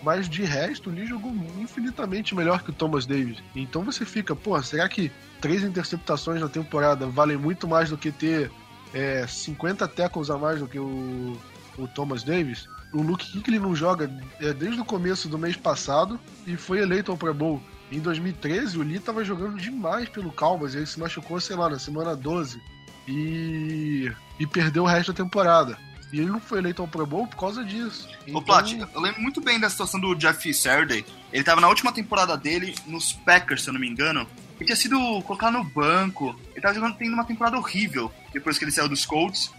Mas 0.00 0.28
de 0.28 0.44
resto, 0.44 0.88
o 0.88 0.92
Lee 0.92 1.04
jogou 1.04 1.32
infinitamente 1.58 2.32
melhor 2.32 2.62
que 2.62 2.70
o 2.70 2.72
Thomas 2.72 3.06
Davis. 3.06 3.42
Então 3.56 3.82
você 3.82 4.04
fica, 4.04 4.36
pô, 4.36 4.62
será 4.62 4.88
que 4.88 5.10
três 5.40 5.64
interceptações 5.64 6.40
na 6.40 6.48
temporada 6.48 7.08
valem 7.08 7.36
muito 7.36 7.66
mais 7.66 7.90
do 7.90 7.98
que 7.98 8.12
ter 8.12 8.52
é, 8.94 9.26
50 9.26 9.88
tackles 9.88 10.30
a 10.30 10.38
mais 10.38 10.60
do 10.60 10.68
que 10.68 10.78
o, 10.78 11.36
o 11.76 11.88
Thomas 11.88 12.22
Davis? 12.22 12.68
O 12.92 13.02
Luke 13.02 13.32
Kuechly 13.32 13.58
não 13.58 13.74
joga 13.74 14.08
é, 14.40 14.52
desde 14.52 14.80
o 14.80 14.84
começo 14.84 15.28
do 15.28 15.36
mês 15.36 15.56
passado 15.56 16.20
e 16.46 16.56
foi 16.56 16.78
eleito 16.78 17.10
ao 17.10 17.18
Pro 17.18 17.34
Bowl. 17.34 17.60
Em 17.90 18.00
2013, 18.00 18.78
o 18.78 18.82
Lee 18.82 19.00
tava 19.00 19.24
jogando 19.24 19.58
demais 19.58 20.08
pelo 20.08 20.30
Cowboys, 20.30 20.74
ele 20.74 20.86
se 20.86 21.00
machucou, 21.00 21.40
sei 21.40 21.56
lá, 21.56 21.70
na 21.70 21.78
semana 21.78 22.14
12 22.14 22.60
e, 23.06 24.12
e 24.38 24.46
perdeu 24.46 24.82
o 24.82 24.86
resto 24.86 25.12
da 25.12 25.24
temporada. 25.24 25.78
E 26.12 26.20
ele 26.20 26.30
não 26.30 26.40
foi 26.40 26.58
eleito 26.58 26.80
ao 26.80 26.88
Pro 26.88 27.06
Bowl 27.06 27.26
por 27.26 27.36
causa 27.36 27.64
disso. 27.64 28.08
Então... 28.26 28.40
Ô, 28.40 28.42
Plat, 28.42 28.72
eu 28.72 29.00
lembro 29.00 29.20
muito 29.20 29.40
bem 29.40 29.60
da 29.60 29.68
situação 29.68 30.00
do 30.00 30.14
Jeff 30.14 30.52
Saturday. 30.54 31.04
Ele 31.32 31.44
tava 31.44 31.60
na 31.60 31.68
última 31.68 31.92
temporada 31.92 32.36
dele 32.36 32.74
nos 32.86 33.12
Packers, 33.12 33.62
se 33.62 33.68
eu 33.68 33.74
não 33.74 33.80
me 33.80 33.88
engano. 33.88 34.26
Ele 34.56 34.66
tinha 34.66 34.76
sido 34.76 34.98
colocado 35.22 35.52
no 35.52 35.64
banco. 35.64 36.34
Ele 36.52 36.60
tava 36.60 36.74
jogando, 36.74 36.96
tendo 36.96 37.12
uma 37.12 37.24
temporada 37.24 37.58
horrível 37.58 38.10
depois 38.32 38.58
que 38.58 38.64
ele 38.64 38.72
saiu 38.72 38.88
dos 38.88 39.04
Colts. 39.04 39.52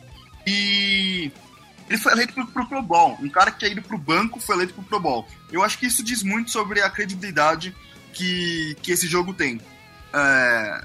E 0.45 1.31
ele 1.87 1.99
foi 1.99 2.13
eleito 2.13 2.33
pro, 2.33 2.47
pro 2.47 2.67
Pro 2.67 2.81
Bowl. 2.81 3.17
Um 3.21 3.29
cara 3.29 3.51
que 3.51 3.59
tinha 3.59 3.71
ido 3.71 3.81
pro 3.83 3.97
banco 3.97 4.39
foi 4.39 4.55
eleito 4.55 4.73
pro 4.73 4.83
Pro 4.83 4.99
Bowl. 4.99 5.27
Eu 5.51 5.63
acho 5.63 5.77
que 5.77 5.85
isso 5.85 6.03
diz 6.03 6.23
muito 6.23 6.49
sobre 6.49 6.81
a 6.81 6.89
credibilidade 6.89 7.75
que, 8.13 8.75
que 8.81 8.91
esse 8.91 9.07
jogo 9.07 9.33
tem. 9.33 9.59
É, 10.13 10.83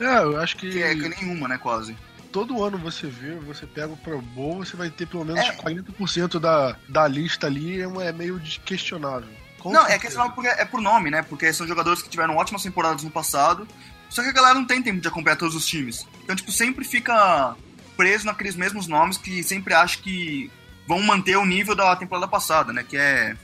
é 0.00 0.18
eu 0.18 0.40
acho 0.40 0.56
que... 0.56 0.70
que 0.70 0.82
é 0.82 0.94
que 0.94 1.08
nenhuma, 1.08 1.48
né, 1.48 1.58
quase 1.58 1.96
todo 2.32 2.62
ano 2.62 2.78
você 2.78 3.06
vê, 3.06 3.34
você 3.36 3.66
pega 3.66 3.92
o 3.92 3.96
Pro 3.96 4.20
Bowl, 4.20 4.58
você 4.58 4.76
vai 4.76 4.90
ter 4.90 5.06
pelo 5.06 5.24
menos 5.24 5.40
é. 5.40 5.56
40% 5.56 6.38
da, 6.38 6.76
da 6.88 7.08
lista 7.08 7.46
ali, 7.46 7.80
é, 7.80 7.84
é 8.06 8.12
meio 8.12 8.40
questionável. 8.64 9.28
Com 9.58 9.72
não, 9.72 9.80
é 9.80 9.88
certeza. 9.88 9.96
é 9.96 9.98
questionável 9.98 10.34
porque 10.34 10.48
é 10.48 10.64
por 10.64 10.80
nome, 10.80 11.10
né? 11.10 11.22
Porque 11.22 11.52
são 11.52 11.66
jogadores 11.66 12.02
que 12.02 12.08
tiveram 12.08 12.36
ótimas 12.36 12.62
temporadas 12.62 13.02
no 13.02 13.10
passado, 13.10 13.66
só 14.08 14.22
que 14.22 14.28
a 14.28 14.32
galera 14.32 14.54
não 14.54 14.66
tem 14.66 14.82
tempo 14.82 15.00
de 15.00 15.08
acompanhar 15.08 15.36
todos 15.36 15.54
os 15.54 15.66
times. 15.66 16.06
Então, 16.22 16.36
tipo, 16.36 16.52
sempre 16.52 16.84
fica 16.84 17.56
preso 17.96 18.26
naqueles 18.26 18.54
mesmos 18.54 18.86
nomes 18.86 19.18
que 19.18 19.42
sempre 19.42 19.74
acha 19.74 19.98
que 19.98 20.50
vão 20.86 21.02
manter 21.02 21.36
o 21.36 21.44
nível 21.44 21.74
da 21.74 21.96
temporada 21.96 22.28
passada, 22.28 22.72
né? 22.72 22.84
Que 22.88 22.96
é. 22.96 23.36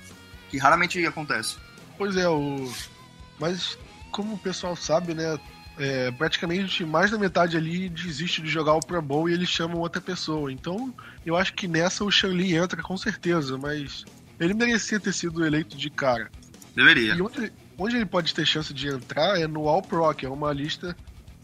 que 0.50 0.58
raramente 0.58 1.04
acontece. 1.04 1.56
Pois 1.98 2.16
é, 2.16 2.28
o. 2.28 2.72
Mas 3.38 3.78
como 4.10 4.34
o 4.34 4.38
pessoal 4.38 4.76
sabe, 4.76 5.14
né? 5.14 5.38
é, 5.78 6.10
praticamente 6.12 6.84
mais 6.84 7.10
da 7.10 7.18
metade 7.18 7.56
ali 7.56 7.88
desiste 7.88 8.40
de 8.42 8.48
jogar 8.48 8.74
o 8.74 8.80
Pro 8.80 9.00
Bowl 9.02 9.28
e 9.28 9.32
eles 9.32 9.48
chamam 9.48 9.80
outra 9.80 10.00
pessoa. 10.00 10.52
Então, 10.52 10.94
eu 11.24 11.36
acho 11.36 11.52
que 11.54 11.66
nessa 11.66 12.04
o 12.04 12.10
Shanli 12.10 12.54
entra 12.54 12.82
com 12.82 12.96
certeza, 12.96 13.58
mas 13.58 14.04
ele 14.38 14.54
merecia 14.54 15.00
ter 15.00 15.12
sido 15.12 15.44
eleito 15.44 15.76
de 15.76 15.90
cara. 15.90 16.30
Deveria. 16.74 17.14
E 17.14 17.22
onde, 17.22 17.52
onde 17.78 17.96
ele 17.96 18.06
pode 18.06 18.34
ter 18.34 18.46
chance 18.46 18.72
de 18.72 18.88
entrar 18.88 19.40
é 19.40 19.46
no 19.46 19.68
All 19.68 19.82
Pro, 19.82 20.12
que 20.14 20.26
é 20.26 20.28
uma 20.28 20.52
lista. 20.52 20.96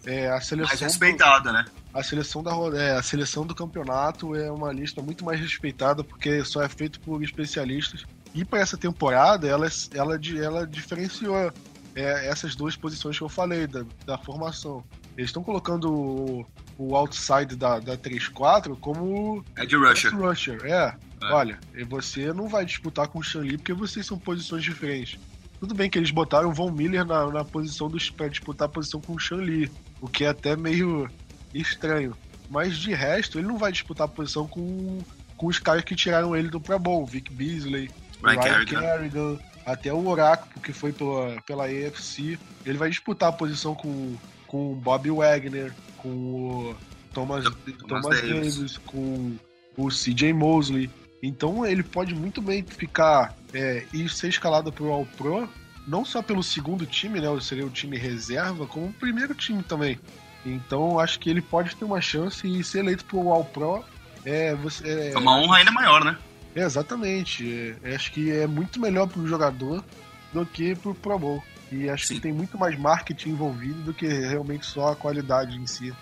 É, 0.04 0.30
a 0.30 0.40
seleção 0.40 0.70
mais 0.70 0.80
respeitada, 0.80 1.50
do, 1.50 1.52
né? 1.52 1.64
A 1.92 2.02
seleção, 2.02 2.42
da, 2.42 2.52
é, 2.74 2.92
a 2.92 3.02
seleção 3.02 3.44
do 3.44 3.54
campeonato 3.54 4.34
é 4.34 4.50
uma 4.50 4.72
lista 4.72 5.02
muito 5.02 5.24
mais 5.24 5.38
respeitada 5.38 6.02
porque 6.02 6.42
só 6.42 6.62
é 6.62 6.68
feito 6.70 6.98
por 7.00 7.22
especialistas. 7.22 8.06
E 8.34 8.44
para 8.44 8.60
essa 8.60 8.78
temporada, 8.78 9.46
ela, 9.46 9.68
ela, 9.92 10.18
ela 10.40 10.66
diferenciou 10.66 11.52
é 11.94 12.28
essas 12.28 12.54
duas 12.54 12.76
posições 12.76 13.16
que 13.16 13.24
eu 13.24 13.28
falei 13.28 13.66
da, 13.66 13.84
da 14.06 14.18
formação. 14.18 14.84
Eles 15.16 15.30
estão 15.30 15.42
colocando 15.42 15.92
o, 15.92 16.46
o 16.78 16.96
outside 16.96 17.56
da, 17.56 17.78
da 17.78 17.96
3-4 17.96 18.78
como. 18.78 19.44
Edge 19.56 19.76
Rusher. 19.76 20.14
Rusher. 20.14 20.60
É. 20.64 20.96
é. 21.22 21.32
Olha, 21.32 21.58
você 21.88 22.32
não 22.32 22.48
vai 22.48 22.64
disputar 22.64 23.08
com 23.08 23.18
o 23.18 23.22
Shanli 23.22 23.58
porque 23.58 23.72
vocês 23.72 24.06
são 24.06 24.18
posições 24.18 24.62
diferentes. 24.62 25.18
Tudo 25.58 25.74
bem 25.74 25.90
que 25.90 25.98
eles 25.98 26.10
botaram 26.10 26.48
o 26.48 26.54
Von 26.54 26.70
Miller 26.70 27.04
na, 27.04 27.26
na 27.30 27.44
posição 27.44 27.88
dos 27.88 28.08
para 28.08 28.28
disputar 28.28 28.66
a 28.66 28.70
posição 28.70 29.00
com 29.00 29.12
o 29.12 29.18
Shanli, 29.18 29.70
o 30.00 30.08
que 30.08 30.24
é 30.24 30.28
até 30.28 30.56
meio 30.56 31.10
estranho. 31.52 32.16
Mas 32.48 32.78
de 32.78 32.94
resto, 32.94 33.38
ele 33.38 33.46
não 33.46 33.58
vai 33.58 33.70
disputar 33.70 34.06
a 34.06 34.08
posição 34.08 34.46
com, 34.46 35.00
com 35.36 35.46
os 35.46 35.58
caras 35.58 35.84
que 35.84 35.94
tiraram 35.94 36.34
ele 36.34 36.48
do 36.48 36.60
Pro 36.60 36.78
Bowl, 36.78 37.04
Vic 37.04 37.30
Beasley, 37.32 37.90
Ryan, 38.22 38.64
Ryan 38.64 39.38
até 39.64 39.92
o 39.92 40.06
Oráculo, 40.06 40.60
que 40.62 40.72
foi 40.72 40.92
pela, 40.92 41.40
pela 41.42 41.64
AFC. 41.64 42.38
Ele 42.64 42.78
vai 42.78 42.90
disputar 42.90 43.28
a 43.28 43.32
posição 43.32 43.74
com, 43.74 44.16
com 44.46 44.72
o 44.72 44.74
Bob 44.76 45.10
Wagner, 45.10 45.72
com 45.96 46.08
o 46.08 46.76
Thomas, 47.12 47.44
Thomas, 47.44 48.02
Thomas 48.02 48.20
Davis. 48.20 48.56
Davis, 48.56 48.78
com 48.78 49.36
o 49.76 49.88
CJ 49.88 50.32
Mosley. 50.32 50.90
Então 51.22 51.66
ele 51.66 51.82
pode 51.82 52.14
muito 52.14 52.40
bem 52.40 52.64
ficar 52.64 53.34
é, 53.52 53.84
e 53.92 54.08
ser 54.08 54.28
escalado 54.28 54.72
para 54.72 54.84
o 54.84 54.92
All 54.92 55.06
Pro, 55.16 55.48
não 55.86 56.04
só 56.04 56.22
pelo 56.22 56.42
segundo 56.42 56.86
time, 56.86 57.20
né? 57.20 57.26
Seria 57.40 57.66
o 57.66 57.70
time 57.70 57.98
reserva, 57.98 58.66
como 58.66 58.86
o 58.86 58.92
primeiro 58.92 59.34
time 59.34 59.62
também. 59.62 59.98
Então 60.44 60.98
acho 60.98 61.18
que 61.18 61.28
ele 61.28 61.42
pode 61.42 61.76
ter 61.76 61.84
uma 61.84 62.00
chance 62.00 62.46
e 62.46 62.64
ser 62.64 62.78
eleito 62.78 63.04
para 63.04 63.16
o 63.18 63.32
All 63.32 63.44
Pro. 63.44 63.84
É, 64.24 64.54
você, 64.54 64.88
é, 64.88 65.12
é 65.12 65.18
uma 65.18 65.38
honra 65.38 65.58
ainda 65.58 65.72
maior, 65.72 66.04
né? 66.04 66.16
É, 66.54 66.62
exatamente. 66.62 67.76
É, 67.82 67.94
acho 67.94 68.12
que 68.12 68.30
é 68.30 68.46
muito 68.46 68.80
melhor 68.80 69.06
para 69.06 69.20
o 69.20 69.26
jogador 69.26 69.84
do 70.32 70.44
que 70.46 70.74
para 70.74 70.90
o 70.90 70.94
Pro 70.94 71.18
Bowl. 71.18 71.44
E 71.70 71.88
acho 71.88 72.06
Sim. 72.06 72.14
que 72.14 72.20
tem 72.20 72.32
muito 72.32 72.58
mais 72.58 72.78
marketing 72.78 73.30
envolvido 73.30 73.80
do 73.82 73.94
que 73.94 74.06
realmente 74.06 74.66
só 74.66 74.92
a 74.92 74.96
qualidade 74.96 75.56
em 75.56 75.66
si. 75.66 75.92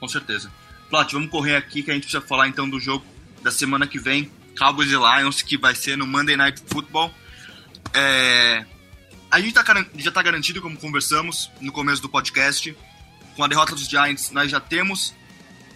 Com 0.00 0.08
certeza. 0.08 0.50
Plat, 0.88 1.12
vamos 1.12 1.30
correr 1.30 1.56
aqui 1.56 1.82
que 1.82 1.90
a 1.90 1.94
gente 1.94 2.04
precisa 2.04 2.22
falar 2.26 2.48
então 2.48 2.68
do 2.68 2.80
jogo 2.80 3.04
da 3.42 3.50
semana 3.50 3.86
que 3.86 3.98
vem, 3.98 4.30
Cowboys 4.58 4.90
e 4.90 4.96
Lions, 4.96 5.42
que 5.42 5.58
vai 5.58 5.74
ser 5.74 5.96
no 5.96 6.06
Monday 6.06 6.36
Night 6.36 6.62
Football. 6.66 7.12
É... 7.92 8.64
A 9.30 9.40
gente 9.40 9.52
tá, 9.52 9.62
já 9.96 10.08
está 10.08 10.22
garantido, 10.22 10.62
como 10.62 10.78
conversamos 10.78 11.50
no 11.60 11.70
começo 11.70 12.00
do 12.00 12.08
podcast, 12.08 12.74
com 13.36 13.44
a 13.44 13.46
derrota 13.46 13.74
dos 13.74 13.86
Giants, 13.86 14.30
nós 14.30 14.50
já 14.50 14.58
temos 14.58 15.14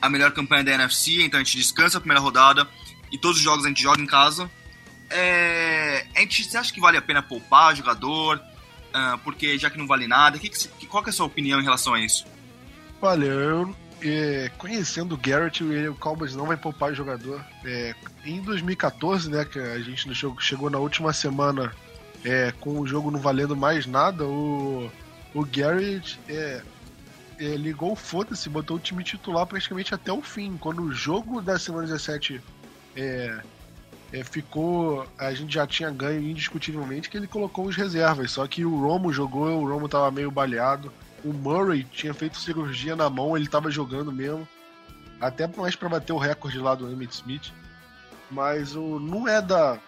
a 0.00 0.08
melhor 0.08 0.32
campanha 0.32 0.64
da 0.64 0.72
NFC, 0.72 1.22
então 1.22 1.38
a 1.38 1.44
gente 1.44 1.58
descansa 1.58 1.98
a 1.98 2.00
primeira 2.00 2.20
rodada 2.20 2.66
e 3.12 3.18
todos 3.18 3.36
os 3.36 3.42
jogos 3.42 3.64
a 3.64 3.68
gente 3.68 3.82
joga 3.82 4.00
em 4.00 4.06
casa. 4.06 4.50
É, 5.10 6.06
a 6.16 6.20
gente, 6.20 6.44
você 6.44 6.56
acha 6.56 6.72
que 6.72 6.80
vale 6.80 6.96
a 6.96 7.02
pena 7.02 7.22
poupar 7.22 7.76
jogador? 7.76 8.38
Uh, 8.38 9.16
porque 9.24 9.58
já 9.58 9.70
que 9.70 9.78
não 9.78 9.86
vale 9.86 10.06
nada, 10.06 10.38
que 10.38 10.48
que, 10.48 10.86
qual 10.86 11.02
que 11.02 11.08
é 11.08 11.12
a 11.12 11.14
sua 11.14 11.26
opinião 11.26 11.60
em 11.60 11.62
relação 11.62 11.94
a 11.94 12.00
isso? 12.00 12.26
Olha, 13.00 13.26
eu 13.26 13.74
é, 14.02 14.50
conhecendo 14.58 15.14
o 15.14 15.18
Garrett, 15.18 15.62
o 15.62 15.94
Cowboys 15.94 16.34
não 16.34 16.46
vai 16.46 16.56
poupar 16.56 16.94
jogador. 16.94 17.44
É, 17.64 17.94
em 18.24 18.40
2014, 18.40 19.30
né, 19.30 19.44
que 19.44 19.58
a 19.58 19.78
gente 19.80 20.08
no 20.08 20.14
jogo 20.14 20.42
chegou 20.42 20.68
na 20.68 20.78
última 20.78 21.12
semana 21.12 21.72
é, 22.24 22.52
com 22.60 22.80
o 22.80 22.86
jogo 22.86 23.10
não 23.10 23.20
valendo 23.20 23.56
mais 23.56 23.86
nada, 23.86 24.24
o, 24.24 24.90
o 25.34 25.44
Garrett 25.44 26.18
é, 26.28 26.62
é, 27.38 27.56
ligou 27.56 27.92
o 27.92 27.96
foda-se, 27.96 28.48
botou 28.48 28.76
o 28.76 28.80
time 28.80 29.02
titular 29.04 29.46
praticamente 29.46 29.94
até 29.94 30.12
o 30.12 30.22
fim. 30.22 30.56
Quando 30.56 30.82
o 30.82 30.92
jogo 30.92 31.40
da 31.40 31.58
semana 31.58 31.86
17 31.86 32.40
é, 32.96 33.40
é, 34.12 34.24
ficou. 34.24 35.06
A 35.18 35.32
gente 35.32 35.54
já 35.54 35.66
tinha 35.66 35.90
ganho 35.90 36.22
indiscutivelmente 36.22 37.08
que 37.08 37.16
ele 37.16 37.26
colocou 37.26 37.66
os 37.66 37.76
reservas. 37.76 38.32
Só 38.32 38.46
que 38.46 38.64
o 38.64 38.80
Romo 38.80 39.12
jogou, 39.12 39.48
o 39.48 39.68
Romo 39.68 39.88
tava 39.88 40.10
meio 40.10 40.30
baleado. 40.30 40.92
O 41.24 41.32
Murray 41.32 41.84
tinha 41.84 42.12
feito 42.12 42.38
cirurgia 42.38 42.96
na 42.96 43.08
mão, 43.08 43.36
ele 43.36 43.46
tava 43.46 43.70
jogando 43.70 44.12
mesmo. 44.12 44.46
Até 45.20 45.46
mais 45.46 45.76
para 45.76 45.88
bater 45.88 46.12
o 46.12 46.18
recorde 46.18 46.58
lá 46.58 46.74
do 46.74 46.90
Emmett 46.90 47.14
Smith. 47.14 47.52
Mas 48.30 48.74
o 48.74 48.98
não 48.98 49.28
é 49.28 49.40
da. 49.40 49.78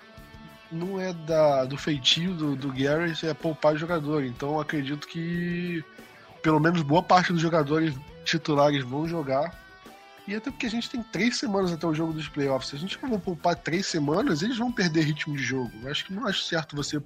Não 0.70 1.00
é 1.00 1.12
da, 1.12 1.64
do 1.64 1.76
feitio 1.76 2.34
do, 2.34 2.56
do 2.56 2.68
Gary 2.72 3.12
é 3.22 3.34
poupar 3.34 3.76
jogador. 3.76 4.24
Então 4.24 4.58
acredito 4.58 5.06
que 5.06 5.84
pelo 6.42 6.58
menos 6.58 6.82
boa 6.82 7.02
parte 7.02 7.32
dos 7.32 7.40
jogadores 7.40 7.94
titulares 8.24 8.82
vão 8.82 9.06
jogar 9.06 9.63
e 10.26 10.34
até 10.34 10.50
porque 10.50 10.66
a 10.66 10.70
gente 10.70 10.88
tem 10.88 11.02
três 11.02 11.36
semanas 11.36 11.72
até 11.72 11.86
o 11.86 11.94
jogo 11.94 12.12
dos 12.12 12.28
playoffs. 12.28 12.70
Se 12.70 12.76
a 12.76 12.78
gente 12.78 12.98
não 13.02 13.20
poupar 13.20 13.54
três 13.56 13.86
semanas, 13.86 14.42
eles 14.42 14.56
vão 14.56 14.72
perder 14.72 15.02
ritmo 15.02 15.36
de 15.36 15.42
jogo. 15.42 15.70
Eu 15.82 15.90
acho 15.90 16.04
que 16.04 16.14
não 16.14 16.26
acho 16.26 16.44
certo 16.44 16.74
você 16.74 17.00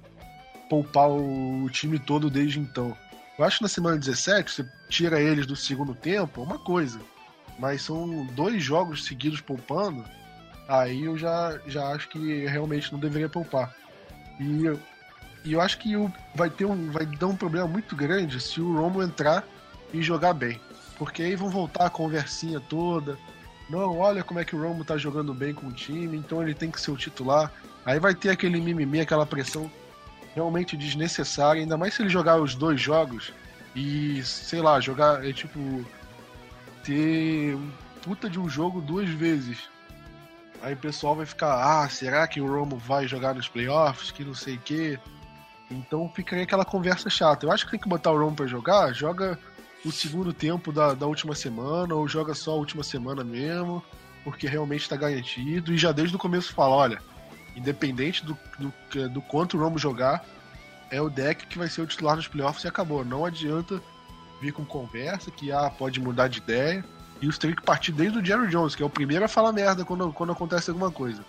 poupar 0.69 1.09
o 1.09 1.69
time 1.69 1.99
todo 1.99 2.29
desde 2.29 2.59
então. 2.59 2.95
Eu 3.37 3.45
acho 3.45 3.57
que 3.57 3.63
na 3.63 3.69
semana 3.69 3.97
17, 3.97 4.51
você 4.51 4.65
tira 4.87 5.21
eles 5.21 5.45
do 5.45 5.55
segundo 5.55 5.93
tempo, 5.93 6.41
é 6.41 6.43
uma 6.43 6.59
coisa. 6.59 6.99
Mas 7.57 7.81
são 7.81 8.25
dois 8.27 8.63
jogos 8.63 9.03
seguidos 9.03 9.41
poupando, 9.41 10.05
aí 10.67 11.03
eu 11.03 11.17
já, 11.17 11.59
já 11.67 11.87
acho 11.87 12.07
que 12.07 12.45
realmente 12.45 12.91
não 12.91 12.99
deveria 12.99 13.27
poupar. 13.27 13.75
E, 14.39 14.63
e 15.43 15.53
eu 15.53 15.59
acho 15.59 15.77
que 15.77 15.93
vai, 16.35 16.49
ter 16.49 16.65
um, 16.65 16.89
vai 16.91 17.05
dar 17.05 17.27
um 17.27 17.35
problema 17.35 17.67
muito 17.67 17.95
grande 17.95 18.39
se 18.39 18.61
o 18.61 18.77
Romo 18.77 19.03
entrar 19.03 19.45
e 19.93 20.01
jogar 20.01 20.33
bem. 20.33 20.59
Porque 20.99 21.23
aí 21.23 21.35
vão 21.35 21.49
voltar 21.49 21.85
a 21.85 21.89
conversinha 21.89 22.59
toda. 22.59 23.17
Não, 23.69 23.97
olha 23.97 24.23
como 24.23 24.39
é 24.39 24.45
que 24.45 24.55
o 24.55 24.61
Romo 24.61 24.83
tá 24.83 24.97
jogando 24.97 25.33
bem 25.33 25.53
com 25.53 25.67
o 25.67 25.71
time, 25.71 26.17
então 26.17 26.43
ele 26.43 26.53
tem 26.53 26.69
que 26.69 26.81
ser 26.81 26.91
o 26.91 26.97
titular. 26.97 27.51
Aí 27.85 27.99
vai 27.99 28.13
ter 28.13 28.29
aquele 28.29 28.59
mimimi, 28.59 28.99
aquela 28.99 29.25
pressão 29.25 29.71
realmente 30.35 30.75
desnecessária, 30.75 31.61
ainda 31.61 31.77
mais 31.77 31.93
se 31.93 32.01
ele 32.01 32.09
jogar 32.09 32.39
os 32.39 32.53
dois 32.53 32.81
jogos 32.81 33.31
e, 33.75 34.21
sei 34.23 34.61
lá, 34.61 34.79
jogar, 34.79 35.25
é 35.25 35.31
tipo, 35.31 35.85
ter 36.83 37.55
um 37.55 37.71
puta 38.01 38.29
de 38.29 38.39
um 38.39 38.49
jogo 38.49 38.81
duas 38.81 39.09
vezes. 39.09 39.69
Aí 40.61 40.73
o 40.73 40.77
pessoal 40.77 41.15
vai 41.15 41.25
ficar, 41.25 41.83
ah, 41.83 41.87
será 41.87 42.27
que 42.27 42.41
o 42.41 42.47
Romo 42.47 42.77
vai 42.77 43.07
jogar 43.07 43.33
nos 43.33 43.47
playoffs? 43.47 44.11
Que 44.11 44.25
não 44.25 44.35
sei 44.35 44.55
o 44.55 44.59
quê. 44.59 44.99
Então 45.71 46.11
fica 46.13 46.35
aí 46.35 46.41
aquela 46.41 46.65
conversa 46.65 47.09
chata. 47.09 47.45
Eu 47.45 47.51
acho 47.51 47.65
que 47.65 47.71
tem 47.71 47.79
que 47.79 47.87
botar 47.87 48.11
o 48.11 48.19
Romo 48.19 48.35
pra 48.35 48.47
jogar, 48.47 48.91
joga 48.93 49.39
o 49.85 49.91
segundo 49.91 50.33
tempo 50.33 50.71
da, 50.71 50.93
da 50.93 51.05
última 51.07 51.35
semana, 51.35 51.95
ou 51.95 52.07
joga 52.07 52.33
só 52.33 52.51
a 52.51 52.55
última 52.55 52.83
semana 52.83 53.23
mesmo, 53.23 53.83
porque 54.23 54.47
realmente 54.47 54.81
está 54.81 54.95
garantido, 54.95 55.73
e 55.73 55.77
já 55.77 55.91
desde 55.91 56.15
o 56.15 56.19
começo 56.19 56.53
fala, 56.53 56.75
olha, 56.75 57.01
independente 57.55 58.25
do, 58.25 58.37
do, 58.57 59.09
do 59.09 59.21
quanto 59.21 59.57
o 59.57 59.59
Romo 59.59 59.77
jogar, 59.77 60.25
é 60.91 61.01
o 61.01 61.09
deck 61.09 61.47
que 61.47 61.57
vai 61.57 61.69
ser 61.69 61.81
o 61.81 61.87
titular 61.87 62.15
nos 62.15 62.27
playoffs 62.27 62.63
e 62.63 62.67
acabou. 62.67 63.05
Não 63.05 63.25
adianta 63.25 63.81
vir 64.41 64.51
com 64.51 64.65
conversa 64.65 65.29
que 65.31 65.51
ah, 65.51 65.69
pode 65.69 65.99
mudar 65.99 66.27
de 66.27 66.39
ideia. 66.39 66.83
E 67.21 67.27
os 67.27 67.37
tem 67.37 67.53
que 67.53 67.61
partir 67.61 67.91
desde 67.91 68.17
o 68.17 68.25
Jerry 68.25 68.47
Jones, 68.47 68.75
que 68.75 68.81
é 68.81 68.85
o 68.85 68.89
primeiro 68.89 69.25
a 69.25 69.27
falar 69.27 69.51
merda 69.51 69.83
quando, 69.83 70.11
quando 70.13 70.31
acontece 70.31 70.69
alguma 70.69 70.89
coisa. 70.89 71.23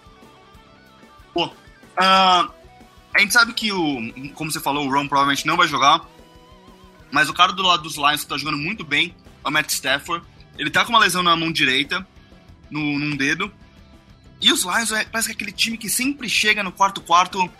Pô, 1.34 1.46
uh, 1.46 1.50
a 1.98 3.18
gente 3.18 3.32
sabe 3.32 3.52
que 3.52 3.72
o, 3.72 4.32
como 4.34 4.50
você 4.50 4.60
falou, 4.60 4.86
o 4.86 4.90
Ron 4.90 5.08
provavelmente 5.08 5.46
não 5.46 5.56
vai 5.56 5.66
jogar. 5.66 6.06
Mas 7.10 7.28
o 7.28 7.34
cara 7.34 7.52
do 7.52 7.62
lado 7.62 7.82
dos 7.82 7.96
Lions 7.96 8.22
que 8.22 8.26
tá 8.28 8.38
jogando 8.38 8.58
muito 8.58 8.84
bem 8.84 9.14
é 9.44 9.48
o 9.48 9.50
Matt 9.50 9.70
Stafford. 9.70 10.24
Ele 10.58 10.70
tá 10.70 10.84
com 10.84 10.90
uma 10.90 10.98
lesão 10.98 11.22
na 11.22 11.34
mão 11.36 11.50
direita, 11.50 12.06
no, 12.70 12.98
num 12.98 13.16
dedo. 13.16 13.52
E 14.40 14.52
os 14.52 14.62
Lions 14.62 14.92
é, 14.92 15.04
parece 15.04 15.28
que 15.28 15.32
é 15.32 15.36
aquele 15.36 15.52
time 15.52 15.76
que 15.76 15.88
sempre 15.88 16.28
chega 16.28 16.62
no 16.62 16.72
quarto 16.72 17.00
quarto 17.00 17.50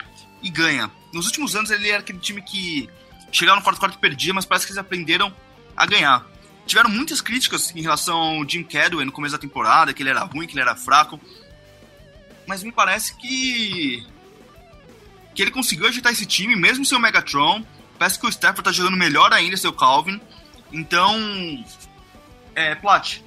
e 0.41 0.49
ganha. 0.49 0.89
Nos 1.13 1.27
últimos 1.27 1.55
anos 1.55 1.69
ele 1.69 1.89
era 1.89 1.99
aquele 1.99 2.19
time 2.19 2.41
que 2.41 2.89
chegava 3.31 3.57
no 3.57 3.63
quarto 3.63 3.79
quarto 3.79 3.97
e 3.97 4.01
perdia, 4.01 4.33
mas 4.33 4.45
parece 4.45 4.65
que 4.65 4.71
eles 4.71 4.79
aprenderam 4.79 5.33
a 5.75 5.85
ganhar. 5.85 6.25
Tiveram 6.65 6.89
muitas 6.89 7.21
críticas 7.21 7.75
em 7.75 7.81
relação 7.81 8.17
ao 8.17 8.47
Jim 8.47 8.63
Cadwell 8.63 9.05
no 9.05 9.11
começo 9.11 9.33
da 9.33 9.39
temporada, 9.39 9.93
que 9.93 10.01
ele 10.01 10.09
era 10.09 10.23
ruim, 10.23 10.47
que 10.47 10.53
ele 10.53 10.61
era 10.61 10.75
fraco. 10.75 11.19
Mas 12.47 12.63
me 12.63 12.71
parece 12.71 13.15
que 13.17 14.05
que 15.33 15.41
ele 15.41 15.51
conseguiu 15.51 15.87
agitar 15.87 16.11
esse 16.11 16.25
time, 16.25 16.55
mesmo 16.55 16.85
sem 16.85 16.97
o 16.97 17.01
Megatron. 17.01 17.65
Parece 18.01 18.17
que 18.17 18.25
o 18.25 18.29
Stafford 18.29 18.63
tá 18.63 18.71
jogando 18.71 18.97
melhor 18.97 19.31
ainda, 19.31 19.55
seu 19.55 19.71
Calvin. 19.71 20.19
Então, 20.73 21.63
é, 22.55 22.73
Plat, 22.73 23.19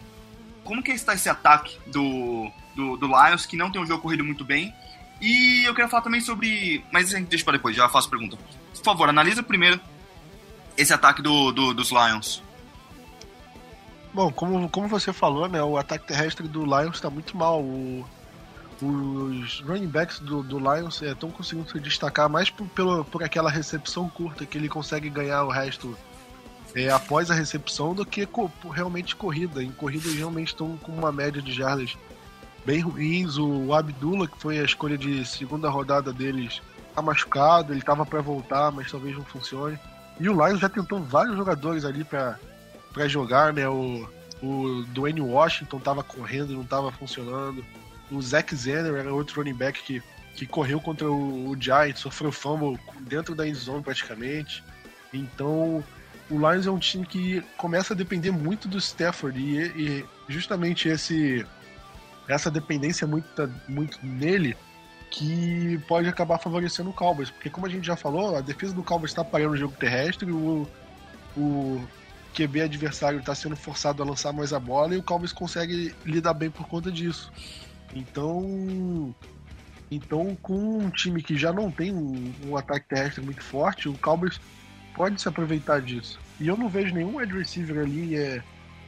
como 0.65 0.83
que 0.83 0.91
está 0.91 1.15
esse 1.15 1.29
ataque 1.29 1.79
do, 1.87 2.51
do, 2.75 2.97
do 2.97 3.07
Lions, 3.07 3.47
que 3.47 3.57
não 3.57 3.71
tem 3.71 3.81
um 3.81 3.87
jogo 3.87 4.03
corrido 4.03 4.25
muito 4.25 4.45
bem? 4.45 4.75
E 5.21 5.63
eu 5.65 5.73
quero 5.77 5.89
falar 5.89 6.03
também 6.03 6.21
sobre. 6.21 6.85
Mas 6.91 7.15
a 7.15 7.19
gente 7.19 7.29
deixa 7.29 7.45
para 7.45 7.53
depois, 7.53 7.77
já 7.77 7.89
faço 7.89 8.09
a 8.09 8.11
pergunta. 8.11 8.37
Por 8.37 8.85
favor, 8.85 9.09
analisa 9.09 9.45
primeiro 9.45 9.79
esse 10.77 10.93
ataque 10.93 11.23
do, 11.23 11.53
do, 11.53 11.73
dos 11.73 11.93
Lions. 11.93 12.43
Bom, 14.13 14.33
como, 14.33 14.69
como 14.69 14.89
você 14.89 15.13
falou, 15.13 15.49
né, 15.49 15.63
o 15.63 15.79
ataque 15.79 16.09
terrestre 16.09 16.49
do 16.49 16.65
Lions 16.65 16.97
está 16.97 17.09
muito 17.09 17.37
mal. 17.37 17.63
O, 17.63 18.05
os 18.83 19.61
running 19.61 19.87
backs 19.87 20.19
do, 20.19 20.43
do 20.43 20.59
Lions 20.59 21.01
estão 21.01 21.29
é, 21.29 21.33
conseguindo 21.33 21.71
se 21.71 21.79
destacar 21.79 22.29
mais 22.29 22.51
por, 22.51 22.67
pelo, 22.69 23.05
por 23.05 23.23
aquela 23.23 23.51
recepção 23.51 24.09
curta 24.09 24.45
que 24.45 24.59
ele 24.59 24.69
consegue 24.69 25.09
ganhar 25.09 25.45
o 25.45 25.51
resto 25.51 25.97
é, 26.75 26.91
após 26.91 27.31
a 27.31 27.35
recepção 27.35 27.95
do 27.95 28.05
que 28.05 28.27
co, 28.27 28.51
realmente 28.71 29.15
corrida. 29.15 29.63
Em 29.63 29.71
corrida 29.71 30.11
realmente 30.11 30.49
estão 30.49 30.77
com 30.79 30.93
uma 30.93 31.13
média 31.13 31.41
de 31.41 31.53
jardas 31.53 31.97
bem 32.67 32.81
ruins. 32.81 33.39
O 33.39 33.73
Abdullah, 33.73 34.27
que 34.27 34.41
foi 34.41 34.59
a 34.59 34.65
escolha 34.65 34.99
de 34.99 35.25
segunda 35.25 35.71
rodada 35.71 36.13
deles, 36.13 36.61
tá 36.95 37.01
machucado, 37.01 37.73
ele 37.73 37.83
tava 37.83 38.05
para 38.05 38.21
voltar, 38.21 38.73
mas 38.73 38.91
talvez 38.91 39.17
não 39.17 39.25
funcione. 39.25 39.79
E 40.19 40.29
o 40.29 40.33
Lions 40.33 40.61
já 40.61 40.69
tentou 40.69 41.01
vários 41.01 41.37
jogadores 41.37 41.85
ali 41.85 42.05
para 42.05 42.39
jogar, 43.07 43.53
né? 43.53 43.69
O, 43.69 44.09
o 44.43 44.85
Dwayne 44.89 45.21
Washington 45.21 45.79
tava 45.79 46.03
correndo 46.03 46.53
e 46.53 46.57
não 46.57 46.65
tava 46.65 46.91
funcionando. 46.91 47.65
O 48.15 48.23
Zach 48.23 48.55
Zenner 48.55 48.95
era 48.95 49.13
outro 49.13 49.41
running 49.41 49.55
back 49.55 49.83
que, 49.83 50.03
que 50.35 50.47
correu 50.47 50.81
contra 50.81 51.11
o, 51.11 51.51
o 51.51 51.61
Giants, 51.61 52.01
sofreu 52.01 52.31
fumble 52.33 52.79
dentro 53.01 53.35
da 53.35 53.47
endzone 53.47 53.83
praticamente. 53.83 54.63
Então, 55.13 55.83
o 56.31 56.39
Lions 56.39 56.67
é 56.67 56.71
um 56.71 56.79
time 56.79 57.07
que 57.07 57.43
começa 57.57 57.93
a 57.93 57.97
depender 57.97 58.31
muito 58.31 58.69
do 58.69 58.79
Stafford 58.79 59.39
e, 59.39 59.59
e 59.77 60.05
justamente 60.29 60.89
esse 60.89 61.45
essa 62.27 62.51
dependência 62.51 63.07
muito, 63.07 63.27
muito 63.69 63.99
nele 64.03 64.57
que 65.11 65.79
pode 65.87 66.09
acabar 66.09 66.39
favorecendo 66.39 66.91
o 66.91 66.93
Cowboys, 66.93 67.31
porque 67.31 67.51
como 67.51 67.67
a 67.67 67.69
gente 67.69 67.87
já 67.87 67.97
falou, 67.97 68.37
a 68.37 68.41
defesa 68.41 68.75
do 68.75 68.83
Cowboys 68.83 69.11
está 69.11 69.23
parando 69.23 69.53
o 69.53 69.57
jogo 69.57 69.75
terrestre, 69.79 70.33
o, 70.33 70.67
o 71.37 71.87
QB 72.35 72.63
adversário 72.63 73.21
está 73.21 73.35
sendo 73.35 73.55
forçado 73.55 74.03
a 74.03 74.07
lançar 74.07 74.33
mais 74.33 74.53
a 74.53 74.59
bola 74.59 74.95
e 74.95 74.99
o 74.99 75.03
Cowboys 75.03 75.33
consegue 75.33 75.95
lidar 76.05 76.35
bem 76.35 76.51
por 76.51 76.67
conta 76.67 76.91
disso. 76.91 77.31
Então, 77.93 79.15
então 79.91 80.37
com 80.43 80.79
um 80.79 80.91
time 80.91 81.23
que 81.23 81.37
já 81.37 81.53
não 81.53 81.71
tem 81.71 81.93
um, 81.93 82.33
um 82.47 82.57
ataque 82.57 82.89
terrestre 82.89 83.23
muito 83.23 83.43
forte, 83.43 83.89
o 83.89 83.99
Cowboys 83.99 84.41
pode 84.95 85.21
se 85.21 85.29
aproveitar 85.29 85.81
disso. 85.81 86.19
E 86.41 86.49
eu 86.49 86.57
não 86.57 86.69
vejo 86.69 86.95
nenhum 86.95 87.17
wide 87.17 87.37
receiver 87.37 87.85
ali 87.85 88.17
é, 88.17 88.43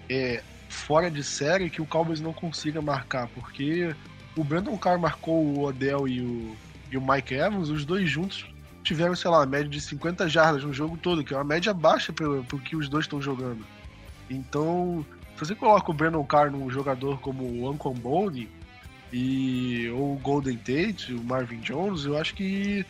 é 0.09 0.43
fora 0.69 1.11
de 1.11 1.23
série 1.23 1.71
que 1.71 1.83
o 1.83 1.87
Cowboys 1.87 2.21
não 2.21 2.33
consiga 2.33 2.81
marcar, 2.81 3.29
porque 3.29 3.95
o 4.37 4.45
Brandon 4.45 4.77
Carr 4.77 4.99
marcou 4.99 5.45
o 5.45 5.65
Odell 5.65 6.07
e 6.07 6.21
o, 6.21 6.57
e 6.91 6.97
o 6.97 7.01
Mike 7.01 7.35
Evans, 7.35 7.69
os 7.69 7.85
dois 7.85 8.09
juntos 8.09 8.47
tiveram, 8.83 9.17
sei 9.17 9.31
lá, 9.31 9.39
uma 9.39 9.47
média 9.47 9.69
de 9.69 9.81
50 9.81 10.29
jardas 10.29 10.63
no 10.63 10.73
jogo 10.73 10.97
todo, 10.97 11.25
que 11.25 11.35
é 11.35 11.37
uma 11.37 11.45
média 11.45 11.75
baixa 11.75 12.13
pro, 12.13 12.45
pro 12.45 12.59
que 12.59 12.77
os 12.77 12.89
dois 12.89 13.05
estão 13.05 13.21
jogando. 13.21 13.65
Então, 14.31 15.05
se 15.35 15.41
você 15.41 15.55
coloca 15.55 15.91
o 15.91 15.95
Brandon 15.95 16.25
Carr 16.25 16.51
num 16.51 16.71
jogador 16.71 17.19
como 17.21 17.45
o 17.45 17.71
Uncle 17.71 17.95
Bone 17.95 18.49
e 19.13 19.89
ou 19.91 20.15
o 20.15 20.19
Golden 20.19 20.57
Tate, 20.57 21.13
o 21.13 21.23
Marvin 21.23 21.61
Jones, 21.61 22.05
eu 22.05 22.17
acho 22.19 22.35
que 22.35 22.85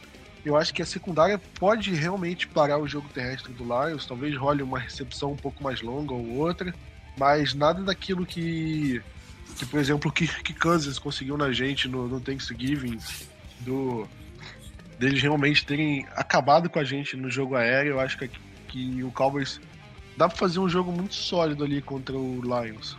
eu 0.44 0.56
acho 0.56 0.72
que 0.72 0.80
a 0.80 0.86
secundária 0.86 1.40
pode 1.58 1.92
realmente 1.92 2.46
parar 2.46 2.78
o 2.78 2.86
jogo 2.86 3.08
terrestre 3.12 3.52
do 3.52 3.64
Lions, 3.64 4.06
talvez 4.06 4.36
role 4.36 4.62
uma 4.62 4.78
recepção 4.78 5.32
um 5.32 5.36
pouco 5.36 5.62
mais 5.62 5.82
longa 5.82 6.14
ou 6.14 6.36
outra 6.36 6.72
mas 7.16 7.54
nada 7.54 7.82
daquilo 7.82 8.26
que, 8.26 9.02
que 9.56 9.66
por 9.66 9.80
exemplo, 9.80 10.12
que, 10.12 10.28
que 10.42 10.52
Kansas 10.52 10.98
conseguiu 10.98 11.36
na 11.36 11.50
gente 11.52 11.88
no, 11.88 12.06
no 12.06 12.20
Thanksgiving, 12.20 12.98
do, 13.60 14.06
deles 14.98 15.22
realmente 15.22 15.64
terem 15.64 16.06
acabado 16.14 16.68
com 16.68 16.78
a 16.78 16.84
gente 16.84 17.16
no 17.16 17.30
jogo 17.30 17.56
aéreo, 17.56 17.92
eu 17.92 18.00
acho 18.00 18.18
que, 18.18 18.30
que 18.68 19.02
o 19.02 19.10
Cowboys 19.10 19.60
dá 20.16 20.28
pra 20.28 20.36
fazer 20.36 20.58
um 20.58 20.68
jogo 20.68 20.92
muito 20.92 21.14
sólido 21.14 21.64
ali 21.64 21.80
contra 21.80 22.16
o 22.16 22.40
Lions. 22.42 22.96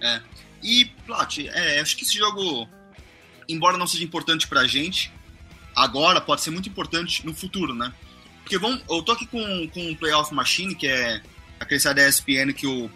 É. 0.00 0.20
E, 0.62 0.86
Plat, 1.06 1.38
é, 1.38 1.80
acho 1.80 1.96
que 1.96 2.04
esse 2.04 2.16
jogo, 2.16 2.68
embora 3.48 3.78
não 3.78 3.86
seja 3.86 4.04
importante 4.04 4.46
pra 4.46 4.66
gente, 4.66 5.12
agora 5.74 6.20
pode 6.20 6.42
ser 6.42 6.50
muito 6.50 6.68
importante 6.68 7.24
no 7.24 7.34
futuro, 7.34 7.74
né? 7.74 7.92
Porque 8.40 8.58
vamos, 8.58 8.82
eu 8.88 9.02
tô 9.02 9.12
aqui 9.12 9.26
com, 9.26 9.68
com 9.68 9.90
o 9.90 9.96
Playoff 9.96 10.34
Machine, 10.34 10.74
que 10.74 10.86
é 10.86 11.22
aquele 11.60 11.80
site 11.80 11.96
da 11.96 12.08
ESPN 12.08 12.52
que 12.52 12.66
o 12.66 12.90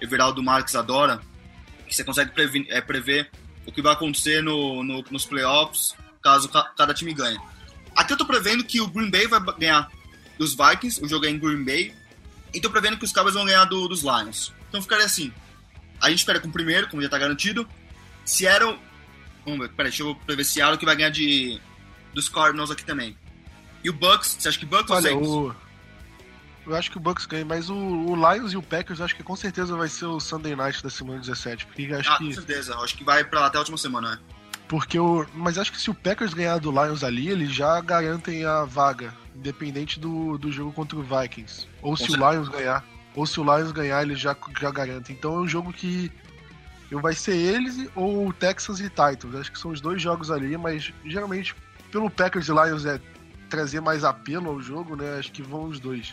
Everaldo 0.00 0.42
Marques 0.42 0.74
adora, 0.74 1.20
que 1.88 1.94
você 1.94 2.04
consegue 2.04 2.32
prever, 2.32 2.66
é, 2.68 2.80
prever 2.80 3.30
o 3.66 3.72
que 3.72 3.82
vai 3.82 3.92
acontecer 3.92 4.42
no, 4.42 4.82
no, 4.82 5.04
nos 5.10 5.24
playoffs 5.24 5.94
caso 6.22 6.48
cada 6.48 6.92
time 6.92 7.14
ganhe. 7.14 7.38
Aqui 7.96 8.12
eu 8.12 8.16
tô 8.16 8.26
prevendo 8.26 8.62
que 8.62 8.80
o 8.80 8.86
Green 8.86 9.10
Bay 9.10 9.26
vai 9.26 9.40
ganhar 9.58 9.90
dos 10.38 10.54
Vikings, 10.54 11.02
o 11.02 11.08
jogo 11.08 11.26
é 11.26 11.30
em 11.30 11.38
Green 11.38 11.64
Bay, 11.64 11.94
e 12.52 12.60
tô 12.60 12.70
prevendo 12.70 12.98
que 12.98 13.04
os 13.04 13.12
Cowboys 13.12 13.34
vão 13.34 13.44
ganhar 13.44 13.64
do, 13.64 13.88
dos 13.88 14.02
Lions. 14.02 14.52
Então 14.68 14.80
ficaria 14.82 15.04
assim, 15.04 15.32
a 16.00 16.10
gente 16.10 16.20
espera 16.20 16.40
com 16.40 16.48
o 16.48 16.52
primeiro, 16.52 16.88
como 16.88 17.02
já 17.02 17.08
tá 17.08 17.18
garantido, 17.18 17.68
Seattle, 18.24 18.78
vamos 19.44 19.60
ver, 19.60 19.68
peraí, 19.70 19.90
deixa 19.90 20.02
eu 20.02 20.14
prever 20.14 20.44
Seattle 20.44 20.78
que 20.78 20.84
vai 20.84 20.96
ganhar 20.96 21.10
de 21.10 21.60
dos 22.14 22.28
Cardinals 22.28 22.70
aqui 22.70 22.84
também. 22.84 23.16
E 23.82 23.90
o 23.90 23.92
Bucks, 23.92 24.36
você 24.38 24.48
acha 24.48 24.58
que 24.58 24.66
Bucks 24.66 24.90
Olha, 24.90 25.14
ou 25.14 25.24
Saints? 25.24 25.28
O 25.28 25.70
eu 26.66 26.76
acho 26.76 26.90
que 26.90 26.98
o 26.98 27.00
Bucks 27.00 27.26
ganha, 27.26 27.44
mas 27.44 27.70
o, 27.70 27.74
o, 27.74 28.14
Lions 28.14 28.52
e 28.52 28.56
o 28.56 28.62
Packers 28.62 28.98
eu 28.98 29.04
acho 29.04 29.16
que 29.16 29.22
com 29.22 29.34
certeza 29.34 29.74
vai 29.76 29.88
ser 29.88 30.04
o 30.04 30.20
Sunday 30.20 30.54
Night 30.54 30.82
da 30.82 30.90
semana 30.90 31.18
17. 31.18 31.66
Porque 31.66 31.92
acho 31.92 32.10
ah, 32.10 32.18
que... 32.18 32.26
com 32.26 32.32
certeza. 32.32 32.76
Acho 32.76 32.96
que 32.96 33.04
vai 33.04 33.24
pra 33.24 33.40
lá 33.40 33.46
até 33.46 33.56
a 33.58 33.60
última 33.60 33.78
semana, 33.78 34.12
né? 34.12 34.18
Porque 34.68 34.98
o. 34.98 35.26
Mas 35.34 35.58
acho 35.58 35.72
que 35.72 35.80
se 35.80 35.90
o 35.90 35.94
Packers 35.94 36.32
ganhar 36.32 36.58
do 36.58 36.70
Lions 36.70 37.02
ali, 37.02 37.28
eles 37.28 37.52
já 37.52 37.80
garantem 37.80 38.44
a 38.44 38.64
vaga. 38.64 39.12
Independente 39.34 39.98
do, 39.98 40.36
do 40.38 40.52
jogo 40.52 40.72
contra 40.72 40.98
o 40.98 41.02
Vikings. 41.02 41.66
Ou 41.82 41.92
com 41.92 41.96
se 41.96 42.04
certeza. 42.04 42.24
o 42.24 42.32
Lions 42.32 42.48
ganhar. 42.48 42.84
Ou 43.14 43.26
se 43.26 43.40
o 43.40 43.44
Lions 43.44 43.72
ganhar, 43.72 44.02
eles 44.02 44.20
já, 44.20 44.36
já 44.60 44.70
garantem. 44.70 45.16
Então 45.16 45.34
é 45.34 45.40
um 45.40 45.48
jogo 45.48 45.72
que. 45.72 46.10
Vai 46.90 47.14
ser 47.14 47.36
eles 47.36 47.88
ou 47.94 48.26
o 48.26 48.32
Texans 48.32 48.80
e 48.80 48.88
Titans. 48.88 49.34
Acho 49.36 49.52
que 49.52 49.58
são 49.58 49.70
os 49.70 49.80
dois 49.80 50.02
jogos 50.02 50.28
ali, 50.28 50.56
mas 50.56 50.92
geralmente 51.04 51.54
pelo 51.92 52.10
Packers 52.10 52.48
e 52.48 52.52
Lions 52.52 52.84
é 52.84 53.00
trazer 53.48 53.80
mais 53.80 54.02
apelo 54.02 54.50
ao 54.50 54.60
jogo, 54.60 54.96
né? 54.96 55.18
Acho 55.18 55.30
que 55.30 55.40
vão 55.40 55.64
os 55.64 55.78
dois. 55.78 56.12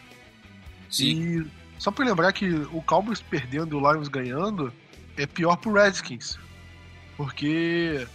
Sim. 0.90 1.06
E 1.06 1.48
só 1.80 1.90
pra 1.90 2.06
lembrar 2.06 2.32
que 2.32 2.48
o 2.72 2.82
Cowboys 2.84 3.22
perdendo 3.22 3.76
e 3.76 3.80
o 3.80 3.92
Lions 3.92 4.08
ganhando 4.08 4.72
é 5.16 5.26
pior 5.26 5.56
pro 5.58 5.74
Redskins. 5.74 6.38
Porque 7.16 8.08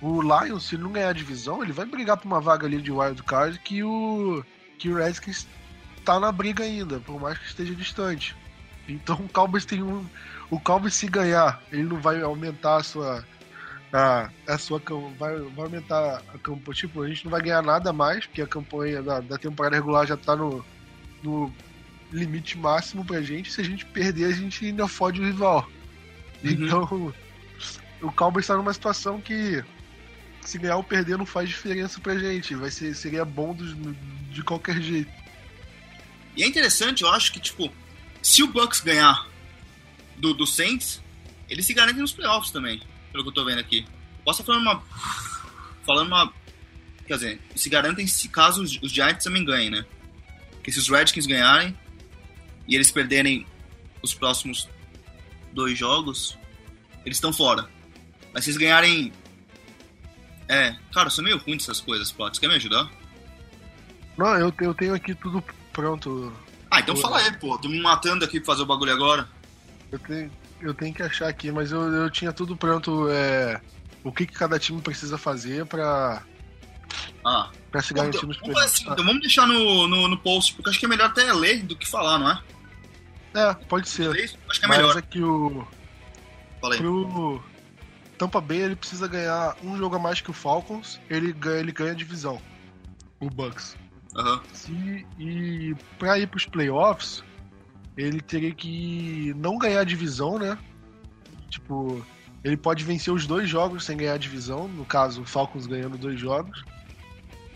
o 0.00 0.22
Lions, 0.22 0.68
se 0.68 0.76
não 0.76 0.92
ganhar 0.92 1.10
a 1.10 1.12
divisão, 1.14 1.62
ele 1.62 1.72
vai 1.72 1.84
brigar 1.84 2.16
por 2.16 2.26
uma 2.26 2.40
vaga 2.40 2.66
ali 2.66 2.80
de 2.80 2.90
wild 2.90 3.22
card 3.24 3.58
que 3.58 3.82
o, 3.82 4.44
que 4.78 4.88
o 4.88 4.96
Redskins 4.96 5.46
tá 6.04 6.18
na 6.18 6.32
briga 6.32 6.64
ainda, 6.64 7.00
por 7.00 7.20
mais 7.20 7.38
que 7.38 7.46
esteja 7.46 7.74
distante. 7.74 8.36
Então 8.88 9.16
o 9.16 9.28
Cowboys 9.28 9.64
tem 9.64 9.82
um. 9.82 10.04
O 10.50 10.58
Cowboys 10.58 10.94
se 10.94 11.06
ganhar, 11.06 11.62
ele 11.70 11.84
não 11.84 12.00
vai 12.00 12.20
aumentar 12.22 12.76
a 12.76 12.82
sua. 12.82 13.24
A, 13.92 14.30
a 14.46 14.58
sua 14.58 14.80
vai, 15.18 15.36
vai 15.38 15.64
aumentar 15.64 16.22
a 16.32 16.38
campanha. 16.38 16.74
Tipo, 16.74 17.02
a 17.02 17.08
gente 17.08 17.24
não 17.24 17.30
vai 17.30 17.40
ganhar 17.40 17.62
nada 17.62 17.92
mais, 17.92 18.26
porque 18.26 18.42
a 18.42 18.46
campanha 18.46 19.02
da, 19.02 19.20
da 19.20 19.36
temporada 19.36 19.76
regular 19.76 20.06
já 20.06 20.16
tá 20.16 20.36
no, 20.36 20.64
no 21.22 21.52
limite 22.12 22.56
máximo 22.56 23.04
pra 23.04 23.20
gente. 23.20 23.52
Se 23.52 23.60
a 23.60 23.64
gente 23.64 23.84
perder, 23.86 24.26
a 24.26 24.32
gente 24.32 24.64
ainda 24.64 24.86
fode 24.86 25.20
o 25.20 25.24
rival. 25.24 25.68
Uhum. 26.42 26.50
Então, 26.50 27.12
o 28.00 28.12
Cowboys 28.12 28.44
está 28.44 28.56
numa 28.56 28.72
situação 28.72 29.20
que 29.20 29.62
se 30.40 30.58
ganhar 30.58 30.76
ou 30.76 30.84
perder 30.84 31.18
não 31.18 31.26
faz 31.26 31.48
diferença 31.48 32.00
pra 32.00 32.16
gente. 32.16 32.54
Vai 32.54 32.70
ser, 32.70 32.94
seria 32.94 33.24
bom 33.24 33.54
dos, 33.54 33.76
de 34.30 34.42
qualquer 34.42 34.80
jeito. 34.80 35.19
E 36.36 36.42
é 36.42 36.46
interessante, 36.46 37.02
eu 37.02 37.08
acho 37.08 37.32
que, 37.32 37.40
tipo, 37.40 37.72
se 38.22 38.42
o 38.42 38.46
Bucks 38.46 38.80
ganhar 38.80 39.26
do, 40.16 40.34
do 40.34 40.46
Saints, 40.46 41.02
ele 41.48 41.62
se 41.62 41.74
garante 41.74 41.98
nos 41.98 42.12
playoffs 42.12 42.50
também, 42.50 42.80
pelo 43.10 43.24
que 43.24 43.30
eu 43.30 43.34
tô 43.34 43.44
vendo 43.44 43.58
aqui. 43.58 43.86
Posso 44.24 44.44
falando 44.44 44.62
uma. 44.62 44.82
Falando 45.84 46.06
uma. 46.08 46.32
Quer 47.06 47.14
dizer, 47.14 47.40
se 47.56 47.68
garantem 47.68 48.06
se 48.06 48.28
caso 48.28 48.62
os, 48.62 48.78
os 48.82 48.92
Giants 48.92 49.24
também 49.24 49.44
ganhem, 49.44 49.70
né? 49.70 49.84
Porque 50.52 50.70
se 50.70 50.78
os 50.78 50.88
Redskins 50.88 51.26
ganharem 51.26 51.76
e 52.68 52.74
eles 52.74 52.90
perderem 52.90 53.46
os 54.02 54.14
próximos 54.14 54.68
dois 55.52 55.76
jogos, 55.76 56.38
eles 57.04 57.16
estão 57.16 57.32
fora. 57.32 57.68
Mas 58.32 58.44
se 58.44 58.50
eles 58.50 58.58
ganharem. 58.58 59.12
É, 60.46 60.76
cara, 60.92 61.06
eu 61.06 61.10
sou 61.10 61.24
meio 61.24 61.38
ruim 61.38 61.56
dessas 61.56 61.80
coisas. 61.80 62.10
Você 62.10 62.40
quer 62.40 62.48
me 62.48 62.54
ajudar? 62.54 62.90
Não, 64.16 64.36
eu, 64.36 64.54
eu 64.60 64.74
tenho 64.74 64.94
aqui 64.94 65.14
tudo 65.14 65.42
pronto. 65.72 66.32
Ah, 66.70 66.80
então 66.80 66.96
fala 66.96 67.18
aí, 67.18 67.32
pô. 67.38 67.58
Tô 67.58 67.68
me 67.68 67.80
matando 67.80 68.24
aqui 68.24 68.38
pra 68.38 68.46
fazer 68.46 68.62
o 68.62 68.66
bagulho 68.66 68.92
agora. 68.92 69.28
Eu 69.90 69.98
tenho, 69.98 70.32
eu 70.60 70.74
tenho 70.74 70.94
que 70.94 71.02
achar 71.02 71.28
aqui, 71.28 71.50
mas 71.50 71.72
eu, 71.72 71.80
eu 71.92 72.10
tinha 72.10 72.32
tudo 72.32 72.56
pronto. 72.56 73.08
É, 73.10 73.60
o 74.04 74.12
que, 74.12 74.26
que 74.26 74.32
cada 74.32 74.58
time 74.58 74.80
precisa 74.80 75.18
fazer 75.18 75.66
pra. 75.66 76.22
Ah. 77.24 77.50
Pra 77.70 77.82
se 77.82 77.94
garantir 77.94 78.26
nos 78.26 78.38
vamos, 78.38 78.58
assim, 78.62 78.82
então 78.82 79.04
vamos 79.04 79.20
deixar 79.20 79.46
no, 79.46 79.86
no, 79.86 80.08
no, 80.08 80.18
post, 80.18 80.54
porque 80.54 80.70
acho 80.70 80.78
que 80.80 80.86
é 80.86 80.88
melhor 80.88 81.06
até 81.06 81.32
ler 81.32 81.62
do 81.62 81.76
que 81.76 81.88
falar, 81.88 82.18
não 82.18 82.30
é? 82.30 82.42
É, 83.34 83.54
pode 83.54 83.88
ser. 83.88 84.10
Acho 84.10 84.60
que 84.60 84.66
é 84.66 84.68
melhor. 84.68 84.94
Mas 84.94 84.96
é 84.96 85.02
que 85.02 85.22
o. 85.22 85.66
Fala 86.60 86.74
aí. 86.74 86.80
Pro 86.80 87.42
Tampa 88.18 88.40
Bay 88.40 88.58
ele 88.58 88.76
precisa 88.76 89.08
ganhar 89.08 89.56
um 89.64 89.78
jogo 89.78 89.96
a 89.96 89.98
mais 89.98 90.20
que 90.20 90.30
o 90.30 90.34
Falcons, 90.34 91.00
ele 91.08 91.32
ganha, 91.32 91.60
ele 91.60 91.72
ganha 91.72 91.92
a 91.92 91.94
divisão. 91.94 92.40
O 93.18 93.30
Bucks. 93.30 93.76
Uhum. 94.16 94.40
Se, 94.52 95.06
e 95.18 95.74
pra 95.98 96.18
ir 96.18 96.26
pros 96.26 96.46
playoffs, 96.46 97.22
ele 97.96 98.20
teria 98.20 98.52
que 98.52 99.32
não 99.36 99.58
ganhar 99.58 99.80
a 99.80 99.84
divisão, 99.84 100.38
né? 100.38 100.58
Tipo, 101.48 102.04
ele 102.42 102.56
pode 102.56 102.84
vencer 102.84 103.12
os 103.12 103.26
dois 103.26 103.48
jogos 103.48 103.84
sem 103.84 103.96
ganhar 103.96 104.14
a 104.14 104.18
divisão, 104.18 104.68
no 104.68 104.84
caso, 104.84 105.22
o 105.22 105.24
Falcons 105.24 105.66
ganhando 105.66 105.98
dois 105.98 106.18
jogos, 106.18 106.64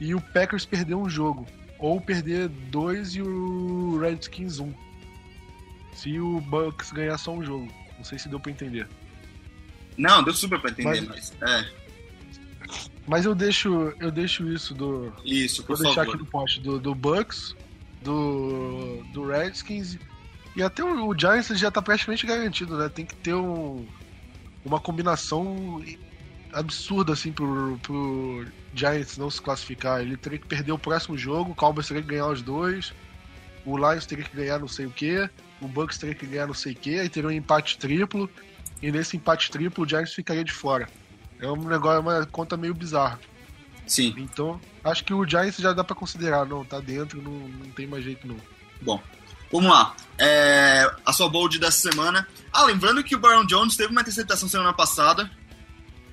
e 0.00 0.14
o 0.14 0.20
Packers 0.20 0.66
perder 0.66 0.94
um 0.94 1.09
jogo, 1.09 1.46
ou 1.78 2.00
perder 2.00 2.48
dois 2.48 3.14
e 3.14 3.22
o 3.22 3.98
Redskins 3.98 4.59
um. 4.59 4.72
Se 5.94 6.18
o 6.18 6.40
Bucks 6.40 6.90
ganhar 6.92 7.16
só 7.18 7.32
um 7.32 7.44
jogo. 7.44 7.68
Não 7.96 8.05
sei 8.05 8.18
se 8.18 8.28
deu 8.28 8.40
pra 8.40 8.50
entender. 8.50 8.88
Não, 9.96 10.22
deu 10.22 10.34
super 10.34 10.61
pra 10.61 10.70
entender, 10.70 11.02
mas. 11.02 11.32
mas 11.40 11.50
é. 11.50 11.84
Mas 13.07 13.26
eu 13.26 13.34
deixo, 13.34 13.92
eu 14.00 14.11
deixo 14.11 14.48
isso 14.50 14.74
do. 14.74 15.12
Isso, 15.24 15.62
por 15.62 15.68
vou 15.68 15.76
favor. 15.76 15.94
deixar 15.94 16.02
aqui 16.02 16.16
no 16.16 16.26
post 16.26 16.61
do, 16.61 16.78
do 16.78 16.94
Bucks, 16.94 17.55
do, 18.02 19.02
do 19.12 19.26
Redskins. 19.26 19.98
E 20.57 20.62
até 20.62 20.82
o, 20.82 21.09
o 21.09 21.18
Giants 21.18 21.59
já 21.59 21.70
tá 21.70 21.82
praticamente 21.82 22.26
garantido, 22.26 22.78
né? 22.78 22.88
Tem 22.88 23.05
que 23.05 23.14
ter 23.16 23.34
um, 23.34 23.86
uma 24.64 24.80
combinação 24.80 25.82
absurda, 26.52 27.12
assim, 27.12 27.32
pro, 27.32 27.78
pro 27.82 28.46
Giants 28.74 29.18
não 29.18 29.30
se 29.30 29.42
classificar. 29.42 30.00
Ele 30.00 30.16
teria 30.16 30.38
que 30.38 30.46
perder 30.46 30.72
o 30.72 30.78
próximo 30.78 31.18
jogo, 31.18 31.52
o 31.52 31.55
Cowboys 31.55 31.88
teria 31.88 32.02
que 32.02 32.09
ganhar 32.09 32.28
os 32.28 32.40
dois, 32.40 32.94
o 33.66 33.76
Lions 33.76 34.07
teria 34.07 34.24
que 34.24 34.36
ganhar 34.36 34.59
não 34.59 34.68
sei 34.68 34.86
o 34.86 34.90
que, 34.90 35.28
o 35.61 35.68
Bucks 35.68 35.98
teria 35.98 36.14
que 36.14 36.26
ganhar 36.26 36.46
não 36.46 36.55
sei 36.55 36.72
o 36.72 36.76
que, 36.76 36.98
aí 36.98 37.09
teria 37.09 37.28
um 37.28 37.32
empate 37.32 37.76
triplo, 37.76 38.30
e 38.80 38.90
nesse 38.90 39.16
empate 39.16 39.50
triplo 39.50 39.84
o 39.84 39.88
Giants 39.88 40.14
ficaria 40.14 40.44
de 40.44 40.52
fora. 40.52 40.88
É 41.41 41.51
um 41.51 41.68
negócio, 41.68 41.97
é 41.97 42.01
uma 42.01 42.26
conta 42.26 42.57
meio 42.57 42.74
bizarra. 42.74 43.18
Sim. 43.87 44.14
Então, 44.16 44.61
acho 44.82 45.05
que 45.05 45.12
o 45.12 45.26
Giants 45.26 45.57
já 45.57 45.72
dá 45.72 45.85
para 45.85 45.97
considerar, 45.97 46.47
não, 46.47 46.64
tá 46.64 46.80
dentro, 46.80 47.20
não, 47.20 47.49
não 47.49 47.70
tem 47.70 47.87
mais 47.87 48.05
jeito 48.05 48.26
não. 48.26 48.37
Bom, 48.80 49.03
vamos 49.53 49.70
lá. 49.70 49.95
É, 50.18 50.91
a 51.05 51.12
sua 51.12 51.28
bold 51.28 51.59
dessa 51.59 51.91
semana. 51.91 52.26
Ah, 52.53 52.64
lembrando 52.64 53.05
que 53.05 53.14
o 53.14 53.18
Baron 53.18 53.45
Jones 53.45 53.76
teve 53.76 53.91
uma 53.91 54.01
interceptação 54.01 54.49
semana 54.49 54.72
passada. 54.72 55.30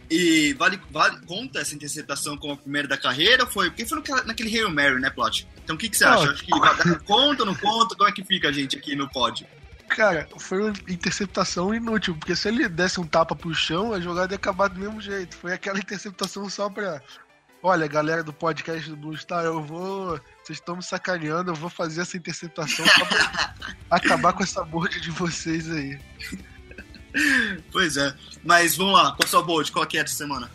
E 0.09 0.53
vale, 0.55 0.77
vale 0.91 1.25
conta 1.25 1.59
essa 1.59 1.73
interceptação 1.73 2.35
como 2.35 2.51
a 2.51 2.57
primeira 2.57 2.85
da 2.85 2.97
carreira? 2.97 3.45
Foi 3.45 3.69
porque 3.69 3.85
foi 3.85 4.03
naquele 4.25 4.53
Hail 4.53 4.69
Mary, 4.69 4.99
né, 4.99 5.09
Plot? 5.09 5.47
Então 5.63 5.77
o 5.77 5.79
que, 5.79 5.87
que 5.87 5.95
você 5.95 6.03
acha? 6.03 6.31
Acho 6.31 6.43
que 6.43 6.51
conta 7.05 7.43
ou 7.43 7.45
não 7.45 7.55
conta? 7.55 7.95
Como 7.95 8.09
é 8.09 8.11
que 8.11 8.21
fica 8.21 8.49
a 8.49 8.51
gente 8.51 8.75
aqui 8.75 8.93
no 8.93 9.09
pod? 9.09 9.47
Cara, 9.95 10.25
foi 10.37 10.61
uma 10.61 10.73
interceptação 10.87 11.75
inútil, 11.75 12.15
porque 12.15 12.33
se 12.33 12.47
ele 12.47 12.69
desse 12.69 12.99
um 12.99 13.05
tapa 13.05 13.35
pro 13.35 13.53
chão, 13.53 13.93
a 13.93 13.99
jogada 13.99 14.33
ia 14.33 14.37
acabar 14.37 14.69
do 14.69 14.79
mesmo 14.79 15.01
jeito. 15.01 15.35
Foi 15.35 15.51
aquela 15.51 15.79
interceptação 15.79 16.49
só 16.49 16.69
pra. 16.69 17.01
Olha, 17.61 17.85
galera 17.87 18.23
do 18.23 18.31
podcast 18.31 18.89
do 18.89 18.95
Blue 18.95 19.17
Star, 19.17 19.43
eu 19.43 19.61
vou. 19.61 20.17
Vocês 20.41 20.59
estão 20.59 20.77
me 20.77 20.83
sacaneando, 20.83 21.51
eu 21.51 21.55
vou 21.55 21.69
fazer 21.69 22.01
essa 22.01 22.15
interceptação 22.15 22.85
só 22.85 23.05
pra 23.05 23.53
acabar 23.91 24.31
com 24.31 24.43
essa 24.43 24.63
board 24.63 24.99
de 25.01 25.11
vocês 25.11 25.69
aí. 25.69 25.99
Pois 27.69 27.97
é. 27.97 28.15
Mas 28.45 28.77
vamos 28.77 28.93
lá, 28.93 29.11
qual 29.11 29.25
a 29.25 29.27
sua 29.27 29.43
board? 29.43 29.69
Qual 29.73 29.85
que 29.85 29.97
é 29.97 30.01
essa 30.01 30.15
semana? 30.15 30.49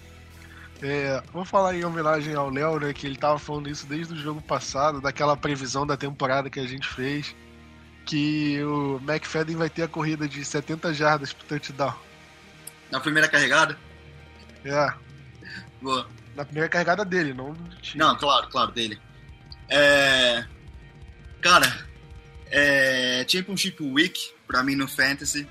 É, 0.80 1.22
vou 1.30 1.44
falar 1.44 1.74
em 1.74 1.84
homenagem 1.84 2.34
ao 2.34 2.48
Léo, 2.48 2.80
né? 2.80 2.94
Que 2.94 3.06
ele 3.06 3.16
tava 3.16 3.38
falando 3.38 3.68
isso 3.68 3.86
desde 3.86 4.14
o 4.14 4.16
jogo 4.16 4.40
passado, 4.40 4.98
daquela 4.98 5.36
previsão 5.36 5.86
da 5.86 5.96
temporada 5.96 6.48
que 6.48 6.58
a 6.58 6.66
gente 6.66 6.88
fez 6.88 7.34
que 8.06 8.62
o 8.62 9.00
McFadden 9.06 9.56
vai 9.56 9.68
ter 9.68 9.82
a 9.82 9.88
corrida 9.88 10.28
de 10.28 10.44
70 10.44 10.94
jardas 10.94 11.32
pro 11.32 11.46
touchdown. 11.46 11.92
Na 12.90 13.00
primeira 13.00 13.28
carregada? 13.28 13.76
É. 14.64 14.94
Boa. 15.82 16.08
Na 16.36 16.44
primeira 16.44 16.68
carregada 16.68 17.04
dele, 17.04 17.34
não 17.34 17.52
do 17.52 17.76
time. 17.76 17.98
Não, 18.02 18.16
claro, 18.16 18.48
claro, 18.48 18.70
dele. 18.70 18.98
É... 19.68 20.44
Cara, 21.40 21.86
é... 22.46 23.26
Championship 23.28 23.82
Week, 23.82 24.32
pra 24.46 24.62
mim 24.62 24.76
no 24.76 24.86
Fantasy. 24.86 25.46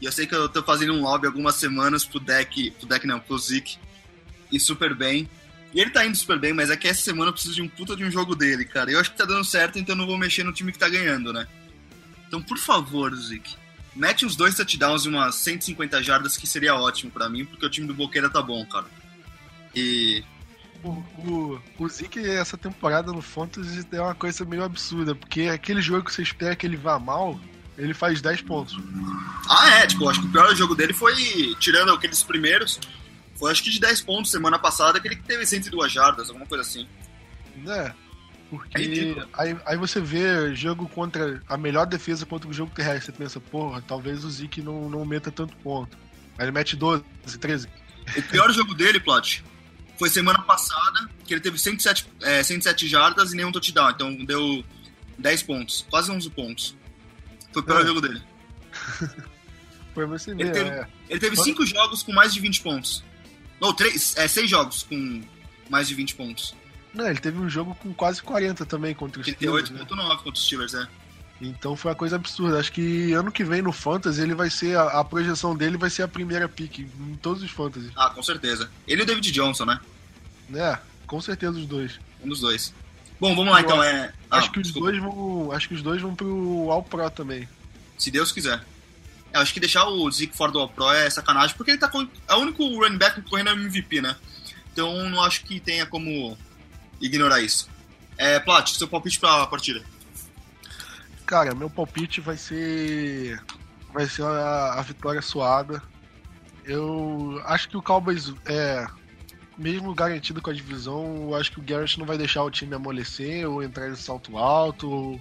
E 0.00 0.04
eu 0.04 0.12
sei 0.12 0.26
que 0.26 0.34
eu 0.34 0.48
tô 0.48 0.62
fazendo 0.64 0.92
um 0.94 1.02
lobby 1.02 1.26
algumas 1.26 1.54
semanas 1.56 2.04
pro 2.04 2.18
deck, 2.18 2.72
pro 2.72 2.88
deck 2.88 3.06
não, 3.06 3.20
pro 3.20 3.38
Zeke. 3.38 3.78
E 4.50 4.58
super 4.58 4.94
bem. 4.96 5.30
E 5.72 5.80
ele 5.80 5.90
tá 5.90 6.04
indo 6.04 6.16
super 6.16 6.40
bem, 6.40 6.52
mas 6.52 6.70
é 6.70 6.76
que 6.76 6.88
essa 6.88 7.02
semana 7.02 7.28
eu 7.28 7.32
preciso 7.32 7.54
de 7.54 7.62
um 7.62 7.68
puta 7.68 7.94
de 7.94 8.04
um 8.04 8.10
jogo 8.10 8.34
dele, 8.34 8.64
cara. 8.64 8.90
E 8.90 8.94
eu 8.94 9.00
acho 9.00 9.12
que 9.12 9.16
tá 9.16 9.24
dando 9.24 9.44
certo, 9.44 9.78
então 9.78 9.94
eu 9.94 9.98
não 9.98 10.06
vou 10.06 10.18
mexer 10.18 10.42
no 10.42 10.52
time 10.52 10.72
que 10.72 10.78
tá 10.78 10.88
ganhando, 10.88 11.32
né? 11.32 11.46
Então, 12.30 12.40
por 12.40 12.58
favor, 12.58 13.12
Zic, 13.16 13.56
mete 13.92 14.24
uns 14.24 14.36
dois 14.36 14.54
touchdowns 14.54 15.04
e 15.04 15.08
umas 15.08 15.34
150 15.34 16.00
jardas 16.00 16.36
que 16.36 16.46
seria 16.46 16.76
ótimo 16.76 17.10
para 17.10 17.28
mim, 17.28 17.44
porque 17.44 17.66
o 17.66 17.68
time 17.68 17.88
do 17.88 17.92
Boqueira 17.92 18.30
tá 18.30 18.40
bom, 18.40 18.64
cara. 18.66 18.86
E. 19.74 20.22
O, 20.84 20.90
o, 20.90 21.62
o 21.76 21.88
Zeke, 21.88 22.20
essa 22.20 22.56
temporada 22.56 23.12
no 23.12 23.20
Fantasy 23.20 23.84
é 23.90 24.00
uma 24.00 24.14
coisa 24.14 24.44
meio 24.44 24.62
absurda, 24.62 25.12
porque 25.12 25.42
aquele 25.42 25.82
jogo 25.82 26.04
que 26.04 26.14
você 26.14 26.22
espera 26.22 26.54
que 26.54 26.64
ele 26.64 26.76
vá 26.76 27.00
mal, 27.00 27.38
ele 27.76 27.92
faz 27.92 28.22
10 28.22 28.42
pontos. 28.42 28.78
Ah, 29.48 29.80
é, 29.80 29.86
tipo, 29.88 30.08
acho 30.08 30.20
que 30.20 30.28
o 30.28 30.30
pior 30.30 30.54
jogo 30.54 30.76
dele 30.76 30.94
foi, 30.94 31.14
tirando 31.58 31.92
aqueles 31.92 32.22
primeiros, 32.22 32.78
foi 33.34 33.50
acho 33.50 33.62
que 33.64 33.70
de 33.70 33.80
10 33.80 34.02
pontos 34.02 34.30
semana 34.30 34.56
passada, 34.56 35.00
que 35.00 35.08
ele 35.08 35.16
teve 35.16 35.44
102 35.44 35.92
jardas, 35.92 36.28
alguma 36.28 36.46
coisa 36.46 36.62
assim. 36.62 36.88
É, 37.66 37.92
porque 38.50 38.78
é 38.78 39.26
aí, 39.32 39.56
aí 39.64 39.76
você 39.76 40.00
vê 40.00 40.52
jogo 40.56 40.88
contra 40.88 41.40
a 41.48 41.56
melhor 41.56 41.86
defesa 41.86 42.26
contra 42.26 42.50
o 42.50 42.52
jogo 42.52 42.72
terrestre. 42.74 43.12
Você 43.12 43.12
pensa, 43.12 43.40
porra, 43.40 43.80
talvez 43.80 44.24
o 44.24 44.30
Zeke 44.30 44.60
não, 44.60 44.90
não 44.90 45.04
meta 45.04 45.30
tanto 45.30 45.56
ponto. 45.58 45.96
Aí 46.36 46.44
ele 46.44 46.50
mete 46.50 46.74
12, 46.74 47.04
13. 47.38 47.68
O 48.16 48.22
pior 48.22 48.50
jogo 48.52 48.74
dele, 48.74 48.98
Plot, 48.98 49.44
foi 49.96 50.10
semana 50.10 50.42
passada, 50.42 51.08
que 51.24 51.32
ele 51.32 51.40
teve 51.40 51.58
107, 51.58 52.06
é, 52.22 52.42
107 52.42 52.88
jardas 52.88 53.32
e 53.32 53.36
nenhum 53.36 53.52
touchdown. 53.52 53.90
Então 53.90 54.24
deu 54.24 54.64
10 55.16 55.42
pontos, 55.44 55.86
quase 55.88 56.10
11 56.10 56.28
pontos. 56.30 56.76
Foi 57.52 57.62
o 57.62 57.64
pior 57.64 57.82
é. 57.82 57.86
jogo 57.86 58.00
dele. 58.00 58.20
foi 59.94 60.06
você 60.06 60.32
ele 60.32 60.50
teve, 60.50 60.70
é. 60.70 60.88
ele 61.08 61.20
teve 61.20 61.36
5 61.36 61.64
jogos 61.66 62.02
com 62.02 62.12
mais 62.12 62.34
de 62.34 62.40
20 62.40 62.62
pontos. 62.62 63.04
Não, 63.60 63.76
6 63.76 64.16
é, 64.16 64.26
seis 64.26 64.50
jogos 64.50 64.82
com 64.82 65.22
mais 65.68 65.86
de 65.86 65.94
20 65.94 66.16
pontos. 66.16 66.54
Não, 66.92 67.06
ele 67.06 67.20
teve 67.20 67.38
um 67.38 67.48
jogo 67.48 67.74
com 67.76 67.92
quase 67.94 68.22
40 68.22 68.66
também 68.66 68.94
contra 68.94 69.20
os 69.20 69.26
Steelers. 69.26 69.70
38,9 69.70 69.72
né? 69.72 70.16
contra 70.16 70.32
os 70.32 70.44
Steelers, 70.44 70.74
é. 70.74 70.88
Então 71.40 71.74
foi 71.74 71.90
uma 71.90 71.96
coisa 71.96 72.16
absurda. 72.16 72.58
Acho 72.58 72.72
que 72.72 73.12
ano 73.12 73.32
que 73.32 73.42
vem 73.42 73.62
no 73.62 73.72
Fantasy 73.72 74.20
ele 74.20 74.34
vai 74.34 74.50
ser. 74.50 74.76
A, 74.76 75.00
a 75.00 75.04
projeção 75.04 75.56
dele 75.56 75.78
vai 75.78 75.88
ser 75.88 76.02
a 76.02 76.08
primeira 76.08 76.48
pick 76.48 76.80
em 76.80 77.18
todos 77.22 77.42
os 77.42 77.50
Fantasy. 77.50 77.90
Ah, 77.96 78.10
com 78.10 78.22
certeza. 78.22 78.70
Ele 78.86 79.00
e 79.00 79.04
o 79.04 79.06
David 79.06 79.32
Johnson, 79.32 79.64
né? 79.64 79.80
É, 80.54 80.78
com 81.06 81.20
certeza 81.20 81.52
os 81.52 81.66
dois. 81.66 81.98
Um 82.22 82.28
dos 82.28 82.40
dois. 82.40 82.74
Bom, 83.18 83.34
vamos 83.34 83.52
lá 83.52 83.60
então. 83.60 83.82
É... 83.82 84.12
Acho 84.30 84.48
ah, 84.48 84.52
que 84.52 84.60
os 84.60 84.70
dois 84.70 84.98
vão. 84.98 85.52
Acho 85.52 85.68
que 85.68 85.74
os 85.74 85.82
dois 85.82 86.02
vão 86.02 86.14
pro 86.14 86.70
All 86.70 86.82
Pro 86.82 87.10
também. 87.10 87.48
Se 87.96 88.10
Deus 88.10 88.32
quiser. 88.32 88.62
É, 89.32 89.38
acho 89.38 89.54
que 89.54 89.60
deixar 89.60 89.86
o 89.86 90.10
Zeke 90.10 90.36
fora 90.36 90.52
do 90.52 90.58
All 90.58 90.68
Pro 90.68 90.90
é 90.90 91.08
sacanagem, 91.08 91.56
porque 91.56 91.70
ele 91.70 91.78
tá 91.78 91.88
com. 91.88 92.06
É 92.28 92.34
o 92.34 92.38
único 92.38 92.64
running 92.64 92.98
back 92.98 93.20
correndo 93.22 93.50
é 93.50 93.52
MVP, 93.52 94.02
né? 94.02 94.16
Então 94.72 95.08
não 95.08 95.22
acho 95.22 95.44
que 95.44 95.58
tenha 95.58 95.86
como 95.86 96.36
ignorar 97.00 97.40
isso. 97.40 97.68
É, 98.16 98.38
Plat, 98.38 98.68
seu 98.68 98.86
palpite 98.86 99.18
pra 99.18 99.46
partida? 99.46 99.82
Cara, 101.24 101.54
meu 101.54 101.70
palpite 101.70 102.20
vai 102.20 102.36
ser. 102.36 103.42
Vai 103.92 104.06
ser 104.06 104.24
a, 104.24 104.74
a 104.74 104.82
vitória 104.82 105.22
suada. 105.22 105.82
Eu 106.64 107.40
acho 107.46 107.68
que 107.68 107.76
o 107.76 107.82
Cowboys 107.82 108.34
é. 108.46 108.86
mesmo 109.56 109.94
garantido 109.94 110.42
com 110.42 110.50
a 110.50 110.54
divisão, 110.54 111.28
eu 111.28 111.34
acho 111.34 111.52
que 111.52 111.58
o 111.58 111.62
Garrett 111.62 111.98
não 111.98 112.06
vai 112.06 112.18
deixar 112.18 112.42
o 112.42 112.50
time 112.50 112.74
amolecer 112.74 113.48
ou 113.48 113.62
entrar 113.62 113.88
em 113.88 113.96
salto 113.96 114.36
alto. 114.36 115.20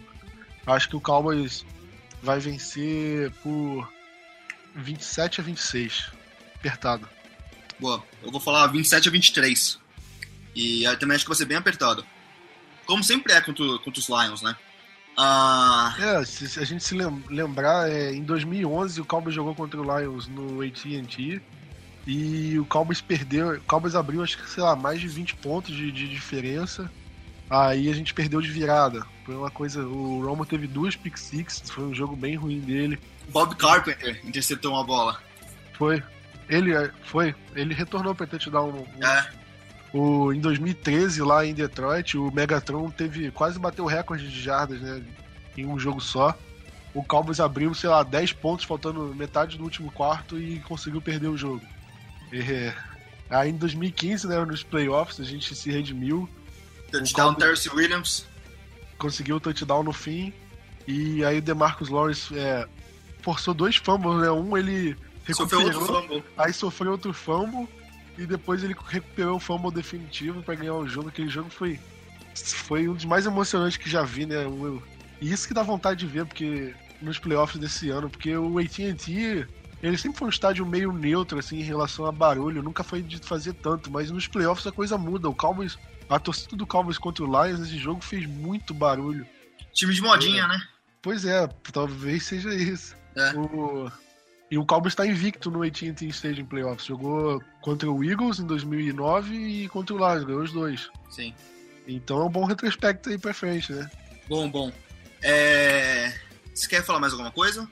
Acho 0.65 0.89
que 0.89 0.95
o 0.95 1.01
Cowboys 1.01 1.65
vai 2.21 2.39
vencer 2.39 3.31
por 3.43 3.89
27 4.75 5.41
a 5.41 5.43
26. 5.43 6.11
Apertado. 6.55 7.07
Boa, 7.79 8.03
eu 8.21 8.31
vou 8.31 8.41
falar 8.41 8.67
27 8.67 9.07
a 9.07 9.11
23. 9.11 9.79
E 10.55 10.85
aí 10.85 10.97
também 10.97 11.15
acho 11.15 11.25
que 11.25 11.29
vai 11.29 11.37
ser 11.37 11.45
bem 11.45 11.57
apertado. 11.57 12.05
Como 12.85 13.03
sempre 13.03 13.33
é 13.33 13.41
contra, 13.41 13.65
contra 13.79 13.99
os 13.99 14.09
Lions, 14.09 14.41
né? 14.41 14.55
Ah... 15.17 15.95
É, 15.99 16.25
se 16.25 16.59
a 16.59 16.63
gente 16.63 16.83
se 16.83 16.95
lembrar, 16.95 17.89
é, 17.89 18.13
em 18.13 18.23
2011 18.23 19.01
o 19.01 19.05
Cowboys 19.05 19.35
jogou 19.35 19.53
contra 19.53 19.79
o 19.79 19.99
Lions 19.99 20.27
no 20.27 20.61
AT&T 20.61 21.41
e 22.07 22.57
o 22.57 22.65
Cowboys 22.65 23.01
perdeu, 23.01 23.55
o 23.55 23.61
Cowboys 23.61 23.95
abriu 23.95 24.23
acho 24.23 24.37
que, 24.37 24.49
sei 24.49 24.63
lá, 24.63 24.75
mais 24.75 24.99
de 24.99 25.07
20 25.07 25.35
pontos 25.35 25.75
de, 25.75 25.91
de 25.91 26.07
diferença. 26.07 26.89
Aí 27.49 27.89
a 27.89 27.93
gente 27.93 28.13
perdeu 28.13 28.41
de 28.41 28.49
virada. 28.49 29.05
Foi 29.25 29.35
uma 29.35 29.51
coisa, 29.51 29.83
o 29.83 30.25
Romo 30.25 30.45
teve 30.45 30.67
duas 30.67 30.95
pick 30.95 31.17
six, 31.17 31.61
foi 31.69 31.83
um 31.83 31.93
jogo 31.93 32.15
bem 32.15 32.35
ruim 32.35 32.59
dele. 32.59 32.99
Bob 33.29 33.55
Carpenter 33.55 34.19
interceptou 34.23 34.73
uma 34.73 34.83
bola. 34.83 35.19
Foi. 35.73 36.01
Ele 36.47 36.73
é, 36.73 36.91
foi, 37.03 37.35
ele 37.55 37.73
retornou 37.73 38.15
para 38.15 38.25
dar 38.25 38.63
um, 38.63 38.81
um 38.81 39.05
é. 39.05 39.31
O, 39.93 40.31
em 40.31 40.39
2013, 40.39 41.21
lá 41.21 41.45
em 41.45 41.53
Detroit, 41.53 42.17
o 42.17 42.31
Megatron 42.31 42.89
teve 42.91 43.31
quase 43.31 43.57
bateu 43.57 43.85
o 43.85 43.87
recorde 43.87 44.29
de 44.29 44.41
jardas, 44.41 44.79
né? 44.79 45.01
Em 45.57 45.65
um 45.65 45.79
jogo 45.79 45.99
só. 45.99 46.37
O 46.93 47.03
Cowboys 47.03 47.39
abriu, 47.39 47.73
sei 47.73 47.89
lá, 47.89 48.03
10 48.03 48.33
pontos, 48.33 48.65
faltando 48.65 49.13
metade 49.15 49.57
do 49.57 49.63
último 49.63 49.91
quarto 49.91 50.39
e 50.39 50.59
conseguiu 50.59 51.01
perder 51.01 51.27
o 51.27 51.37
jogo. 51.37 51.61
É. 52.31 52.73
Aí 53.29 53.49
em 53.49 53.57
2015, 53.57 54.27
né, 54.27 54.43
nos 54.45 54.63
playoffs, 54.63 55.19
a 55.19 55.23
gente 55.23 55.53
se 55.55 55.71
redimiu. 55.71 56.29
Touchdown 56.91 57.35
Terce 57.35 57.69
Williams. 57.69 58.25
Conseguiu 58.97 59.37
o 59.37 59.39
touchdown 59.39 59.83
no 59.83 59.93
fim. 59.93 60.33
E 60.87 61.23
aí 61.23 61.37
o 61.37 61.41
DeMarcus 61.41 61.89
Lawrence 61.89 62.37
é, 62.37 62.67
forçou 63.21 63.53
dois 63.53 63.75
fumbles, 63.75 64.21
né? 64.21 64.31
Um 64.31 64.57
ele 64.57 64.95
recuperou, 65.23 65.71
sofreu 65.71 65.81
outro 65.81 66.01
fumble. 66.01 66.23
aí 66.37 66.53
sofreu 66.53 66.91
outro 66.91 67.13
fumble 67.13 67.69
e 68.19 68.25
depois 68.25 68.61
ele 68.63 68.75
recuperou 68.87 69.37
o 69.37 69.39
fumble 69.39 69.71
definitivo 69.71 70.43
para 70.43 70.55
ganhar 70.55 70.73
o 70.73 70.85
jogo. 70.85 71.07
Aquele 71.07 71.29
jogo 71.29 71.49
foi, 71.49 71.79
foi 72.35 72.89
um 72.89 72.93
dos 72.93 73.05
mais 73.05 73.25
emocionantes 73.25 73.77
que 73.77 73.89
já 73.89 74.03
vi, 74.03 74.25
né? 74.25 74.35
E 75.21 75.31
isso 75.31 75.47
que 75.47 75.53
dá 75.53 75.63
vontade 75.63 76.01
de 76.01 76.05
ver, 76.05 76.25
porque 76.25 76.75
nos 77.01 77.17
playoffs 77.17 77.57
desse 77.57 77.89
ano, 77.89 78.09
porque 78.09 78.35
o 78.35 78.59
AT&T 78.59 79.47
ele 79.81 79.97
sempre 79.97 80.19
foi 80.19 80.27
um 80.27 80.29
estádio 80.29 80.65
meio 80.65 80.91
neutro 80.91 81.39
assim 81.39 81.59
em 81.59 81.63
relação 81.63 82.05
a 82.05 82.11
barulho, 82.11 82.61
nunca 82.61 82.83
foi 82.83 83.01
de 83.01 83.17
fazer 83.19 83.53
tanto, 83.53 83.89
mas 83.89 84.11
nos 84.11 84.27
playoffs 84.27 84.67
a 84.67 84.71
coisa 84.71 84.97
muda. 84.97 85.29
O 85.29 85.33
Cowboys, 85.33 85.77
a 86.09 86.19
torcida 86.19 86.57
do 86.57 86.67
Cowboys 86.67 86.97
contra 86.97 87.23
o 87.23 87.27
Lions 87.27 87.61
nesse 87.61 87.77
jogo 87.77 88.01
fez 88.01 88.25
muito 88.25 88.73
barulho. 88.73 89.25
Time 89.73 89.93
de 89.93 90.01
modinha, 90.01 90.43
é. 90.43 90.47
né? 90.49 90.61
Pois 91.01 91.23
é, 91.23 91.47
talvez 91.71 92.23
seja 92.23 92.53
isso. 92.53 92.93
É. 93.15 93.31
O 93.33 93.89
e 94.51 94.57
o 94.57 94.65
Cowboys 94.65 94.93
está 94.93 95.05
invicto 95.05 95.51
no 95.51 95.63
AT&T 95.63 96.07
Stadium 96.07 96.45
Playoffs. 96.45 96.85
Jogou 96.85 97.41
contra 97.61 97.89
o 97.89 98.03
Eagles 98.03 98.39
em 98.39 98.47
2009 98.47 99.35
e 99.35 99.69
contra 99.69 99.95
o 99.95 99.97
Lions, 99.97 100.23
ganhou 100.23 100.41
os 100.41 100.51
dois. 100.51 100.89
Sim. 101.09 101.33
Então 101.87 102.21
é 102.21 102.25
um 102.25 102.29
bom 102.29 102.45
retrospecto 102.45 103.09
aí 103.09 103.17
pra 103.17 103.33
frente, 103.33 103.71
né? 103.71 103.89
Bom, 104.27 104.49
bom. 104.49 104.71
É... 105.21 106.13
Você 106.53 106.67
quer 106.67 106.83
falar 106.83 106.99
mais 106.99 107.13
alguma 107.13 107.31
coisa? 107.31 107.69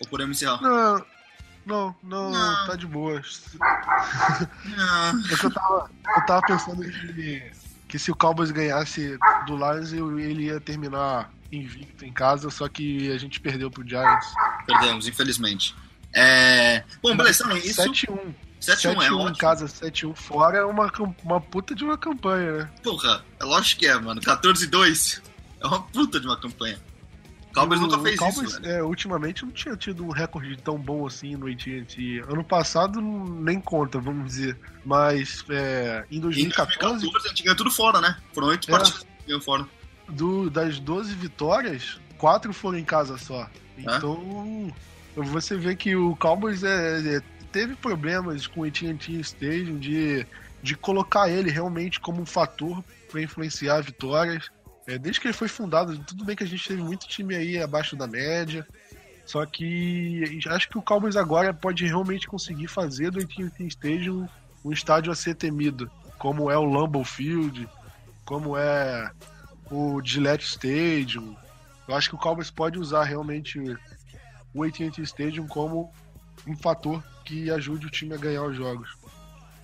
Ou 0.00 0.08
podemos 0.08 0.36
encerrar? 0.36 0.62
Não, 0.62 1.04
não, 1.66 1.96
não, 2.02 2.30
não. 2.30 2.66
tá 2.66 2.76
de 2.76 2.86
boa. 2.86 3.20
Não. 4.64 5.24
é 5.24 5.36
que 5.36 5.44
eu 5.44 5.50
tava, 5.50 5.90
eu 6.16 6.26
tava 6.26 6.42
pensando 6.42 6.82
que, 6.82 7.52
que 7.88 7.98
se 7.98 8.10
o 8.10 8.16
Cowboys 8.16 8.50
ganhasse 8.50 9.18
do 9.46 9.56
Lions, 9.56 9.92
ele 9.92 10.44
ia 10.44 10.60
terminar 10.60 11.30
invicto 11.50 12.04
em 12.04 12.12
casa, 12.12 12.48
só 12.50 12.68
que 12.68 13.10
a 13.10 13.18
gente 13.18 13.40
perdeu 13.40 13.70
pro 13.70 13.86
Giants. 13.86 14.32
Perdemos, 14.66 15.08
infelizmente. 15.08 15.74
É... 16.12 16.82
Bom, 17.02 17.16
beleza, 17.16 17.44
também 17.44 17.58
isso. 17.58 17.80
7-1. 17.82 18.34
7-1 18.60 19.02
é 19.02 19.12
ótimo. 19.12 19.28
em 19.28 19.34
casa, 19.34 19.66
7-1 19.66 20.14
fora 20.14 20.58
é 20.58 20.64
uma, 20.64 20.90
uma 21.22 21.40
puta 21.40 21.74
de 21.74 21.84
uma 21.84 21.96
campanha, 21.96 22.52
né? 22.52 22.70
Porra, 22.82 23.24
é 23.40 23.44
lógico 23.44 23.80
que 23.80 23.86
é, 23.86 23.98
mano. 23.98 24.20
14-2 24.20 25.22
é 25.60 25.66
uma 25.66 25.82
puta 25.82 26.20
de 26.20 26.26
uma 26.26 26.36
campanha. 26.36 26.78
O 27.50 27.54
Cowboys 27.54 27.80
o, 27.80 27.82
nunca 27.84 27.98
fez 28.00 28.18
Cowboys, 28.18 28.50
isso, 28.50 28.66
é, 28.66 28.82
ultimamente 28.82 29.44
não 29.44 29.52
tinha 29.52 29.76
tido 29.76 30.04
um 30.04 30.10
recorde 30.10 30.56
tão 30.58 30.76
bom 30.76 31.06
assim 31.06 31.36
no 31.36 31.46
AT&T. 31.46 32.24
Ano 32.28 32.44
passado 32.44 33.00
nem 33.00 33.60
conta, 33.60 33.98
vamos 33.98 34.26
dizer. 34.26 34.58
Mas 34.84 35.44
é, 35.48 36.04
em 36.10 36.20
2014... 36.20 36.74
Em 36.74 37.10
2014 37.10 37.26
a 37.26 37.28
gente 37.28 37.42
ganhou 37.42 37.56
tudo 37.56 37.70
fora, 37.70 38.00
né? 38.00 38.16
Foram 38.34 38.48
8 38.48 38.68
é, 38.68 38.70
partidas 38.70 39.00
que 39.02 39.26
ganhou 39.26 39.40
fora. 39.40 39.66
Do, 40.08 40.50
das 40.50 40.78
12 40.78 41.14
vitórias, 41.14 42.00
4 42.18 42.52
foram 42.52 42.78
em 42.78 42.84
casa 42.84 43.16
só. 43.18 43.48
Então, 43.76 44.72
você 45.24 45.56
vê 45.56 45.74
que 45.74 45.94
o 45.96 46.16
Cowboys 46.16 46.62
é, 46.62 47.16
é, 47.16 47.20
teve 47.52 47.74
problemas 47.76 48.46
com 48.46 48.60
o 48.60 48.64
AT&T 48.64 49.12
Stadium 49.20 49.78
de, 49.78 50.26
de 50.62 50.76
colocar 50.76 51.28
ele 51.28 51.50
realmente 51.50 52.00
como 52.00 52.20
um 52.20 52.26
fator 52.26 52.84
para 53.10 53.22
influenciar 53.22 53.80
vitórias. 53.80 54.50
É, 54.86 54.98
desde 54.98 55.20
que 55.20 55.26
ele 55.26 55.34
foi 55.34 55.48
fundado, 55.48 55.98
tudo 55.98 56.24
bem 56.24 56.36
que 56.36 56.44
a 56.44 56.46
gente 56.46 56.66
teve 56.66 56.82
muito 56.82 57.06
time 57.06 57.34
aí 57.34 57.58
abaixo 57.60 57.94
da 57.94 58.06
média, 58.06 58.66
só 59.26 59.44
que 59.44 60.40
acho 60.48 60.68
que 60.68 60.78
o 60.78 60.82
Cowboys 60.82 61.16
agora 61.16 61.52
pode 61.52 61.84
realmente 61.86 62.26
conseguir 62.26 62.68
fazer 62.68 63.10
do 63.10 63.20
AT&T 63.20 63.66
Stadium 63.66 64.26
um 64.64 64.72
estádio 64.72 65.12
a 65.12 65.14
ser 65.14 65.34
temido, 65.34 65.90
como 66.18 66.50
é 66.50 66.56
o 66.56 66.64
Lambeau 66.64 67.04
Field, 67.04 67.68
como 68.24 68.56
é 68.56 69.10
o 69.70 70.00
Gillette 70.02 70.46
Stadium, 70.46 71.36
eu 71.88 71.94
acho 71.94 72.10
que 72.10 72.14
o 72.14 72.18
Cowboys 72.18 72.50
pode 72.50 72.78
usar 72.78 73.04
realmente 73.04 73.58
o 74.54 74.62
AT&T 74.64 75.02
Stadium 75.02 75.46
como 75.46 75.92
um 76.46 76.56
fator 76.56 77.02
que 77.24 77.50
ajude 77.50 77.86
o 77.86 77.90
time 77.90 78.14
a 78.14 78.18
ganhar 78.18 78.44
os 78.44 78.56
jogos. 78.56 78.96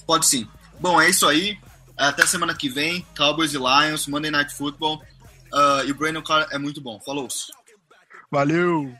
Pode 0.07 0.27
sim. 0.27 0.47
Bom, 0.81 1.01
é 1.01 1.09
isso 1.09 1.27
aí. 1.27 1.59
Até 1.97 2.27
semana 2.27 2.55
que 2.55 2.69
vem. 2.69 3.07
Cowboys 3.17 3.55
e 3.55 3.59
Lions, 3.59 4.07
Monday 4.07 4.31
Night 4.31 4.53
Football. 4.55 5.03
Uh, 5.53 5.85
e 5.87 5.93
o 5.93 5.95
Brandon 5.95 6.23
Carr 6.23 6.49
é 6.51 6.59
muito 6.59 6.81
bom. 6.81 7.01
Falou. 7.01 7.29
Valeu. 8.31 8.93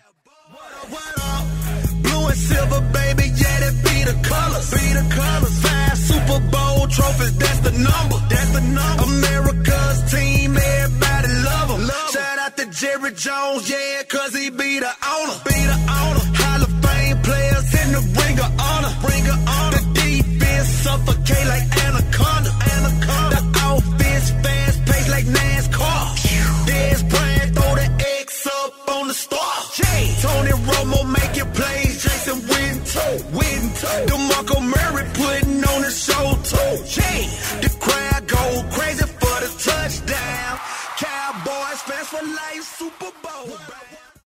Blue 2.03 2.29
and 2.29 2.37
silver, 2.37 2.81
baby, 2.93 3.25
yeah, 3.37 3.61
that 3.61 3.75
be 3.83 4.05
the 4.05 4.29
colors. 4.29 4.71
Be 4.71 4.95
the 4.95 5.15
colors. 5.15 5.59
Five 5.61 5.99
Super 5.99 6.41
Bowl 6.51 6.87
trophies, 6.89 7.37
that's 7.37 7.59
the 7.61 7.73
number. 7.73 8.19
That's 8.29 8.51
the 8.53 8.61
number. 8.61 9.05
America's 9.05 10.13
team, 10.13 10.57
everybody 10.57 11.14
to 12.65 12.71
Jerry 12.71 13.13
Jones, 13.13 13.69
yeah, 13.69 14.03
cause 14.09 14.35
he 14.35 14.51
be 14.51 14.79
the 14.79 14.87
owner. 14.87 15.37
Be 15.45 15.59
the 15.71 15.79
owner. 16.01 16.25
Hall 16.41 16.63
of 16.63 16.73
Fame 16.85 17.19
players 17.23 17.69
in 17.81 17.89
the 17.93 18.03
ring 18.21 18.39
of 18.39 18.51
honor. 18.61 18.93
Ring 19.09 19.27
of 19.29 19.39
honor. 19.49 19.79
The 19.79 20.01
defense 20.01 20.69
suffocate 20.85 21.47
like 21.47 21.67
Anaconda. 21.85 22.51
Anaconda. 22.75 23.41
The 23.41 23.65
offense 23.75 24.31
fast 24.43 24.85
paced 24.87 25.11
like 25.11 25.27
NASCAR. 25.27 26.03
Des 26.67 27.01
Bryant 27.11 27.55
throw 27.55 27.75
the 27.75 27.89
X 28.21 28.47
up 28.47 28.89
on 28.89 29.09
the 29.09 29.15
star. 29.15 29.55
Jay. 29.75 30.03
Tony 30.23 30.55
Romo 30.69 31.01
making 31.11 31.51
plays. 31.53 32.03
Jason 32.03 32.39
Witten 32.49 32.81
too. 32.93 33.15
Witten 33.37 33.69
too. 33.81 34.01
DeMarco 34.11 34.57
Murray 34.63 35.07
putting 35.15 35.65
on 35.65 35.83
the 35.83 35.91
show 35.91 36.27
too. 36.45 36.85
Jay. 36.87 37.44
for 42.15 42.27
life 42.27 42.63
Super 42.63 43.13
Bowl. 43.23 43.84